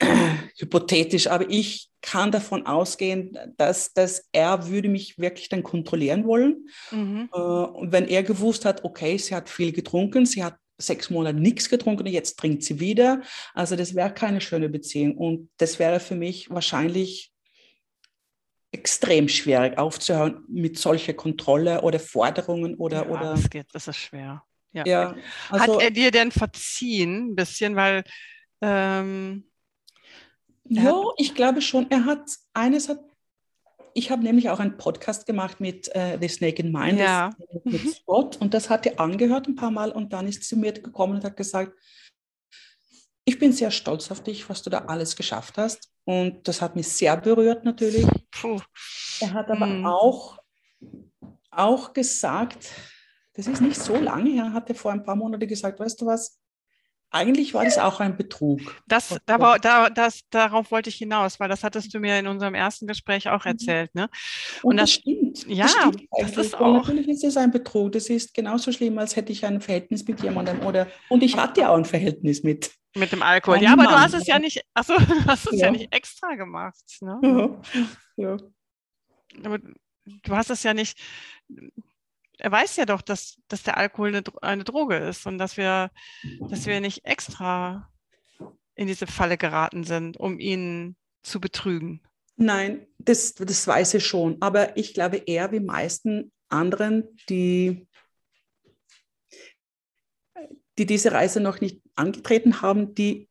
hypothetisch, 0.58 1.26
aber 1.26 1.48
ich 1.48 1.90
kann 2.00 2.30
davon 2.30 2.66
ausgehen, 2.66 3.38
dass, 3.56 3.92
dass 3.92 4.28
er 4.32 4.68
würde 4.68 4.88
mich 4.88 5.18
wirklich 5.18 5.48
dann 5.48 5.62
kontrollieren 5.62 6.26
wollen. 6.26 6.68
Mhm. 6.90 7.30
Äh, 7.32 7.38
und 7.38 7.92
wenn 7.92 8.08
er 8.08 8.22
gewusst 8.22 8.64
hat, 8.64 8.84
okay, 8.84 9.16
sie 9.16 9.34
hat 9.34 9.48
viel 9.48 9.72
getrunken, 9.72 10.26
sie 10.26 10.44
hat 10.44 10.56
sechs 10.76 11.08
Monate 11.10 11.38
nichts 11.38 11.70
getrunken, 11.70 12.06
jetzt 12.06 12.38
trinkt 12.38 12.62
sie 12.64 12.80
wieder. 12.80 13.22
Also 13.54 13.76
das 13.76 13.94
wäre 13.94 14.12
keine 14.12 14.40
schöne 14.40 14.68
Beziehung. 14.68 15.16
Und 15.16 15.50
das 15.56 15.78
wäre 15.78 16.00
für 16.00 16.16
mich 16.16 16.50
wahrscheinlich 16.50 17.32
extrem 18.72 19.28
schwierig 19.28 19.78
aufzuhören 19.78 20.44
mit 20.48 20.78
solcher 20.78 21.14
Kontrolle 21.14 21.82
oder 21.82 22.00
Forderungen 22.00 22.74
oder. 22.74 23.04
Ja, 23.04 23.08
oder 23.08 23.34
das 23.34 23.48
geht, 23.48 23.66
das 23.72 23.86
ist 23.88 23.96
schwer. 23.96 24.42
Ja. 24.74 24.84
ja 24.86 25.16
also, 25.50 25.74
Hat 25.74 25.82
er 25.82 25.90
dir 25.90 26.10
denn 26.10 26.30
verziehen 26.30 27.30
ein 27.30 27.34
bisschen, 27.34 27.76
weil 27.76 28.04
ähm, 28.60 29.44
ja, 30.68 31.02
ich 31.16 31.34
glaube 31.34 31.62
schon. 31.62 31.90
Er 31.90 32.04
hat 32.04 32.22
eines 32.52 32.88
hat. 32.88 33.00
Ich 33.96 34.10
habe 34.10 34.24
nämlich 34.24 34.50
auch 34.50 34.58
einen 34.58 34.76
Podcast 34.76 35.24
gemacht 35.24 35.60
mit 35.60 35.94
äh, 35.94 36.18
The 36.20 36.28
Snake 36.28 36.60
in 36.60 36.72
Mind, 36.72 36.98
ja. 36.98 37.30
mit 37.62 37.94
Scott, 37.94 38.36
und 38.40 38.52
das 38.52 38.68
hat 38.68 38.86
er 38.86 38.98
angehört 38.98 39.46
ein 39.46 39.54
paar 39.54 39.70
Mal 39.70 39.92
und 39.92 40.12
dann 40.12 40.26
ist 40.26 40.42
sie 40.42 40.56
mir 40.56 40.72
gekommen 40.72 41.14
und 41.14 41.24
hat 41.24 41.36
gesagt, 41.36 41.72
ich 43.24 43.38
bin 43.38 43.52
sehr 43.52 43.70
stolz 43.70 44.10
auf 44.10 44.22
dich, 44.22 44.48
was 44.48 44.62
du 44.62 44.70
da 44.70 44.78
alles 44.86 45.14
geschafft 45.14 45.58
hast. 45.58 45.92
Und 46.04 46.46
das 46.48 46.60
hat 46.60 46.74
mich 46.74 46.88
sehr 46.88 47.16
berührt 47.16 47.64
natürlich. 47.64 48.04
Puh. 48.32 48.60
Er 49.20 49.32
hat 49.32 49.48
aber 49.50 49.66
hm. 49.66 49.86
auch, 49.86 50.38
auch 51.50 51.92
gesagt, 51.92 52.68
das 53.34 53.46
ist 53.46 53.60
nicht 53.60 53.76
so 53.76 53.96
lange 53.96 54.30
her, 54.30 54.52
hat 54.52 54.68
er 54.68 54.74
vor 54.74 54.92
ein 54.92 55.04
paar 55.04 55.16
Monaten 55.16 55.46
gesagt, 55.48 55.80
weißt 55.80 56.00
du 56.00 56.06
was, 56.06 56.38
eigentlich 57.14 57.54
war 57.54 57.64
das 57.64 57.78
auch 57.78 58.00
ein 58.00 58.16
Betrug. 58.16 58.60
Das, 58.88 59.16
da 59.24 59.38
war, 59.38 59.60
da, 59.60 59.88
das, 59.88 60.22
darauf 60.30 60.72
wollte 60.72 60.90
ich 60.90 60.96
hinaus, 60.96 61.38
weil 61.38 61.48
das 61.48 61.62
hattest 61.62 61.94
du 61.94 62.00
mir 62.00 62.18
in 62.18 62.26
unserem 62.26 62.54
ersten 62.54 62.88
Gespräch 62.88 63.28
auch 63.28 63.44
mhm. 63.44 63.52
erzählt. 63.52 63.94
Ne? 63.94 64.08
Und, 64.62 64.72
Und 64.72 64.76
das, 64.78 64.90
das, 64.90 64.94
stimmt. 64.94 65.46
Ja, 65.46 65.64
das, 65.64 65.72
stimmt 65.74 66.08
das 66.10 66.36
ist 66.36 66.54
auch. 66.56 66.74
natürlich 66.74 67.08
ist 67.08 67.22
es 67.22 67.36
ein 67.36 67.52
Betrug. 67.52 67.92
Das 67.92 68.10
ist 68.10 68.34
genauso 68.34 68.72
schlimm, 68.72 68.98
als 68.98 69.14
hätte 69.14 69.30
ich 69.30 69.46
ein 69.46 69.60
Verhältnis 69.60 70.04
mit 70.08 70.22
jemandem. 70.24 70.66
Oder, 70.66 70.88
und 71.08 71.22
ich 71.22 71.36
hatte 71.36 71.60
ja 71.60 71.68
auch 71.68 71.76
ein 71.76 71.84
Verhältnis 71.84 72.42
mit. 72.42 72.72
Mit 72.96 73.12
dem 73.12 73.22
Alkohol. 73.22 73.62
Ja, 73.62 73.74
aber 73.74 73.84
Mann. 73.84 73.92
du 73.92 74.00
hast 74.00 74.14
es 74.14 74.26
ja 74.26 74.40
nicht, 74.40 74.64
du 74.74 75.26
hast 75.26 75.46
es 75.46 75.60
ja. 75.60 75.66
ja 75.66 75.70
nicht 75.70 75.94
extra 75.94 76.34
gemacht. 76.34 76.82
Ne? 77.00 77.60
Ja. 78.16 78.24
ja. 78.24 78.36
Aber 79.44 79.58
du 79.58 80.36
hast 80.36 80.50
es 80.50 80.64
ja 80.64 80.74
nicht 80.74 80.98
er 82.38 82.52
weiß 82.52 82.76
ja 82.76 82.86
doch, 82.86 83.02
dass, 83.02 83.36
dass 83.48 83.62
der 83.62 83.76
Alkohol 83.76 84.08
eine, 84.08 84.22
eine 84.42 84.64
Droge 84.64 84.96
ist 84.96 85.26
und 85.26 85.38
dass 85.38 85.56
wir, 85.56 85.90
dass 86.48 86.66
wir 86.66 86.80
nicht 86.80 87.04
extra 87.04 87.90
in 88.74 88.86
diese 88.86 89.06
Falle 89.06 89.38
geraten 89.38 89.84
sind, 89.84 90.16
um 90.16 90.38
ihn 90.38 90.96
zu 91.22 91.40
betrügen. 91.40 92.02
Nein, 92.36 92.86
das, 92.98 93.34
das 93.34 93.66
weiß 93.66 93.94
ich 93.94 94.06
schon. 94.06 94.38
Aber 94.40 94.76
ich 94.76 94.94
glaube 94.94 95.18
eher 95.18 95.52
wie 95.52 95.60
meisten 95.60 96.32
anderen, 96.48 97.16
die, 97.28 97.86
die 100.78 100.86
diese 100.86 101.12
Reise 101.12 101.40
noch 101.40 101.60
nicht 101.60 101.80
angetreten 101.94 102.60
haben, 102.60 102.94
die 102.94 103.28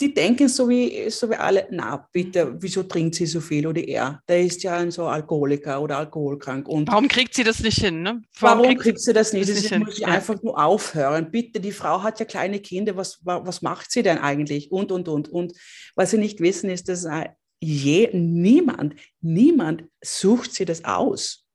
die 0.00 0.14
denken 0.14 0.48
so 0.48 0.68
wie, 0.68 1.10
so 1.10 1.28
wie 1.28 1.34
alle, 1.34 1.66
na 1.70 2.08
bitte, 2.12 2.54
wieso 2.60 2.84
trinkt 2.84 3.16
sie 3.16 3.26
so 3.26 3.40
viel 3.40 3.66
oder 3.66 3.82
er? 3.82 4.22
Der 4.28 4.42
ist 4.42 4.62
ja 4.62 4.76
ein 4.76 4.90
so 4.90 5.06
Alkoholiker 5.06 5.80
oder 5.80 5.98
alkoholkrank. 5.98 6.68
Und 6.68 6.88
warum 6.88 7.08
kriegt 7.08 7.34
sie 7.34 7.42
das 7.42 7.60
nicht 7.60 7.80
hin? 7.80 8.02
Ne? 8.02 8.22
Warum, 8.38 8.62
warum 8.62 8.78
kriegt, 8.78 9.00
sie 9.00 9.12
das 9.12 9.32
nicht? 9.32 9.48
Das 9.48 9.62
nicht 9.62 9.78
muss 9.78 9.98
ja. 9.98 10.08
einfach 10.08 10.40
nur 10.42 10.62
aufhören. 10.62 11.30
Bitte, 11.30 11.58
die 11.58 11.72
Frau 11.72 12.02
hat 12.02 12.20
ja 12.20 12.26
kleine 12.26 12.60
Kinder, 12.60 12.96
was, 12.96 13.20
was 13.24 13.60
macht 13.62 13.90
sie 13.90 14.02
denn 14.02 14.18
eigentlich? 14.18 14.70
Und, 14.70 14.92
und, 14.92 15.08
und. 15.08 15.28
Und 15.28 15.52
was 15.96 16.12
sie 16.12 16.18
nicht 16.18 16.40
wissen, 16.40 16.70
ist, 16.70 16.88
dass 16.88 17.04
äh, 17.04 17.30
je, 17.60 18.10
niemand, 18.12 18.94
niemand 19.20 19.84
sucht 20.00 20.54
sie 20.54 20.64
das 20.64 20.84
aus 20.84 21.47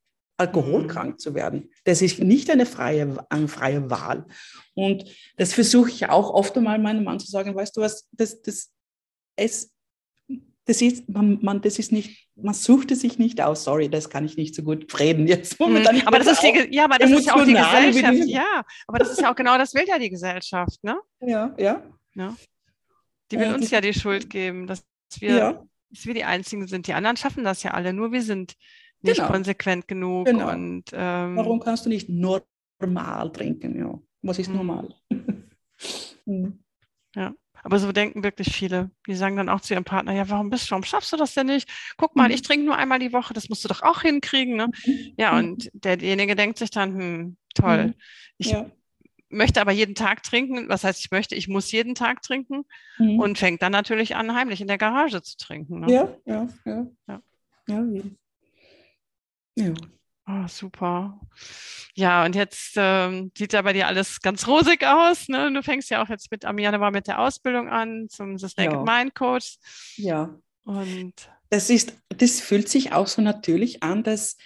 alkoholkrank 0.44 1.20
zu 1.20 1.34
werden. 1.34 1.70
Das 1.84 2.02
ist 2.02 2.20
nicht 2.20 2.50
eine 2.50 2.66
freie, 2.66 3.26
eine 3.30 3.48
freie 3.48 3.90
Wahl. 3.90 4.26
Und 4.74 5.06
das 5.38 5.54
versuche 5.54 5.90
ich 5.90 6.10
auch 6.10 6.30
oft 6.30 6.58
einmal 6.58 6.80
meinem 6.80 7.04
Mann 7.04 7.20
zu 7.20 7.30
sagen, 7.30 7.56
weißt 7.56 7.76
du 7.78 7.82
was, 7.82 8.08
das, 8.12 8.42
das, 8.42 8.72
es, 9.36 9.72
das 10.66 10.82
ist, 10.82 11.10
man, 11.10 11.40
man, 11.42 11.62
das 11.62 11.80
ist 11.80 11.92
nicht, 11.92 12.30
man 12.36 12.54
sucht 12.54 12.92
es 12.92 13.02
sich 13.02 13.20
nicht 13.20 13.42
aus. 13.42 13.64
Sorry, 13.64 13.90
das 13.90 14.10
kann 14.10 14.26
ich 14.26 14.38
nicht 14.38 14.56
so 14.56 14.64
gut 14.64 15.00
reden 15.00 15.28
jetzt. 15.28 15.60
Mhm. 15.60 15.86
aber 16.06 16.20
das 16.20 16.28
ist 16.28 16.42
die, 16.42 16.76
ja, 16.76 16.86
aber 16.86 16.98
das 16.98 17.12
ist 17.12 17.26
ja 17.26 17.36
auch 17.36 17.46
die 17.46 17.54
Gesellschaft. 17.54 18.28
Ja, 18.28 18.64
aber 18.88 19.00
das 19.00 19.12
ist 19.12 19.22
ja 19.22 19.32
auch 19.32 19.36
genau, 19.36 19.58
das 19.58 19.74
will 19.74 19.86
ja 19.88 20.00
die 20.00 20.10
Gesellschaft, 20.10 20.84
ne? 20.84 20.98
Ja, 21.22 21.54
ja. 21.58 21.84
ja. 22.16 22.36
Die 23.32 23.40
will 23.40 23.54
uns 23.54 23.72
ja 23.72 23.82
die 23.82 23.94
Schuld 23.94 24.30
geben, 24.30 24.68
dass 24.68 24.84
wir, 25.20 25.36
ja. 25.36 25.64
dass 25.90 26.06
wir 26.06 26.14
die 26.14 26.24
Einzigen 26.24 26.68
sind. 26.68 26.88
Die 26.88 26.94
anderen 26.94 27.18
schaffen 27.18 27.44
das 27.44 27.64
ja 27.64 27.72
alle, 27.72 27.94
nur 27.94 28.12
wir 28.12 28.22
sind 28.22 28.56
nicht 29.04 29.18
genau. 29.18 29.30
konsequent 29.30 29.88
genug. 29.88 30.26
Genau. 30.26 30.52
Und, 30.52 30.86
ähm, 30.94 31.38
Warum 31.38 31.60
kannst 31.60 31.86
du 31.86 31.90
nicht 31.90 32.10
normal 32.10 33.32
trinken? 33.32 33.78
Ja. 33.78 34.00
Was 34.22 34.40
ist 34.40 34.50
mhm. 34.50 34.56
normal? 34.56 34.96
Mhm. 36.26 36.64
ja. 37.16 37.34
Aber 37.64 37.80
so 37.80 37.92
denken 37.92 38.24
wirklich 38.24 38.54
viele. 38.54 38.92
Die 39.08 39.16
sagen 39.16 39.38
dann 39.38 39.50
auch 39.50 39.62
zu 39.62 39.74
ihrem 39.74 39.84
Partner, 39.84 40.14
ja, 40.14 40.30
warum 40.30 40.50
bist 40.50 40.68
du, 40.68 40.72
warum 40.72 40.84
schaffst 40.84 41.12
du 41.14 41.18
das 41.18 41.34
denn 41.34 41.48
nicht? 41.48 41.70
Guck 41.98 42.16
mal, 42.16 42.28
mhm. 42.28 42.36
ich 42.36 42.42
trinke 42.42 42.66
nur 42.66 42.78
einmal 42.78 43.00
die 43.00 43.14
Woche, 43.14 43.34
das 43.34 43.50
musst 43.50 43.64
du 43.64 43.70
doch 43.70 43.82
auch 43.82 44.02
hinkriegen. 44.02 44.56
Ne? 44.56 44.70
Ja, 45.18 45.38
und 45.38 45.70
derjenige 45.74 46.36
denkt 46.36 46.60
sich 46.60 46.70
dann, 46.70 46.96
hm, 46.98 47.38
toll. 47.56 47.94
Ich 48.38 48.52
ja. 48.52 48.70
möchte 49.30 49.62
aber 49.62 49.72
jeden 49.72 49.96
Tag 49.96 50.24
trinken. 50.24 50.68
Was 50.68 50.84
heißt, 50.84 51.00
ich 51.04 51.12
möchte, 51.12 51.36
ich 51.36 51.48
muss 51.48 51.72
jeden 51.72 51.96
Tag 51.96 52.22
trinken 52.22 52.66
mhm. 52.98 53.20
und 53.20 53.38
fängt 53.38 53.62
dann 53.62 53.72
natürlich 53.72 54.16
an, 54.16 54.34
heimlich 54.34 54.60
in 54.60 54.68
der 54.68 54.78
Garage 54.78 55.22
zu 55.22 55.38
trinken. 55.38 55.82
Ne? 55.82 55.92
Ja, 55.92 56.16
ja, 56.26 56.48
ja. 56.66 56.88
ja. 57.08 57.22
ja 57.68 57.86
ja. 59.56 59.74
Oh, 60.26 60.48
super. 60.48 61.20
Ja, 61.96 62.24
und 62.24 62.36
jetzt 62.36 62.74
ähm, 62.78 63.32
sieht 63.38 63.52
ja 63.52 63.62
bei 63.62 63.74
dir 63.74 63.88
alles 63.88 64.22
ganz 64.22 64.48
rosig 64.48 64.86
aus. 64.86 65.28
Ne? 65.28 65.52
Du 65.52 65.62
fängst 65.62 65.90
ja 65.90 66.02
auch 66.02 66.08
jetzt 66.08 66.32
mit 66.32 66.46
am 66.46 66.58
Januar 66.58 66.92
mit 66.92 67.08
der 67.08 67.20
Ausbildung 67.20 67.68
an 67.68 68.08
zum 68.10 68.38
Snake 68.38 68.74
ja. 68.74 68.84
Mind 68.84 69.16
Coach. 69.16 69.58
Ja. 69.98 70.34
Und 70.64 71.14
das 71.50 71.70
ist, 71.70 71.94
das 72.08 72.40
fühlt 72.40 72.70
sich 72.70 72.94
auch 72.94 73.08
so 73.08 73.22
natürlich 73.22 73.84
an, 73.84 74.04
dass 74.04 74.38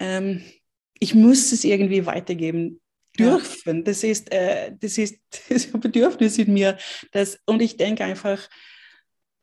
ähm, 0.00 0.42
ich 0.98 1.14
muss 1.14 1.52
es 1.52 1.62
irgendwie 1.62 2.06
weitergeben 2.06 2.80
dürfen. 3.18 3.78
Ja. 3.78 3.82
Das 3.84 4.02
ist, 4.02 4.32
äh, 4.32 4.72
das 4.78 4.98
ist 4.98 5.20
das 5.48 5.66
Bedürfnis 5.68 6.38
in 6.38 6.52
mir. 6.52 6.76
Das, 7.12 7.38
und 7.46 7.62
ich 7.62 7.76
denke 7.76 8.04
einfach, 8.04 8.48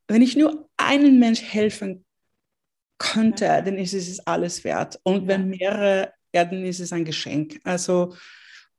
wenn 0.08 0.22
ich 0.22 0.36
nur 0.36 0.70
einen 0.76 1.18
Mensch 1.18 1.42
helfen 1.42 2.06
könnte, 3.02 3.46
ja. 3.46 3.62
dann 3.62 3.78
ist 3.78 3.94
es 3.94 4.20
alles 4.28 4.64
wert. 4.64 5.00
Und 5.04 5.28
wenn 5.28 5.50
mehrere, 5.50 6.14
ja, 6.34 6.46
dann 6.46 6.64
ist 6.64 6.80
es 6.80 6.94
ein 6.94 7.04
Geschenk. 7.04 7.60
Also, 7.64 8.16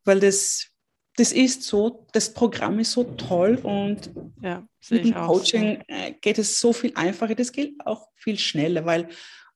weil 0.05 0.21
das, 0.21 0.69
das 1.17 1.33
ist 1.33 1.65
so, 1.65 2.07
das 2.13 2.33
Programm 2.33 2.79
ist 2.79 2.93
so 2.93 3.03
toll 3.03 3.57
und 3.63 4.11
ja, 4.41 4.65
mit 4.91 5.05
dem 5.05 5.15
Coaching 5.15 5.83
so. 5.89 5.95
Äh, 5.95 6.13
geht 6.21 6.39
es 6.39 6.59
so 6.61 6.73
viel 6.73 6.93
einfacher. 6.95 7.35
Das 7.35 7.51
geht 7.51 7.75
auch 7.85 8.09
viel 8.15 8.39
schneller, 8.39 8.85
weil, 8.85 9.09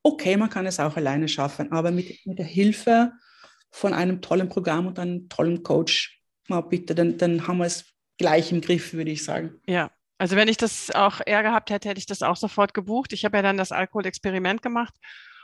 okay, 0.03 0.37
man 0.37 0.51
kann 0.51 0.67
es 0.67 0.81
auch 0.81 0.97
alleine 0.97 1.29
schaffen, 1.29 1.71
aber 1.71 1.93
mit, 1.93 2.27
mit 2.27 2.39
der 2.39 2.47
Hilfe 2.47 3.13
von 3.71 3.95
einem 3.95 4.21
tollen 4.21 4.49
Programm 4.49 4.89
und 4.89 4.99
einem 4.99 5.29
tollen 5.29 5.63
Coach, 5.63 6.21
mal 6.49 6.61
bitte, 6.63 6.95
dann, 6.95 7.19
dann 7.19 7.47
haben 7.47 7.59
wir 7.59 7.67
es 7.67 7.85
gleich 8.19 8.51
im 8.51 8.61
Griff, 8.61 8.93
würde 8.95 9.11
ich 9.11 9.23
sagen. 9.23 9.61
Ja, 9.67 9.91
also 10.19 10.37
wenn 10.37 10.49
ich 10.49 10.57
das 10.57 10.91
auch 10.95 11.21
eher 11.25 11.43
gehabt 11.43 11.71
hätte, 11.71 11.89
hätte 11.89 11.99
ich 11.99 12.07
das 12.07 12.23
auch 12.23 12.37
sofort 12.37 12.75
gebucht. 12.75 13.13
Ich 13.13 13.25
habe 13.25 13.37
ja 13.37 13.43
dann 13.43 13.57
das 13.57 13.73
Alkoholexperiment 13.73 14.63
gemacht 14.63 14.95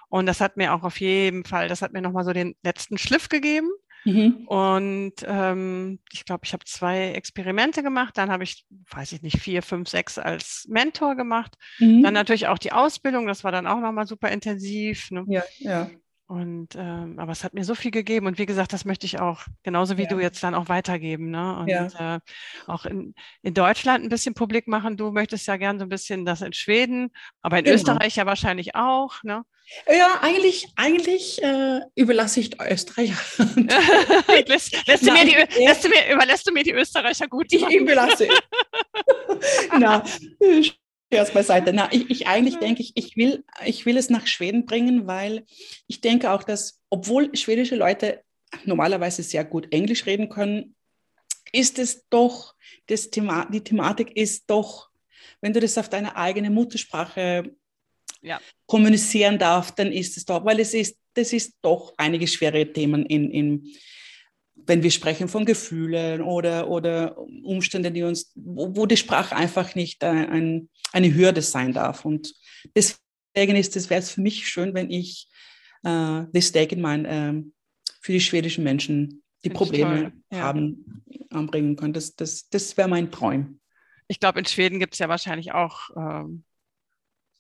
und 0.08 0.26
das 0.26 0.40
hat 0.40 0.56
mir 0.56 0.74
auch 0.74 0.82
auf 0.82 1.00
jeden 1.00 1.44
Fall, 1.44 1.68
das 1.68 1.82
hat 1.82 1.92
mir 1.92 2.02
nochmal 2.02 2.24
so 2.24 2.32
den 2.32 2.54
letzten 2.62 2.98
Schliff 2.98 3.28
gegeben. 3.28 3.70
Mhm. 4.04 4.46
Und 4.46 5.14
ähm, 5.24 6.00
ich 6.12 6.24
glaube, 6.24 6.42
ich 6.44 6.52
habe 6.52 6.64
zwei 6.64 7.12
Experimente 7.12 7.82
gemacht. 7.82 8.18
Dann 8.18 8.30
habe 8.30 8.44
ich, 8.44 8.66
weiß 8.90 9.12
ich 9.12 9.22
nicht, 9.22 9.38
vier, 9.38 9.62
fünf, 9.62 9.88
sechs 9.88 10.18
als 10.18 10.66
Mentor 10.68 11.14
gemacht. 11.14 11.56
Mhm. 11.78 12.02
Dann 12.02 12.14
natürlich 12.14 12.48
auch 12.48 12.58
die 12.58 12.72
Ausbildung. 12.72 13.26
Das 13.26 13.44
war 13.44 13.52
dann 13.52 13.66
auch 13.66 13.80
nochmal 13.80 14.06
super 14.06 14.28
intensiv. 14.30 15.10
Ne? 15.10 15.24
Ja, 15.28 15.42
ja. 15.58 15.90
Und 16.32 16.76
ähm, 16.78 17.18
aber 17.18 17.32
es 17.32 17.44
hat 17.44 17.52
mir 17.52 17.62
so 17.62 17.74
viel 17.74 17.90
gegeben 17.90 18.26
und 18.26 18.38
wie 18.38 18.46
gesagt, 18.46 18.72
das 18.72 18.86
möchte 18.86 19.04
ich 19.04 19.20
auch, 19.20 19.42
genauso 19.64 19.98
wie 19.98 20.04
ja. 20.04 20.08
du 20.08 20.18
jetzt 20.18 20.42
dann 20.42 20.54
auch 20.54 20.70
weitergeben. 20.70 21.30
Ne? 21.30 21.58
Und 21.58 21.68
ja. 21.68 22.16
äh, 22.16 22.20
auch 22.66 22.86
in, 22.86 23.14
in 23.42 23.52
Deutschland 23.52 24.02
ein 24.02 24.08
bisschen 24.08 24.32
publik 24.32 24.66
machen. 24.66 24.96
Du 24.96 25.10
möchtest 25.10 25.46
ja 25.46 25.58
gern 25.58 25.78
so 25.78 25.84
ein 25.84 25.90
bisschen 25.90 26.24
das 26.24 26.40
in 26.40 26.54
Schweden, 26.54 27.10
aber 27.42 27.58
in 27.58 27.64
genau. 27.64 27.74
Österreich 27.74 28.16
ja 28.16 28.24
wahrscheinlich 28.24 28.74
auch. 28.74 29.22
Ne? 29.24 29.42
Ja, 29.86 30.20
eigentlich, 30.22 30.68
eigentlich 30.76 31.42
äh, 31.42 31.80
überlasse 31.96 32.40
ich 32.40 32.58
Österreicher. 32.58 33.18
lässt, 34.46 34.88
lässt, 34.88 35.06
du 35.06 35.12
mir 35.12 35.26
die, 35.26 35.64
lässt 35.64 35.84
du 35.84 35.90
mir, 35.90 36.14
überlässt 36.14 36.48
du 36.48 36.52
mir 36.52 36.64
die 36.64 36.72
Österreicher 36.72 37.28
gut? 37.28 37.52
Ich 37.52 37.62
überlasse. 37.62 38.26
Na, 39.78 40.02
Scherz 41.12 41.30
beiseite. 41.30 41.72
Na, 41.72 41.92
ich, 41.92 42.08
ich 42.08 42.26
eigentlich 42.26 42.58
denke, 42.58 42.82
ich, 42.82 42.92
ich, 42.94 43.16
will, 43.16 43.44
ich 43.66 43.84
will 43.84 43.98
es 43.98 44.08
nach 44.08 44.26
Schweden 44.26 44.64
bringen, 44.64 45.06
weil 45.06 45.44
ich 45.86 46.00
denke 46.00 46.30
auch, 46.30 46.42
dass, 46.42 46.80
obwohl 46.88 47.36
schwedische 47.36 47.76
Leute 47.76 48.22
normalerweise 48.64 49.22
sehr 49.22 49.44
gut 49.44 49.72
Englisch 49.72 50.06
reden 50.06 50.28
können, 50.30 50.74
ist 51.52 51.78
es 51.78 52.08
doch, 52.08 52.54
das 52.86 53.10
Thema, 53.10 53.46
die 53.52 53.62
Thematik 53.62 54.16
ist 54.16 54.44
doch, 54.48 54.88
wenn 55.42 55.52
du 55.52 55.60
das 55.60 55.76
auf 55.76 55.90
deine 55.90 56.16
eigene 56.16 56.48
Muttersprache 56.48 57.54
ja. 58.22 58.40
kommunizieren 58.66 59.38
darfst, 59.38 59.78
dann 59.78 59.92
ist 59.92 60.16
es 60.16 60.24
doch, 60.24 60.44
weil 60.46 60.60
es 60.60 60.72
ist, 60.72 60.96
das 61.12 61.34
ist 61.34 61.56
doch 61.60 61.92
einige 61.98 62.26
schwere 62.26 62.72
Themen 62.72 63.04
in, 63.04 63.30
in 63.30 63.74
wenn 64.66 64.82
wir 64.82 64.90
sprechen 64.90 65.28
von 65.28 65.44
Gefühlen 65.44 66.20
oder, 66.20 66.68
oder 66.68 67.18
Umständen, 67.18 67.94
die 67.94 68.02
uns, 68.02 68.32
wo, 68.34 68.74
wo 68.76 68.86
die 68.86 68.96
Sprache 68.96 69.34
einfach 69.34 69.74
nicht 69.74 70.02
ein, 70.04 70.28
ein, 70.30 70.68
eine 70.92 71.14
Hürde 71.14 71.42
sein 71.42 71.72
darf. 71.72 72.04
Und 72.04 72.34
deswegen 72.74 73.56
ist 73.56 73.76
es, 73.76 73.90
wäre 73.90 74.00
es 74.00 74.10
für 74.10 74.20
mich 74.20 74.48
schön, 74.48 74.74
wenn 74.74 74.90
ich 74.90 75.28
äh, 75.84 76.24
das 76.32 76.52
mein, 76.76 77.04
äh, 77.04 77.42
für 78.00 78.12
die 78.12 78.20
schwedischen 78.20 78.64
Menschen 78.64 79.22
die 79.44 79.50
Probleme 79.50 80.12
ja. 80.30 80.40
haben, 80.40 81.04
anbringen 81.30 81.76
können. 81.76 81.92
Das, 81.92 82.14
das, 82.14 82.48
das 82.48 82.76
wäre 82.76 82.88
mein 82.88 83.10
Traum. 83.10 83.60
Ich 84.08 84.20
glaube, 84.20 84.38
in 84.38 84.44
Schweden 84.46 84.78
gibt 84.78 84.94
es 84.94 84.98
ja 84.98 85.08
wahrscheinlich 85.08 85.52
auch 85.52 85.90
ähm, 85.96 86.44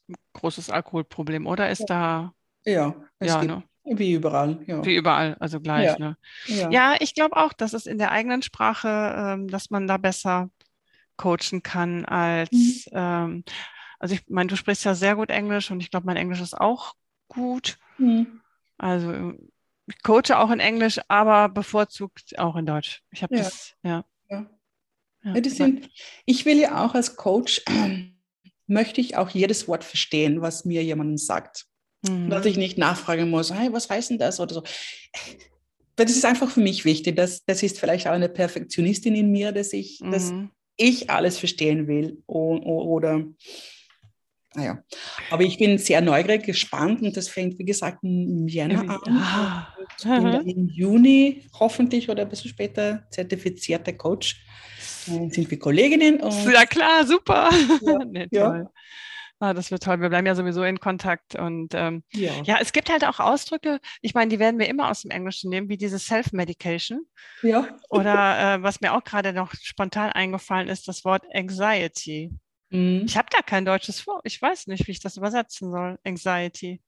ein 0.08 0.14
großes 0.32 0.70
Alkoholproblem, 0.70 1.46
oder 1.46 1.70
ist 1.70 1.86
da. 1.86 2.34
Ja, 2.64 2.94
es 3.18 3.28
ja, 3.28 3.40
gibt, 3.40 3.52
ne? 3.52 3.62
Wie 3.84 4.12
überall, 4.12 4.60
ja. 4.66 4.84
Wie 4.84 4.94
überall, 4.94 5.36
also 5.40 5.60
gleich. 5.60 5.86
Ja, 5.86 5.98
ne? 5.98 6.16
ja. 6.46 6.70
ja 6.70 6.94
ich 7.00 7.14
glaube 7.14 7.36
auch, 7.36 7.52
dass 7.52 7.72
es 7.72 7.86
in 7.86 7.98
der 7.98 8.12
eigenen 8.12 8.42
Sprache, 8.42 8.88
ähm, 9.16 9.48
dass 9.48 9.70
man 9.70 9.86
da 9.86 9.96
besser 9.96 10.50
coachen 11.16 11.62
kann 11.62 12.04
als, 12.04 12.50
mhm. 12.52 12.92
ähm, 12.92 13.44
also 13.98 14.14
ich 14.14 14.22
meine, 14.28 14.48
du 14.48 14.56
sprichst 14.56 14.84
ja 14.84 14.94
sehr 14.94 15.16
gut 15.16 15.30
Englisch 15.30 15.70
und 15.70 15.80
ich 15.80 15.90
glaube, 15.90 16.06
mein 16.06 16.16
Englisch 16.16 16.40
ist 16.40 16.58
auch 16.58 16.94
gut. 17.28 17.78
Mhm. 17.98 18.40
Also 18.78 19.34
ich 19.86 20.02
coache 20.02 20.38
auch 20.38 20.50
in 20.50 20.60
Englisch, 20.60 21.00
aber 21.08 21.48
bevorzugt 21.48 22.38
auch 22.38 22.56
in 22.56 22.66
Deutsch. 22.66 23.02
Ich 23.10 23.22
habe 23.22 23.36
das, 23.36 23.74
ja. 23.82 24.04
ja. 24.30 24.46
ja. 25.22 25.50
sind, 25.50 25.90
ich 26.24 26.44
will 26.44 26.58
ja 26.58 26.84
auch 26.84 26.94
als 26.94 27.16
Coach, 27.16 27.62
möchte 28.66 29.00
ich 29.00 29.16
auch 29.16 29.30
jedes 29.30 29.66
Wort 29.66 29.82
verstehen, 29.84 30.40
was 30.40 30.64
mir 30.64 30.84
jemand 30.84 31.20
sagt. 31.20 31.66
Mhm. 32.08 32.30
Dass 32.30 32.46
ich 32.46 32.56
nicht 32.56 32.78
nachfragen 32.78 33.30
muss, 33.30 33.52
hey, 33.52 33.72
was 33.72 33.88
heißt 33.88 34.10
denn 34.10 34.18
das 34.18 34.40
oder 34.40 34.54
so. 34.54 34.62
Das 35.96 36.10
ist 36.10 36.24
einfach 36.24 36.50
für 36.50 36.60
mich 36.60 36.84
wichtig. 36.84 37.16
Das, 37.16 37.44
das 37.44 37.62
ist 37.62 37.78
vielleicht 37.78 38.06
auch 38.06 38.12
eine 38.12 38.28
Perfektionistin 38.28 39.14
in 39.14 39.30
mir, 39.30 39.52
dass 39.52 39.72
ich, 39.72 40.00
mhm. 40.00 40.10
dass 40.10 40.32
ich 40.76 41.10
alles 41.10 41.38
verstehen 41.38 41.86
will 41.86 42.22
oder, 42.26 43.24
naja, 44.54 44.82
aber 45.30 45.44
ich 45.44 45.58
bin 45.58 45.78
sehr 45.78 46.00
neugierig, 46.00 46.44
gespannt 46.44 47.02
und 47.02 47.16
das 47.16 47.28
fängt, 47.28 47.58
wie 47.58 47.64
gesagt, 47.64 48.02
im 48.02 48.48
Jänner 48.48 49.00
an. 49.04 50.44
Im 50.46 50.68
Juni 50.68 51.44
hoffentlich 51.58 52.08
oder 52.08 52.22
ein 52.22 52.28
bisschen 52.28 52.50
später 52.50 53.06
zertifizierter 53.10 53.92
Coach. 53.92 54.44
Dann 55.06 55.30
sind 55.30 55.50
wir 55.50 55.58
Kolleginnen. 55.58 56.20
ja 56.20 56.66
klar, 56.66 57.06
super. 57.06 57.50
Ja, 57.82 58.26
ja. 58.30 58.70
Ah, 59.42 59.54
das 59.54 59.72
wird 59.72 59.82
toll. 59.82 60.00
Wir 60.00 60.08
bleiben 60.08 60.24
ja 60.28 60.36
sowieso 60.36 60.62
in 60.62 60.78
Kontakt. 60.78 61.34
Und 61.34 61.74
ähm, 61.74 62.04
ja. 62.12 62.30
ja. 62.44 62.58
es 62.60 62.72
gibt 62.72 62.88
halt 62.88 63.04
auch 63.04 63.18
Ausdrücke, 63.18 63.80
ich 64.00 64.14
meine, 64.14 64.28
die 64.28 64.38
werden 64.38 64.60
wir 64.60 64.68
immer 64.68 64.88
aus 64.88 65.02
dem 65.02 65.10
Englischen 65.10 65.50
nehmen, 65.50 65.68
wie 65.68 65.76
diese 65.76 65.98
Self-Medication. 65.98 67.04
Ja. 67.42 67.76
Oder 67.88 68.54
äh, 68.54 68.62
was 68.62 68.80
mir 68.80 68.94
auch 68.94 69.02
gerade 69.02 69.32
noch 69.32 69.52
spontan 69.54 70.12
eingefallen 70.12 70.68
ist, 70.68 70.86
das 70.86 71.04
Wort 71.04 71.24
Anxiety. 71.34 72.30
Mhm. 72.70 73.02
Ich 73.04 73.16
habe 73.16 73.26
da 73.32 73.42
kein 73.42 73.64
deutsches 73.64 74.06
Wort. 74.06 74.20
Ich 74.22 74.40
weiß 74.40 74.68
nicht, 74.68 74.86
wie 74.86 74.92
ich 74.92 75.00
das 75.00 75.16
übersetzen 75.16 75.72
soll. 75.72 75.98
Anxiety. 76.04 76.80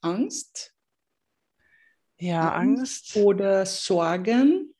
Angst? 0.00 0.74
Ja, 2.18 2.54
Angst. 2.54 3.14
Angst. 3.14 3.16
Oder 3.18 3.66
Sorgen. 3.66 4.74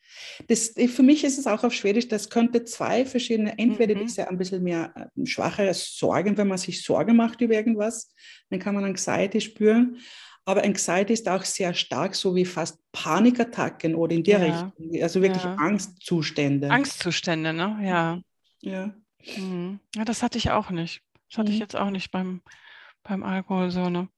Das, 0.48 0.74
für 0.74 1.02
mich 1.02 1.24
ist 1.24 1.38
es 1.38 1.46
auch 1.46 1.64
auf 1.64 1.72
Schwedisch, 1.72 2.08
das 2.08 2.30
könnte 2.30 2.64
zwei 2.64 3.04
verschiedene, 3.04 3.58
entweder 3.58 3.94
mhm. 3.94 4.00
diese 4.00 4.28
ein 4.28 4.38
bisschen 4.38 4.62
mehr 4.62 4.92
äh, 4.94 5.26
schwachere 5.26 5.74
Sorgen, 5.74 6.36
wenn 6.36 6.48
man 6.48 6.58
sich 6.58 6.82
Sorgen 6.82 7.16
macht 7.16 7.40
über 7.40 7.54
irgendwas, 7.54 8.12
dann 8.50 8.58
kann 8.58 8.74
man 8.74 8.84
Anxiety 8.84 9.40
spüren. 9.40 9.98
Aber 10.44 10.64
Anxiety 10.64 11.12
ist 11.12 11.28
auch 11.28 11.44
sehr 11.44 11.74
stark, 11.74 12.14
so 12.14 12.34
wie 12.34 12.44
fast 12.44 12.80
Panikattacken 12.92 13.94
oder 13.94 14.14
in 14.14 14.24
der 14.24 14.38
ja. 14.38 14.44
Richtung, 14.46 15.02
also 15.02 15.22
wirklich 15.22 15.44
ja. 15.44 15.54
Angstzustände. 15.56 16.70
Angstzustände, 16.70 17.52
ne? 17.52 17.78
Ja. 17.82 18.20
Ja. 18.60 18.94
Mhm. 19.36 19.80
Ja, 19.94 20.04
das 20.04 20.22
hatte 20.22 20.38
ich 20.38 20.50
auch 20.50 20.70
nicht. 20.70 21.02
Das 21.28 21.38
hatte 21.38 21.50
mhm. 21.50 21.54
ich 21.54 21.60
jetzt 21.60 21.76
auch 21.76 21.90
nicht 21.90 22.10
beim, 22.10 22.42
beim 23.02 23.22
Alkohol 23.22 23.70
so, 23.70 23.88
ne? 23.88 24.08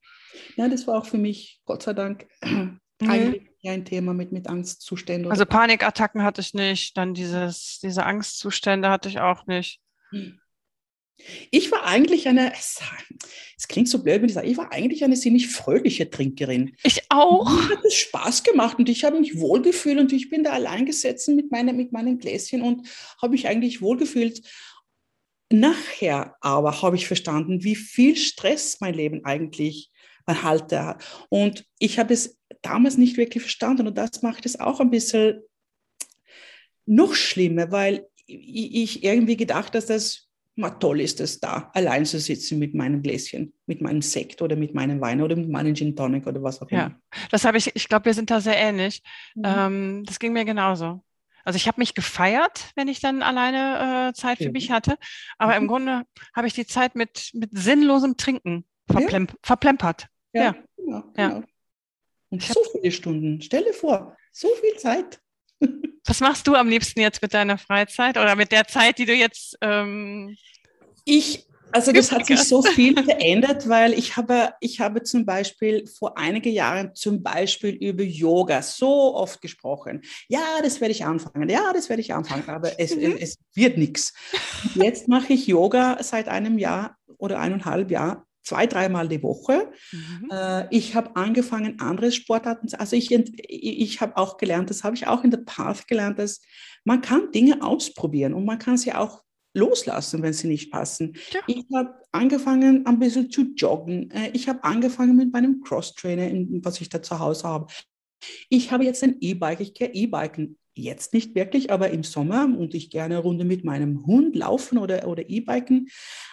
Ja, 0.57 0.69
das 0.69 0.87
war 0.87 0.99
auch 0.99 1.07
für 1.07 1.19
mich, 1.19 1.61
Gott 1.65 1.83
sei 1.83 1.93
Dank, 1.93 2.27
eigentlich 3.03 3.52
ja 3.63 3.73
ein 3.73 3.85
Thema 3.85 4.13
mit, 4.13 4.33
mit 4.33 4.49
Angstzuständen. 4.49 5.31
Also 5.31 5.47
Panikattacken 5.47 6.23
hatte 6.23 6.41
ich 6.41 6.53
nicht, 6.53 6.97
dann 6.97 7.15
dieses, 7.15 7.79
diese 7.83 8.05
Angstzustände 8.05 8.91
hatte 8.91 9.09
ich 9.09 9.21
auch 9.21 9.47
nicht. 9.47 9.81
Ich 11.53 11.71
war 11.71 11.85
eigentlich 11.85 12.27
eine, 12.27 12.53
es 12.53 13.69
klingt 13.69 13.89
so 13.89 14.03
blöd, 14.03 14.21
wenn 14.21 14.29
ich 14.29 14.35
sage, 14.35 14.49
ich 14.49 14.57
war 14.57 14.73
eigentlich 14.73 15.05
eine 15.05 15.15
ziemlich 15.15 15.49
fröhliche 15.49 16.11
Trinkerin. 16.11 16.75
Ich 16.83 17.03
auch. 17.11 17.49
Mir 17.49 17.69
hat 17.69 17.85
es 17.85 17.95
Spaß 17.95 18.43
gemacht 18.43 18.79
und 18.79 18.89
ich 18.89 19.05
habe 19.05 19.21
mich 19.21 19.39
wohlgefühlt 19.39 20.01
und 20.01 20.13
ich 20.13 20.31
bin 20.31 20.43
da 20.43 20.51
allein 20.51 20.85
gesessen 20.85 21.37
mit, 21.37 21.53
meine, 21.53 21.73
mit 21.73 21.93
meinen 21.93 22.19
Gläschen 22.19 22.63
und 22.63 22.89
habe 23.21 23.33
mich 23.33 23.47
eigentlich 23.47 23.81
wohlgefühlt. 23.81 24.43
Nachher 25.53 26.35
aber 26.41 26.83
habe 26.83 26.97
ich 26.97 27.07
verstanden, 27.07 27.63
wie 27.63 27.77
viel 27.77 28.17
Stress 28.17 28.81
mein 28.81 28.95
Leben 28.95 29.25
eigentlich 29.25 29.93
halte. 30.27 30.97
Und 31.29 31.65
ich 31.79 31.99
habe 31.99 32.15
es 32.15 32.39
damals 32.63 32.99
nicht 32.99 33.17
wirklich 33.17 33.43
verstanden 33.43 33.87
und 33.87 33.97
das 33.97 34.23
macht 34.23 34.47
es 34.47 34.59
auch 34.61 34.81
ein 34.81 34.91
bisschen 34.91 35.43
noch 36.87 37.15
schlimmer, 37.15 37.71
weil 37.71 38.07
ich 38.27 39.05
irgendwie 39.05 39.37
gedacht, 39.37 39.75
dass 39.75 39.87
das 39.87 40.29
mal 40.55 40.71
toll 40.71 41.01
ist, 41.01 41.21
es 41.21 41.41
da 41.41 41.71
allein 41.75 42.05
zu 42.05 42.21
sitzen 42.21 42.59
mit 42.59 42.75
meinem 42.75 43.03
Gläschen, 43.03 43.55
mit 43.67 43.81
meinem 43.81 44.03
Sekt 44.03 44.43
oder 44.43 44.55
mit 44.55 44.75
meinem 44.75 45.01
Wein 45.01 45.23
oder 45.23 45.35
mit 45.35 45.49
meinem 45.49 45.75
Gin 45.75 45.97
Tonic 45.97 46.27
oder 46.27 46.43
was 46.43 46.61
auch 46.61 46.69
immer. 46.69 46.81
Ja, 46.81 47.01
das 47.31 47.45
habe 47.45 47.57
ich, 47.57 47.75
ich 47.75 47.89
glaube, 47.89 48.07
wir 48.07 48.15
sind 48.15 48.31
da 48.31 48.41
sehr 48.41 48.57
ähnlich. 48.57 49.03
Mhm. 49.35 49.45
Ähm, 49.45 50.05
das 50.05 50.19
ging 50.19 50.33
mir 50.33 50.45
genauso. 50.45 51.03
Also 51.45 51.57
ich 51.57 51.67
habe 51.67 51.81
mich 51.81 51.95
gefeiert, 51.95 52.71
wenn 52.77 52.87
ich 52.87 53.01
dann 53.01 53.23
alleine 53.23 54.11
äh, 54.11 54.13
Zeit 54.13 54.39
für 54.39 54.53
mich 54.53 54.71
hatte, 54.71 54.97
aber 55.39 55.53
mhm. 55.53 55.63
im 55.63 55.69
Grunde 55.69 56.03
habe 56.37 56.47
ich 56.47 56.53
die 56.53 56.67
Zeit 56.67 56.95
mit, 56.95 57.31
mit 57.33 57.51
sinnlosem 57.53 58.17
Trinken 58.17 58.65
verplem 58.91 59.27
ja. 59.29 59.35
verplempert. 59.43 60.07
Ja, 60.33 60.43
ja. 60.43 60.55
Genau, 60.77 61.03
genau. 61.15 61.39
ja. 61.39 61.43
Und 62.33 62.43
so 62.43 62.61
viele 62.73 62.91
Stunden. 62.91 63.43
Stelle 63.43 63.75
vor, 63.75 64.17
so 64.33 64.49
viel 64.61 64.75
Zeit. 64.79 65.21
Was 66.07 66.21
machst 66.21 66.47
du 66.49 66.55
am 66.55 66.67
liebsten 66.67 67.01
jetzt 67.01 67.21
mit 67.21 67.35
deiner 67.35 67.59
Freizeit 67.59 68.17
oder 68.17 68.35
mit 68.37 68.51
der 68.51 68.67
Zeit, 68.67 68.99
die 68.99 69.05
du 69.05 69.13
jetzt? 69.13 69.59
Ähm, 69.61 70.35
ich, 71.05 71.47
also 71.73 71.93
das 71.93 72.11
hat 72.11 72.25
sich 72.25 72.41
so 72.41 72.63
viel 72.63 72.95
verändert, 73.05 73.69
weil 73.69 73.93
ich 73.93 74.17
habe, 74.17 74.55
ich 74.61 74.81
habe 74.81 75.03
zum 75.03 75.27
Beispiel 75.27 75.87
vor 75.87 76.17
einigen 76.17 76.55
Jahren 76.55 76.95
zum 76.95 77.23
Beispiel 77.23 77.75
über 77.75 78.03
Yoga 78.03 78.63
so 78.63 79.15
oft 79.15 79.43
gesprochen. 79.43 80.01
Ja, 80.29 80.63
das 80.63 80.81
werde 80.81 80.93
ich 80.93 81.05
anfangen. 81.05 81.51
Ja, 81.51 81.75
das 81.75 81.91
werde 81.91 82.01
ich 82.01 82.15
anfangen, 82.15 82.49
aber 82.49 82.81
es, 82.81 82.97
mhm. 82.97 83.19
es 83.21 83.37
wird 83.53 83.77
nichts. 83.77 84.15
Jetzt 84.75 85.07
mache 85.07 85.35
ich 85.35 85.47
Yoga 85.47 86.03
seit 86.03 86.29
einem 86.29 86.59
Jahr 86.59 86.97
oder 87.19 87.39
eineinhalb 87.39 87.91
Jahr 87.91 88.27
zwei, 88.43 88.67
dreimal 88.67 89.09
die 89.09 89.23
Woche. 89.23 89.73
Mhm. 89.93 90.29
Äh, 90.31 90.75
ich 90.75 90.95
habe 90.95 91.17
angefangen, 91.17 91.81
andere 91.81 92.13
Sportarten, 92.13 92.69
also 92.75 92.97
ich, 92.97 93.11
ich 93.11 94.01
habe 94.01 94.17
auch 94.17 94.37
gelernt, 94.37 94.71
das 94.71 94.85
habe 94.85 94.97
ich 94.97 95.07
auch 95.07 95.25
in 95.25 95.31
der 95.31 95.39
Path 95.39 95.87
gelernt, 95.89 96.19
dass 96.19 96.41
man 96.85 97.01
kann 97.01 97.31
Dinge 97.33 97.63
ausprobieren 97.63 98.35
und 98.35 98.45
man 98.45 98.59
kann 98.59 98.77
sie 98.77 98.93
auch 98.93 99.23
loslassen, 99.55 100.23
wenn 100.23 100.33
sie 100.33 100.49
nicht 100.49 100.73
passen. 100.73 101.15
Ja. 101.31 101.41
Ich 101.47 101.65
habe 101.75 101.95
angefangen, 102.11 102.87
ein 102.87 102.99
bisschen 102.99 103.31
zu 103.31 103.43
joggen. 103.55 104.11
Äh, 104.11 104.31
ich 104.33 104.49
habe 104.49 104.65
angefangen 104.65 105.17
mit 105.17 105.33
meinem 105.33 105.61
Cross-Trainer, 105.61 106.31
was 106.63 106.81
ich 106.81 106.89
da 106.89 107.03
zu 107.03 107.19
Hause 107.19 107.45
habe. 107.45 107.67
Ich 108.49 108.71
habe 108.71 108.85
jetzt 108.85 109.03
ein 109.03 109.17
E-Bike, 109.21 109.61
ich 109.61 109.75
gehe 109.75 109.93
E-Biken 109.93 110.57
jetzt 110.75 111.13
nicht 111.13 111.35
wirklich, 111.35 111.71
aber 111.71 111.91
im 111.91 112.03
Sommer 112.03 112.45
und 112.45 112.75
ich 112.75 112.91
gerne 112.91 113.17
eine 113.17 113.23
Runde 113.23 113.45
mit 113.45 113.65
meinem 113.65 114.07
Hund 114.07 114.35
laufen 114.37 114.79
oder, 114.79 115.07
oder 115.07 115.29
E-Biken. 115.29 115.89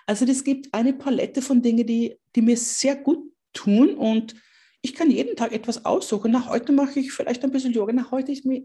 Also 0.05 0.25
es 0.25 0.43
gibt 0.43 0.73
eine 0.73 0.93
Palette 0.93 1.41
von 1.41 1.61
Dingen, 1.61 1.85
die, 1.85 2.17
die 2.35 2.41
mir 2.41 2.57
sehr 2.57 2.95
gut 2.95 3.19
tun 3.53 3.95
und 3.95 4.35
ich 4.81 4.93
kann 4.93 5.11
jeden 5.11 5.35
Tag 5.35 5.51
etwas 5.51 5.83
aussuchen. 5.83 6.31
Nach 6.31 6.47
heute 6.47 6.71
mache 6.71 7.01
ich 7.01 7.11
vielleicht 7.11 7.43
ein 7.43 7.51
bisschen 7.51 7.73
Yoga, 7.73 7.91
nach 7.91 8.11
heute 8.11 8.31
ist 8.31 8.45
mir 8.45 8.59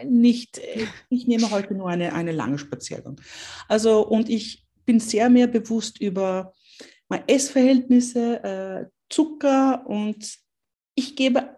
äh, 0.00 0.04
nicht, 0.06 0.58
äh, 0.58 0.86
ich 1.10 1.26
nehme 1.26 1.50
heute 1.50 1.74
nur 1.74 1.88
eine, 1.88 2.14
eine 2.14 2.32
lange 2.32 2.58
Spaziergang. 2.58 3.20
Also 3.68 4.06
und 4.06 4.30
ich 4.30 4.66
bin 4.86 4.98
sehr 4.98 5.28
mehr 5.28 5.46
bewusst 5.46 6.00
über 6.00 6.54
meine 7.08 7.28
Essverhältnisse, 7.28 8.42
äh, 8.42 8.86
Zucker 9.10 9.86
und 9.86 10.38
ich 10.94 11.16
gebe 11.16 11.56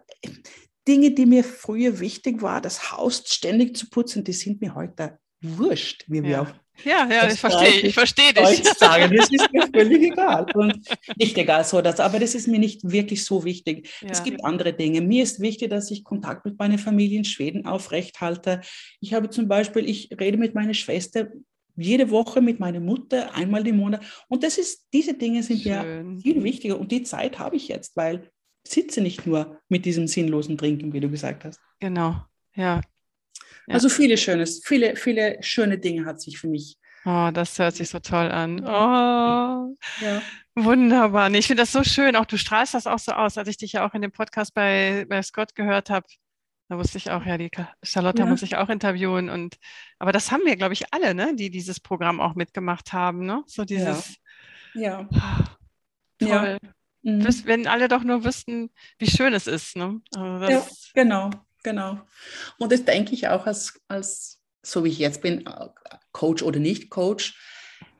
Dinge, 0.87 1.11
die 1.11 1.25
mir 1.25 1.43
früher 1.43 1.99
wichtig 1.99 2.41
war, 2.41 2.61
das 2.61 2.91
Haus 2.91 3.23
ständig 3.27 3.77
zu 3.77 3.89
putzen, 3.89 4.23
die 4.23 4.33
sind 4.33 4.61
mir 4.61 4.75
heute 4.75 5.19
wurscht, 5.41 6.05
wie 6.07 6.23
wir 6.23 6.41
auf 6.41 6.53
ja, 6.83 7.07
ja, 7.11 7.27
ich 7.31 7.39
verstehe, 7.39 7.81
ich 7.81 7.93
verstehe 7.93 8.33
dich. 8.33 8.63
Sagen. 8.77 9.15
Das 9.15 9.29
ist 9.29 9.51
mir 9.51 9.67
völlig 9.73 10.11
egal. 10.11 10.45
Und 10.53 10.79
nicht 11.15 11.37
egal 11.37 11.63
so, 11.63 11.81
das, 11.81 11.99
aber 11.99 12.19
das 12.19 12.33
ist 12.33 12.47
mir 12.47 12.59
nicht 12.59 12.81
wirklich 12.83 13.23
so 13.23 13.43
wichtig. 13.43 13.89
Ja. 14.01 14.09
Es 14.09 14.23
gibt 14.23 14.43
andere 14.43 14.73
Dinge. 14.73 15.01
Mir 15.01 15.23
ist 15.23 15.39
wichtig, 15.39 15.69
dass 15.69 15.91
ich 15.91 16.03
Kontakt 16.03 16.45
mit 16.45 16.57
meiner 16.57 16.77
Familie 16.77 17.19
in 17.19 17.25
Schweden 17.25 17.65
aufrechthalte. 17.65 18.61
Ich 18.99 19.13
habe 19.13 19.29
zum 19.29 19.47
Beispiel, 19.47 19.87
ich 19.87 20.09
rede 20.19 20.37
mit 20.37 20.55
meiner 20.55 20.73
Schwester 20.73 21.27
jede 21.77 22.09
Woche 22.09 22.41
mit 22.41 22.59
meiner 22.59 22.79
Mutter, 22.79 23.33
einmal 23.33 23.65
im 23.65 23.77
Monat. 23.77 24.03
Und 24.27 24.43
das 24.43 24.57
ist, 24.57 24.87
diese 24.93 25.13
Dinge 25.13 25.41
sind 25.41 25.61
Schön. 25.61 25.71
ja 25.71 26.21
viel 26.21 26.43
wichtiger. 26.43 26.79
Und 26.79 26.91
die 26.91 27.03
Zeit 27.03 27.39
habe 27.39 27.55
ich 27.55 27.67
jetzt, 27.67 27.95
weil 27.95 28.29
sitze 28.65 29.01
nicht 29.01 29.25
nur 29.25 29.59
mit 29.69 29.85
diesem 29.85 30.07
sinnlosen 30.07 30.57
Trinken, 30.57 30.93
wie 30.93 30.99
du 30.99 31.09
gesagt 31.09 31.45
hast. 31.45 31.59
Genau, 31.79 32.23
ja. 32.55 32.81
Ja. 33.67 33.75
Also 33.75 33.89
viele 33.89 34.17
schönes, 34.17 34.61
viele, 34.65 34.95
viele 34.95 35.37
schöne 35.41 35.77
Dinge 35.77 36.05
hat 36.05 36.19
sich 36.21 36.39
für 36.39 36.47
mich. 36.47 36.77
Oh, 37.05 37.29
das 37.33 37.57
hört 37.57 37.75
sich 37.75 37.89
so 37.89 37.99
toll 37.99 38.29
an. 38.29 38.59
Oh, 38.63 39.75
ja. 40.03 40.21
wunderbar. 40.55 41.29
Nee, 41.29 41.39
ich 41.39 41.47
finde 41.47 41.63
das 41.63 41.71
so 41.71 41.83
schön. 41.83 42.15
Auch 42.15 42.25
du 42.25 42.37
strahlst 42.37 42.73
das 42.73 42.85
auch 42.85 42.99
so 42.99 43.11
aus, 43.13 43.37
als 43.37 43.47
ich 43.47 43.57
dich 43.57 43.73
ja 43.73 43.87
auch 43.87 43.93
in 43.93 44.01
dem 44.01 44.11
Podcast 44.11 44.53
bei, 44.53 45.05
bei 45.09 45.21
Scott 45.23 45.55
gehört 45.55 45.89
habe. 45.89 46.05
Da 46.69 46.77
wusste 46.77 46.97
ich 46.97 47.09
auch, 47.09 47.25
ja, 47.25 47.37
die 47.37 47.49
Charlotte 47.83 48.21
ja. 48.21 48.27
muss 48.27 48.43
ich 48.43 48.55
auch 48.55 48.69
interviewen. 48.69 49.29
Und 49.29 49.57
aber 49.99 50.11
das 50.11 50.31
haben 50.31 50.45
wir, 50.45 50.55
glaube 50.55 50.73
ich, 50.73 50.93
alle, 50.93 51.13
ne, 51.13 51.35
die 51.35 51.49
dieses 51.49 51.79
Programm 51.79 52.19
auch 52.21 52.35
mitgemacht 52.35 52.93
haben, 52.93 53.25
ne? 53.25 53.43
So 53.47 53.65
dieses. 53.65 54.15
Ja. 54.73 55.01
ja. 55.01 55.09
Ah, 55.13 55.43
toll. 56.19 56.59
Ja. 56.61 56.69
Mhm. 57.03 57.27
Wenn 57.45 57.67
alle 57.67 57.87
doch 57.87 58.03
nur 58.03 58.23
wüssten, 58.23 58.69
wie 58.99 59.09
schön 59.09 59.33
es 59.33 59.47
ist, 59.47 59.75
ne? 59.75 60.01
Ja, 60.15 60.65
genau. 60.93 61.31
Genau. 61.63 61.99
Und 62.57 62.71
das 62.71 62.85
denke 62.85 63.13
ich 63.13 63.27
auch 63.27 63.45
als, 63.45 63.79
als, 63.87 64.41
so 64.63 64.83
wie 64.83 64.89
ich 64.89 64.99
jetzt 64.99 65.21
bin, 65.21 65.47
Coach 66.11 66.43
oder 66.43 66.59
nicht 66.59 66.89
Coach. 66.89 67.37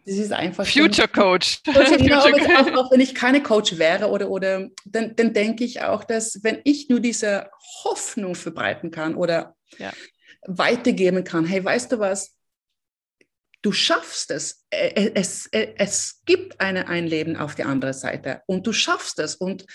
Das 0.05 0.15
ist 0.15 0.31
einfach. 0.31 0.65
Future 0.65 1.07
so, 1.13 1.21
Coach. 1.21 1.61
Genau, 1.65 2.19
auch, 2.21 2.85
auch, 2.85 2.91
wenn 2.91 3.01
ich 3.01 3.13
keine 3.13 3.43
Coach 3.43 3.77
wäre 3.77 4.09
oder, 4.09 4.29
oder 4.29 4.67
dann, 4.85 5.15
dann 5.15 5.33
denke 5.33 5.63
ich 5.63 5.81
auch, 5.81 6.03
dass 6.03 6.43
wenn 6.43 6.59
ich 6.63 6.89
nur 6.89 6.99
diese 6.99 7.51
Hoffnung 7.83 8.33
verbreiten 8.33 8.89
kann 8.89 9.15
oder 9.15 9.55
ja. 9.77 9.91
weitergeben 10.47 11.23
kann, 11.23 11.45
hey, 11.45 11.63
weißt 11.63 11.91
du 11.91 11.99
was? 11.99 12.35
Du 13.61 13.71
schaffst 13.71 14.31
es. 14.31 14.65
Es, 14.69 15.47
es, 15.51 15.75
es 15.77 16.21
gibt 16.25 16.59
eine, 16.59 16.87
ein 16.87 17.05
Leben 17.05 17.37
auf 17.37 17.55
der 17.55 17.67
anderen 17.67 17.93
Seite 17.93 18.41
und 18.47 18.65
du 18.65 18.73
schaffst 18.73 19.19
es. 19.19 19.35
Und 19.35 19.65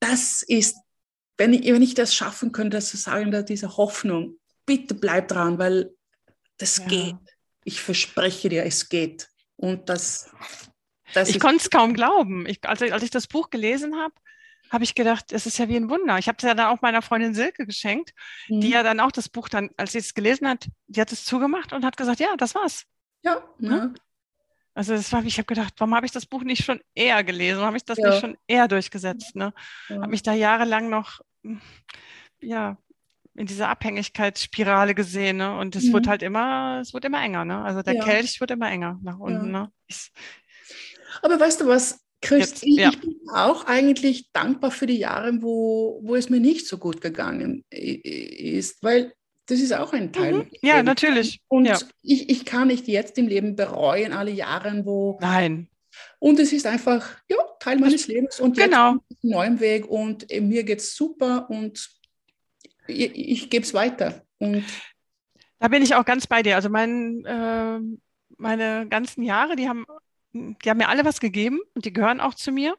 das 0.00 0.42
ist 0.42 0.76
wenn 1.42 1.52
ich, 1.54 1.72
wenn 1.72 1.82
ich 1.82 1.94
das 1.94 2.14
schaffen 2.14 2.52
könnte, 2.52 2.80
zu 2.80 2.96
sagen, 2.96 3.44
diese 3.46 3.76
Hoffnung, 3.76 4.38
bitte 4.66 4.94
bleib 4.94 5.28
dran, 5.28 5.58
weil 5.58 5.90
das 6.58 6.78
ja. 6.78 6.84
geht. 6.86 7.16
Ich 7.64 7.80
verspreche 7.80 8.48
dir, 8.48 8.64
es 8.64 8.88
geht. 8.88 9.28
Und 9.56 9.88
das, 9.88 10.30
das 11.14 11.28
ich 11.28 11.40
konnte 11.40 11.56
es 11.56 11.70
kaum 11.70 11.94
glauben. 11.94 12.46
Ich, 12.46 12.60
als, 12.64 12.80
ich, 12.80 12.92
als 12.92 13.02
ich 13.02 13.10
das 13.10 13.26
Buch 13.26 13.50
gelesen 13.50 13.96
habe, 13.96 14.14
habe 14.70 14.84
ich 14.84 14.94
gedacht, 14.94 15.32
es 15.32 15.46
ist 15.46 15.58
ja 15.58 15.68
wie 15.68 15.76
ein 15.76 15.90
Wunder. 15.90 16.18
Ich 16.18 16.28
habe 16.28 16.36
es 16.38 16.44
ja 16.44 16.54
dann 16.54 16.66
auch 16.66 16.80
meiner 16.80 17.02
Freundin 17.02 17.34
Silke 17.34 17.66
geschenkt, 17.66 18.12
mhm. 18.48 18.60
die 18.60 18.70
ja 18.70 18.82
dann 18.82 19.00
auch 19.00 19.12
das 19.12 19.28
Buch 19.28 19.48
dann, 19.48 19.70
als 19.76 19.92
sie 19.92 19.98
es 19.98 20.14
gelesen 20.14 20.48
hat, 20.48 20.68
die 20.86 21.00
hat 21.00 21.12
es 21.12 21.24
zugemacht 21.24 21.72
und 21.72 21.84
hat 21.84 21.96
gesagt, 21.96 22.20
ja, 22.20 22.36
das 22.36 22.54
war's. 22.54 22.84
Ja. 23.22 23.42
ja. 23.58 23.92
Also 24.74 24.94
das 24.94 25.12
war, 25.12 25.22
ich 25.24 25.36
habe 25.36 25.46
gedacht, 25.46 25.74
warum 25.78 25.94
habe 25.94 26.06
ich 26.06 26.12
das 26.12 26.26
Buch 26.26 26.42
nicht 26.42 26.64
schon 26.64 26.80
eher 26.94 27.22
gelesen? 27.24 27.56
Warum 27.58 27.68
habe 27.68 27.76
ich 27.76 27.84
das 27.84 27.98
ja. 27.98 28.08
nicht 28.08 28.20
schon 28.20 28.38
eher 28.46 28.68
durchgesetzt? 28.68 29.36
Ne? 29.36 29.52
Ja. 29.88 29.96
Habe 29.96 30.08
mich 30.08 30.22
da 30.22 30.32
jahrelang 30.32 30.88
noch, 30.88 31.20
ja, 32.40 32.78
in 33.34 33.46
dieser 33.46 33.68
Abhängigkeitsspirale 33.68 34.94
gesehen, 34.94 35.38
ne? 35.38 35.56
Und 35.56 35.74
es 35.74 35.84
mhm. 35.84 35.94
wird 35.94 36.06
halt 36.06 36.22
immer, 36.22 36.80
es 36.82 36.92
wird 36.92 37.04
immer 37.04 37.22
enger, 37.22 37.44
ne? 37.44 37.62
Also 37.62 37.82
der 37.82 37.94
ja. 37.94 38.04
Kelch 38.04 38.40
wird 38.40 38.50
immer 38.50 38.70
enger 38.70 38.98
nach 39.02 39.18
unten, 39.18 39.50
ne? 39.50 39.72
Ich, 39.86 40.10
Aber 41.22 41.40
weißt 41.40 41.62
du 41.62 41.66
was, 41.66 42.00
Chris, 42.20 42.62
ich, 42.62 42.78
ich, 42.78 43.00
bin 43.00 43.16
auch 43.32 43.64
eigentlich 43.64 44.30
dankbar 44.32 44.70
für 44.70 44.86
die 44.86 44.98
Jahre, 44.98 45.42
wo, 45.42 46.00
wo 46.04 46.14
es 46.14 46.28
mir 46.28 46.40
nicht 46.40 46.68
so 46.68 46.78
gut 46.78 47.00
gegangen 47.00 47.64
ist, 47.70 48.82
weil 48.82 49.12
das 49.46 49.60
ist 49.60 49.72
auch 49.72 49.92
ein 49.92 50.12
Teil. 50.12 50.34
Mhm. 50.34 50.50
Ja, 50.62 50.82
natürlich. 50.82 51.40
Und 51.48 51.66
ja. 51.66 51.78
Ich, 52.02 52.28
ich 52.28 52.44
kann 52.44 52.68
nicht 52.68 52.86
jetzt 52.86 53.18
im 53.18 53.28
Leben 53.28 53.56
bereuen, 53.56 54.12
alle 54.12 54.30
Jahre, 54.30 54.84
wo. 54.84 55.18
Nein. 55.20 55.68
Und 56.18 56.38
es 56.38 56.52
ist 56.52 56.66
einfach, 56.66 57.16
ja, 57.28 57.36
Teil 57.58 57.78
meines 57.78 58.06
Lebens 58.06 58.40
und 58.40 58.56
genau. 58.56 58.96
jetzt 59.08 59.24
neuen 59.24 59.60
Weg 59.60 59.86
und 59.86 60.30
äh, 60.30 60.40
mir 60.40 60.64
geht 60.64 60.78
es 60.78 60.96
super 60.96 61.48
und 61.50 61.90
ich, 62.86 63.14
ich 63.14 63.50
gebe 63.50 63.64
es 63.64 63.74
weiter. 63.74 64.24
Und 64.38 64.64
da 65.58 65.68
bin 65.68 65.82
ich 65.82 65.94
auch 65.94 66.04
ganz 66.04 66.26
bei 66.26 66.42
dir. 66.42 66.56
Also 66.56 66.70
mein, 66.70 67.24
äh, 67.24 67.78
meine 68.36 68.88
ganzen 68.88 69.22
Jahre, 69.22 69.54
die 69.54 69.68
haben, 69.68 69.84
die 70.32 70.70
haben 70.70 70.78
mir 70.78 70.88
alle 70.88 71.04
was 71.04 71.20
gegeben 71.20 71.60
und 71.74 71.84
die 71.84 71.92
gehören 71.92 72.20
auch 72.20 72.34
zu 72.34 72.52
mir. 72.52 72.74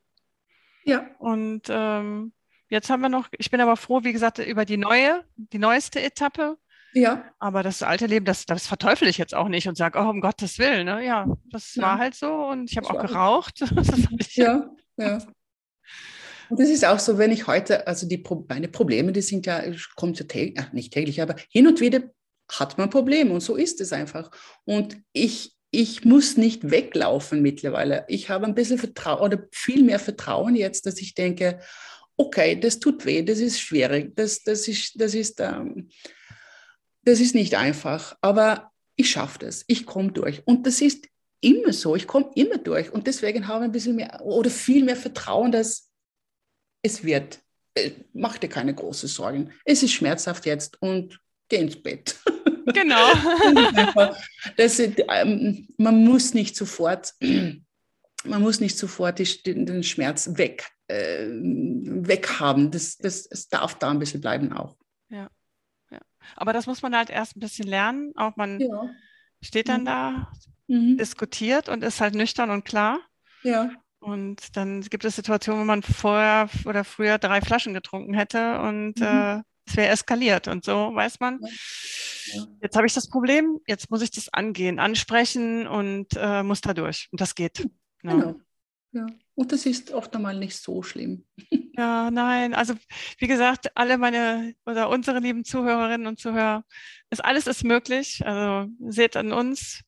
Ja. 0.83 1.09
Und 1.19 1.63
ähm, 1.69 2.33
Jetzt 2.73 2.89
haben 2.89 3.01
wir 3.01 3.09
noch, 3.09 3.27
ich 3.37 3.51
bin 3.51 3.61
aber 3.61 3.77
froh, 3.77 4.03
wie 4.03 4.13
gesagt, 4.13 4.39
über 4.39 4.65
die 4.65 4.77
neue, 4.77 5.23
die 5.35 5.59
neueste 5.59 6.01
Etappe. 6.01 6.57
Ja. 6.93 7.23
Aber 7.37 7.61
das 7.61 7.83
alte 7.83 8.07
Leben, 8.07 8.25
das, 8.25 8.47
das 8.47 8.65
verteufel 8.65 9.07
ich 9.07 9.19
jetzt 9.19 9.35
auch 9.35 9.47
nicht 9.47 9.67
und 9.67 9.77
sage, 9.77 9.99
oh, 9.99 10.09
um 10.09 10.21
Gottes 10.21 10.57
Willen, 10.57 10.85
ne? 10.85 11.05
Ja, 11.05 11.27
das 11.51 11.75
ja. 11.75 11.83
war 11.83 11.97
halt 11.99 12.15
so 12.15 12.33
und 12.33 12.71
ich 12.71 12.77
habe 12.77 12.89
auch 12.89 12.99
geraucht. 12.99 13.59
ja, 14.31 14.71
ja. 14.97 15.19
Und 16.49 16.59
das 16.59 16.69
ist 16.69 16.83
auch 16.83 16.97
so, 16.97 17.19
wenn 17.19 17.31
ich 17.31 17.45
heute, 17.45 17.85
also 17.85 18.07
die, 18.07 18.23
meine 18.49 18.67
Probleme, 18.67 19.11
die 19.11 19.21
sind 19.21 19.45
ja, 19.45 19.61
kommt 19.95 20.17
ja 20.17 20.25
täglich, 20.25 20.73
nicht 20.73 20.93
täglich, 20.93 21.21
aber 21.21 21.35
hin 21.49 21.67
und 21.67 21.79
wieder 21.79 22.01
hat 22.51 22.79
man 22.79 22.89
Probleme 22.89 23.33
und 23.33 23.41
so 23.41 23.55
ist 23.55 23.81
es 23.81 23.93
einfach. 23.93 24.31
Und 24.65 24.97
ich, 25.11 25.55
ich 25.69 26.05
muss 26.05 26.37
nicht 26.37 26.71
weglaufen 26.71 27.43
mittlerweile. 27.43 28.03
Ich 28.07 28.31
habe 28.31 28.47
ein 28.47 28.55
bisschen 28.55 28.79
Vertrauen 28.79 29.21
oder 29.21 29.43
viel 29.51 29.83
mehr 29.83 29.99
Vertrauen 29.99 30.55
jetzt, 30.55 30.87
dass 30.87 30.99
ich 30.99 31.13
denke, 31.13 31.59
okay, 32.17 32.59
das 32.59 32.79
tut 32.79 33.05
weh, 33.05 33.23
das 33.23 33.39
ist 33.39 33.59
schwierig, 33.59 34.15
das, 34.15 34.43
das, 34.43 34.67
ist, 34.67 34.99
das, 34.99 35.13
ist, 35.13 35.39
ähm, 35.39 35.89
das 37.03 37.19
ist 37.19 37.35
nicht 37.35 37.55
einfach, 37.55 38.17
aber 38.21 38.71
ich 38.95 39.09
schaffe 39.09 39.39
das, 39.39 39.63
ich 39.67 39.85
komme 39.85 40.11
durch. 40.11 40.41
Und 40.45 40.67
das 40.67 40.81
ist 40.81 41.07
immer 41.41 41.73
so, 41.73 41.95
ich 41.95 42.07
komme 42.07 42.31
immer 42.35 42.57
durch. 42.57 42.91
Und 42.91 43.07
deswegen 43.07 43.47
habe 43.47 43.65
ich 43.65 43.69
ein 43.69 43.71
bisschen 43.71 43.95
mehr 43.95 44.21
oder 44.21 44.49
viel 44.49 44.83
mehr 44.83 44.95
Vertrauen, 44.95 45.51
dass 45.51 45.89
es 46.83 47.03
wird. 47.03 47.39
Äh, 47.75 47.91
mach 48.13 48.37
dir 48.37 48.49
keine 48.49 48.73
großen 48.73 49.09
Sorgen. 49.09 49.51
Es 49.65 49.81
ist 49.81 49.93
schmerzhaft 49.93 50.45
jetzt 50.45 50.79
und 50.81 51.19
geh 51.49 51.57
ins 51.57 51.81
Bett. 51.81 52.15
Genau. 52.65 53.11
das, 54.55 54.79
ähm, 54.79 55.67
man 55.75 56.05
muss 56.05 56.33
nicht 56.33 56.55
sofort, 56.55 57.13
man 58.23 58.41
muss 58.41 58.61
nicht 58.61 58.77
sofort 58.77 59.19
den 59.45 59.83
Schmerz 59.83 60.29
weg 60.37 60.72
äh, 60.87 61.27
weghaben. 61.27 62.71
Das, 62.71 62.97
das, 62.97 63.27
das 63.29 63.47
darf 63.47 63.75
da 63.75 63.89
ein 63.91 63.99
bisschen 63.99 64.21
bleiben 64.21 64.53
auch. 64.53 64.75
Ja. 65.09 65.29
ja. 65.91 65.99
Aber 66.35 66.53
das 66.53 66.67
muss 66.67 66.81
man 66.81 66.95
halt 66.95 67.09
erst 67.09 67.35
ein 67.35 67.39
bisschen 67.39 67.67
lernen. 67.67 68.13
Auch 68.15 68.35
man 68.35 68.59
ja. 68.59 68.89
steht 69.41 69.69
dann 69.69 69.81
mhm. 69.81 69.85
da, 69.85 70.31
mhm. 70.67 70.97
diskutiert 70.97 71.69
und 71.69 71.83
ist 71.83 72.01
halt 72.01 72.15
nüchtern 72.15 72.49
und 72.49 72.65
klar. 72.65 72.99
Ja. 73.43 73.71
Und 73.99 74.57
dann 74.57 74.81
gibt 74.81 75.05
es 75.05 75.15
Situationen, 75.15 75.61
wo 75.61 75.65
man 75.65 75.81
vorher 75.81 76.49
oder 76.65 76.83
früher 76.83 77.17
drei 77.17 77.39
Flaschen 77.41 77.73
getrunken 77.73 78.13
hätte 78.13 78.59
und 78.59 78.99
mhm. 78.99 79.05
äh, 79.05 79.41
es 79.65 79.77
wäre 79.77 79.91
eskaliert. 79.91 80.49
Und 80.49 80.65
so 80.65 80.93
weiß 80.93 81.21
man, 81.21 81.39
ja. 81.41 82.45
jetzt 82.61 82.75
habe 82.75 82.85
ich 82.85 82.93
das 82.93 83.09
Problem, 83.09 83.59
jetzt 83.65 83.89
muss 83.89 84.01
ich 84.01 84.11
das 84.11 84.27
angehen, 84.27 84.79
ansprechen 84.79 85.67
und 85.67 86.07
äh, 86.17 86.43
muss 86.43 86.59
da 86.59 86.73
durch. 86.73 87.07
Und 87.11 87.21
das 87.21 87.33
geht. 87.33 87.65
Genau. 88.01 88.35
Ja. 88.91 89.07
Und 89.35 89.51
das 89.51 89.65
ist 89.65 89.91
oft 89.91 90.15
einmal 90.15 90.37
nicht 90.37 90.57
so 90.57 90.83
schlimm. 90.83 91.25
Ja, 91.75 92.11
nein. 92.11 92.53
Also 92.53 92.75
wie 93.17 93.25
gesagt, 93.25 93.75
alle 93.75 93.97
meine 93.97 94.53
oder 94.67 94.89
unsere 94.89 95.17
lieben 95.17 95.43
Zuhörerinnen 95.43 96.05
und 96.05 96.19
Zuhörer, 96.19 96.63
ist 97.09 97.25
alles 97.25 97.47
ist 97.47 97.63
möglich. 97.63 98.23
Also 98.23 98.71
seht 98.79 99.17
an 99.17 99.31
uns. 99.31 99.81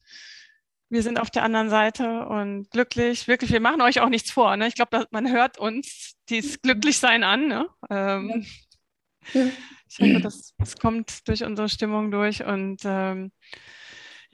Wir 0.90 1.04
sind 1.04 1.20
auf 1.20 1.30
der 1.30 1.44
anderen 1.44 1.70
Seite 1.70 2.26
und 2.26 2.72
glücklich. 2.72 3.28
Wirklich, 3.28 3.52
wir 3.52 3.60
machen 3.60 3.82
euch 3.82 4.00
auch 4.00 4.10
nichts 4.10 4.32
vor. 4.32 4.58
Ne? 4.58 4.68
Ich 4.68 4.74
glaube, 4.74 5.06
man 5.12 5.32
hört 5.32 5.60
uns 5.60 6.16
dieses 6.28 6.60
Glücklichsein 6.60 7.24
an. 7.24 7.48
Ne? 7.48 7.70
Ähm, 7.92 8.46
ja. 9.34 9.46
Ich 9.88 10.00
hoffe, 10.00 10.20
das, 10.20 10.54
das 10.58 10.76
kommt 10.78 11.28
durch 11.28 11.44
unsere 11.44 11.70
Stimmung 11.70 12.12
durch 12.12 12.44
und 12.44 12.82
ähm, 12.84 13.32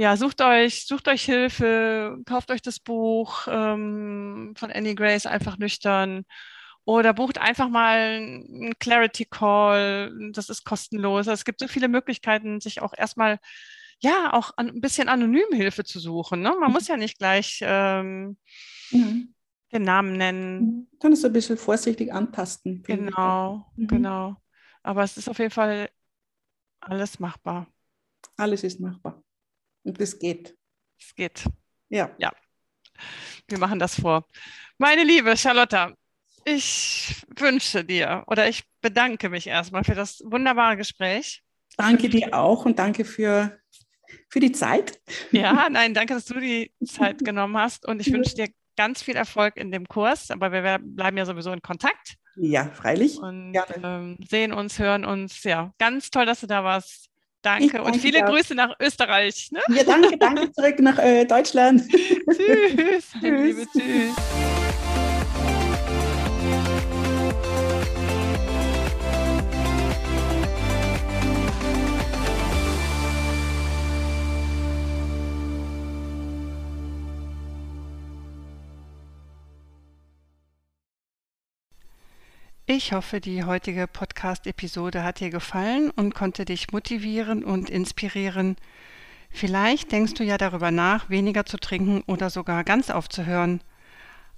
ja, 0.01 0.17
sucht 0.17 0.41
euch, 0.41 0.87
sucht 0.87 1.07
euch 1.07 1.23
Hilfe, 1.23 2.17
kauft 2.25 2.49
euch 2.49 2.63
das 2.63 2.79
Buch 2.79 3.47
ähm, 3.47 4.55
von 4.57 4.71
Annie 4.71 4.95
Grace 4.95 5.27
einfach 5.27 5.59
nüchtern 5.59 6.23
oder 6.85 7.13
bucht 7.13 7.37
einfach 7.37 7.69
mal 7.69 7.97
einen 7.97 8.73
Clarity 8.79 9.25
Call. 9.25 10.11
Das 10.33 10.49
ist 10.49 10.65
kostenlos. 10.65 11.27
Es 11.27 11.45
gibt 11.45 11.59
so 11.59 11.67
viele 11.67 11.87
Möglichkeiten, 11.87 12.59
sich 12.59 12.81
auch 12.81 12.93
erstmal 12.97 13.37
ja 13.99 14.33
auch 14.33 14.53
an, 14.57 14.69
ein 14.69 14.81
bisschen 14.81 15.07
anonym 15.07 15.53
Hilfe 15.53 15.83
zu 15.83 15.99
suchen. 15.99 16.41
Ne? 16.41 16.55
Man 16.59 16.71
muss 16.71 16.87
ja 16.87 16.97
nicht 16.97 17.19
gleich 17.19 17.59
ähm, 17.61 18.37
mhm. 18.89 19.35
den 19.71 19.83
Namen 19.83 20.13
nennen. 20.13 20.89
Du 20.93 20.97
kannst 20.97 21.23
ein 21.23 21.31
bisschen 21.31 21.57
vorsichtig 21.57 22.11
antasten. 22.11 22.81
Genau, 22.81 23.71
mhm. 23.75 23.85
genau. 23.85 24.35
Aber 24.81 25.03
es 25.03 25.15
ist 25.15 25.29
auf 25.29 25.37
jeden 25.37 25.51
Fall 25.51 25.91
alles 26.79 27.19
machbar. 27.19 27.67
Alles 28.35 28.63
ist 28.63 28.79
machbar. 28.79 29.21
Und 29.83 29.99
es 29.99 30.17
geht. 30.19 30.55
Es 30.99 31.15
geht. 31.15 31.43
Ja. 31.89 32.11
Ja. 32.17 32.31
Wir 33.47 33.57
machen 33.57 33.79
das 33.79 33.99
vor. 33.99 34.27
Meine 34.77 35.03
liebe 35.03 35.35
Charlotta, 35.35 35.93
ich 36.45 37.23
wünsche 37.37 37.83
dir 37.83 38.23
oder 38.27 38.47
ich 38.47 38.63
bedanke 38.81 39.29
mich 39.29 39.47
erstmal 39.47 39.83
für 39.83 39.95
das 39.95 40.21
wunderbare 40.25 40.77
Gespräch. 40.77 41.43
Danke 41.77 42.09
dir 42.09 42.33
auch 42.33 42.65
und 42.65 42.79
danke 42.79 43.05
für, 43.05 43.59
für 44.29 44.39
die 44.39 44.51
Zeit. 44.51 44.99
Ja, 45.31 45.67
nein, 45.69 45.93
danke, 45.93 46.13
dass 46.13 46.25
du 46.25 46.39
die 46.39 46.73
Zeit 46.85 47.19
genommen 47.23 47.57
hast 47.57 47.87
und 47.87 47.99
ich 47.99 48.11
wünsche 48.11 48.35
dir 48.35 48.49
ganz 48.75 49.03
viel 49.03 49.15
Erfolg 49.15 49.57
in 49.57 49.71
dem 49.71 49.87
Kurs, 49.87 50.31
aber 50.31 50.51
wir 50.51 50.79
bleiben 50.81 51.17
ja 51.17 51.25
sowieso 51.25 51.51
in 51.51 51.61
Kontakt. 51.61 52.15
Ja, 52.35 52.69
freilich. 52.69 53.19
Und 53.19 53.53
ähm, 53.83 54.17
sehen 54.27 54.53
uns, 54.53 54.79
hören 54.79 55.05
uns. 55.05 55.43
Ja, 55.43 55.73
ganz 55.77 56.09
toll, 56.09 56.25
dass 56.25 56.39
du 56.39 56.47
da 56.47 56.63
warst. 56.63 57.10
Danke, 57.41 57.69
danke 57.73 57.83
und 57.83 57.97
viele 57.97 58.23
auch. 58.23 58.29
Grüße 58.29 58.53
nach 58.53 58.75
Österreich. 58.79 59.49
Ne? 59.51 59.61
Ja, 59.75 59.83
danke, 59.83 60.17
danke 60.17 60.51
zurück 60.51 60.79
nach 60.79 60.99
äh, 60.99 61.25
Deutschland. 61.25 61.83
tschüss. 61.89 63.07
tschüss. 63.19 63.21
Liebe, 63.21 63.67
tschüss. 63.73 64.70
Ich 82.67 82.93
hoffe, 82.93 83.19
die 83.19 83.43
heutige 83.43 83.87
Podcast-Episode 83.87 85.03
hat 85.03 85.19
dir 85.19 85.31
gefallen 85.31 85.89
und 85.89 86.13
konnte 86.13 86.45
dich 86.45 86.71
motivieren 86.71 87.43
und 87.43 87.71
inspirieren. 87.71 88.55
Vielleicht 89.31 89.91
denkst 89.91 90.13
du 90.13 90.23
ja 90.23 90.37
darüber 90.37 90.69
nach, 90.69 91.09
weniger 91.09 91.45
zu 91.45 91.57
trinken 91.57 92.03
oder 92.05 92.29
sogar 92.29 92.63
ganz 92.63 92.91
aufzuhören. 92.91 93.61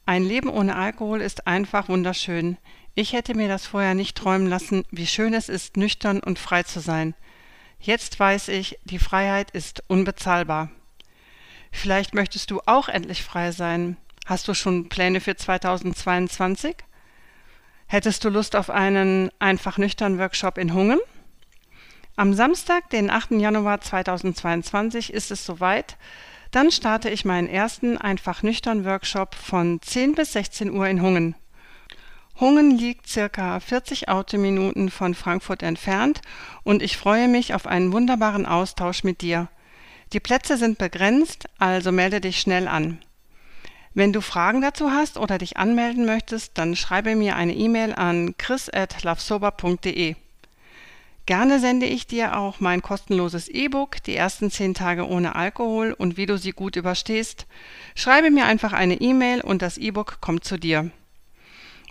Ein 0.06 0.24
Leben 0.24 0.50
ohne 0.50 0.76
Alkohol 0.76 1.22
ist 1.22 1.48
einfach 1.48 1.90
wunderschön. 1.90 2.58
Ich 2.96 3.12
hätte 3.12 3.36
mir 3.36 3.50
das 3.50 3.68
vorher 3.68 3.94
nicht 3.94 4.16
träumen 4.16 4.48
lassen, 4.48 4.86
wie 4.90 5.08
schön 5.08 5.34
es 5.34 5.50
ist, 5.50 5.76
nüchtern 5.76 6.22
und 6.22 6.40
frei 6.40 6.64
zu 6.64 6.80
sein. 6.80 7.16
Jetzt 7.80 8.20
weiß 8.20 8.48
ich, 8.48 8.80
die 8.86 9.00
Freiheit 9.00 9.52
ist 9.52 9.84
unbezahlbar. 9.88 10.72
Vielleicht 11.72 12.16
möchtest 12.16 12.52
du 12.52 12.62
auch 12.66 12.88
endlich 12.88 13.22
frei 13.22 13.52
sein. 13.52 13.98
Hast 14.26 14.48
du 14.48 14.54
schon 14.54 14.88
Pläne 14.88 15.20
für 15.20 15.36
2022? 15.36 16.78
Hättest 17.94 18.26
du 18.26 18.30
Lust 18.30 18.56
auf 18.56 18.72
einen 18.72 19.30
einfach 19.38 19.78
nüchtern 19.78 20.18
Workshop 20.18 20.58
in 20.58 20.74
Hungen? 20.74 21.00
Am 22.16 22.34
Samstag, 22.34 22.90
den 22.90 23.12
8. 23.12 23.34
Januar 23.34 23.82
2022 23.82 25.14
ist 25.14 25.30
es 25.30 25.46
soweit. 25.46 25.98
Dann 26.50 26.72
starte 26.72 27.12
ich 27.12 27.24
meinen 27.24 27.48
ersten 27.48 28.00
einfach 28.00 28.42
nüchtern 28.42 28.84
Workshop 28.84 29.36
von 29.36 29.80
10 29.80 30.16
bis 30.16 30.34
16 30.34 30.72
Uhr 30.72 30.88
in 30.88 31.04
Hungen. 31.04 31.36
Hungen 32.40 32.80
liegt 32.80 33.08
circa 33.08 33.60
40 33.60 34.10
Autominuten 34.10 34.90
von 34.90 35.14
Frankfurt 35.14 35.62
entfernt 35.62 36.22
und 36.64 36.82
ich 36.82 36.98
freue 36.98 37.28
mich 37.28 37.54
auf 37.54 37.68
einen 37.68 37.94
wunderbaren 37.94 38.48
Austausch 38.48 39.04
mit 39.04 39.22
dir. 39.22 39.50
Die 40.14 40.20
Plätze 40.20 40.58
sind 40.58 40.80
begrenzt, 40.80 41.46
also 41.60 41.92
melde 41.92 42.22
dich 42.22 42.40
schnell 42.40 42.68
an. 42.68 43.04
Wenn 43.96 44.12
du 44.12 44.22
Fragen 44.22 44.62
dazu 44.62 44.92
hast 44.92 45.18
oder 45.18 45.38
dich 45.38 45.58
anmelden 45.58 46.06
möchtest, 46.06 46.58
dann 46.58 46.76
schreibe 46.76 47.16
mir 47.16 47.36
eine 47.36 47.54
E-Mail 47.54 47.94
an 47.94 48.36
chris.lovesober.de. 48.38 50.16
Gerne 51.26 51.60
sende 51.60 51.86
ich 51.86 52.08
dir 52.08 52.38
auch 52.38 52.60
mein 52.60 52.82
kostenloses 52.82 53.48
E-Book, 53.48 54.02
die 54.04 54.16
ersten 54.16 54.52
zehn 54.52 54.74
Tage 54.74 55.08
ohne 55.08 55.36
Alkohol 55.36 55.94
und 55.94 56.18
wie 56.18 56.26
du 56.26 56.38
sie 56.38 56.52
gut 56.52 56.76
überstehst. 56.76 57.46
Schreibe 57.96 58.32
mir 58.32 58.46
einfach 58.46 58.74
eine 58.74 58.96
E-Mail 58.96 59.42
und 59.42 59.62
das 59.62 59.78
E-Book 59.78 60.18
kommt 60.20 60.44
zu 60.44 60.58
dir. 60.58 60.90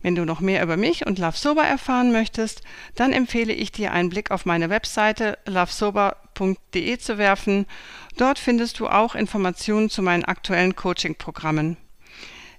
Wenn 0.03 0.17
du 0.17 0.25
noch 0.25 0.41
mehr 0.41 0.63
über 0.63 0.77
mich 0.77 1.07
und 1.07 1.21
Love 1.21 1.37
Sober 1.37 1.63
erfahren 1.63 2.11
möchtest, 2.11 2.63
dann 2.97 3.13
empfehle 3.13 3.53
ich 3.53 3.71
dir 3.71 3.93
einen 3.93 4.11
Blick 4.11 4.33
auf 4.33 4.45
meine 4.45 4.69
Webseite 4.69 5.39
lovesober.de 5.47 6.99
zu 6.99 7.17
werfen. 7.17 7.67
Dort 8.17 8.41
findest 8.41 8.81
du 8.81 8.89
auch 8.89 9.15
Informationen 9.15 9.89
zu 9.89 10.03
meinen 10.03 10.25
aktuellen 10.25 10.75
Coaching-Programmen. 10.75 11.77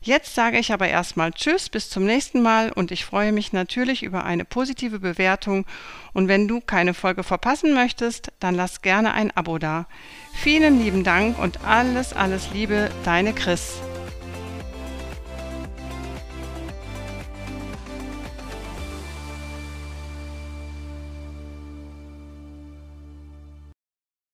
Jetzt 0.05 0.35
sage 0.35 0.59
ich 0.59 0.73
aber 0.73 0.89
erstmal 0.89 1.31
Tschüss, 1.31 1.69
bis 1.69 1.89
zum 1.89 2.03
nächsten 2.03 2.41
Mal 2.41 2.73
und 2.73 2.91
ich 2.91 3.05
freue 3.05 3.31
mich 3.31 3.53
natürlich 3.53 4.03
über 4.03 4.25
eine 4.25 4.43
positive 4.43 4.99
Bewertung 4.99 5.65
und 6.11 6.27
wenn 6.27 6.45
du 6.45 6.59
keine 6.59 6.93
Folge 6.93 7.23
verpassen 7.23 7.73
möchtest, 7.73 8.33
dann 8.41 8.53
lass 8.53 8.81
gerne 8.81 9.13
ein 9.13 9.31
Abo 9.31 9.59
da. 9.59 9.87
Vielen 10.33 10.83
lieben 10.83 11.05
Dank 11.05 11.39
und 11.39 11.63
alles, 11.63 12.11
alles 12.11 12.49
Liebe, 12.51 12.91
deine 13.05 13.31
Chris. 13.31 13.77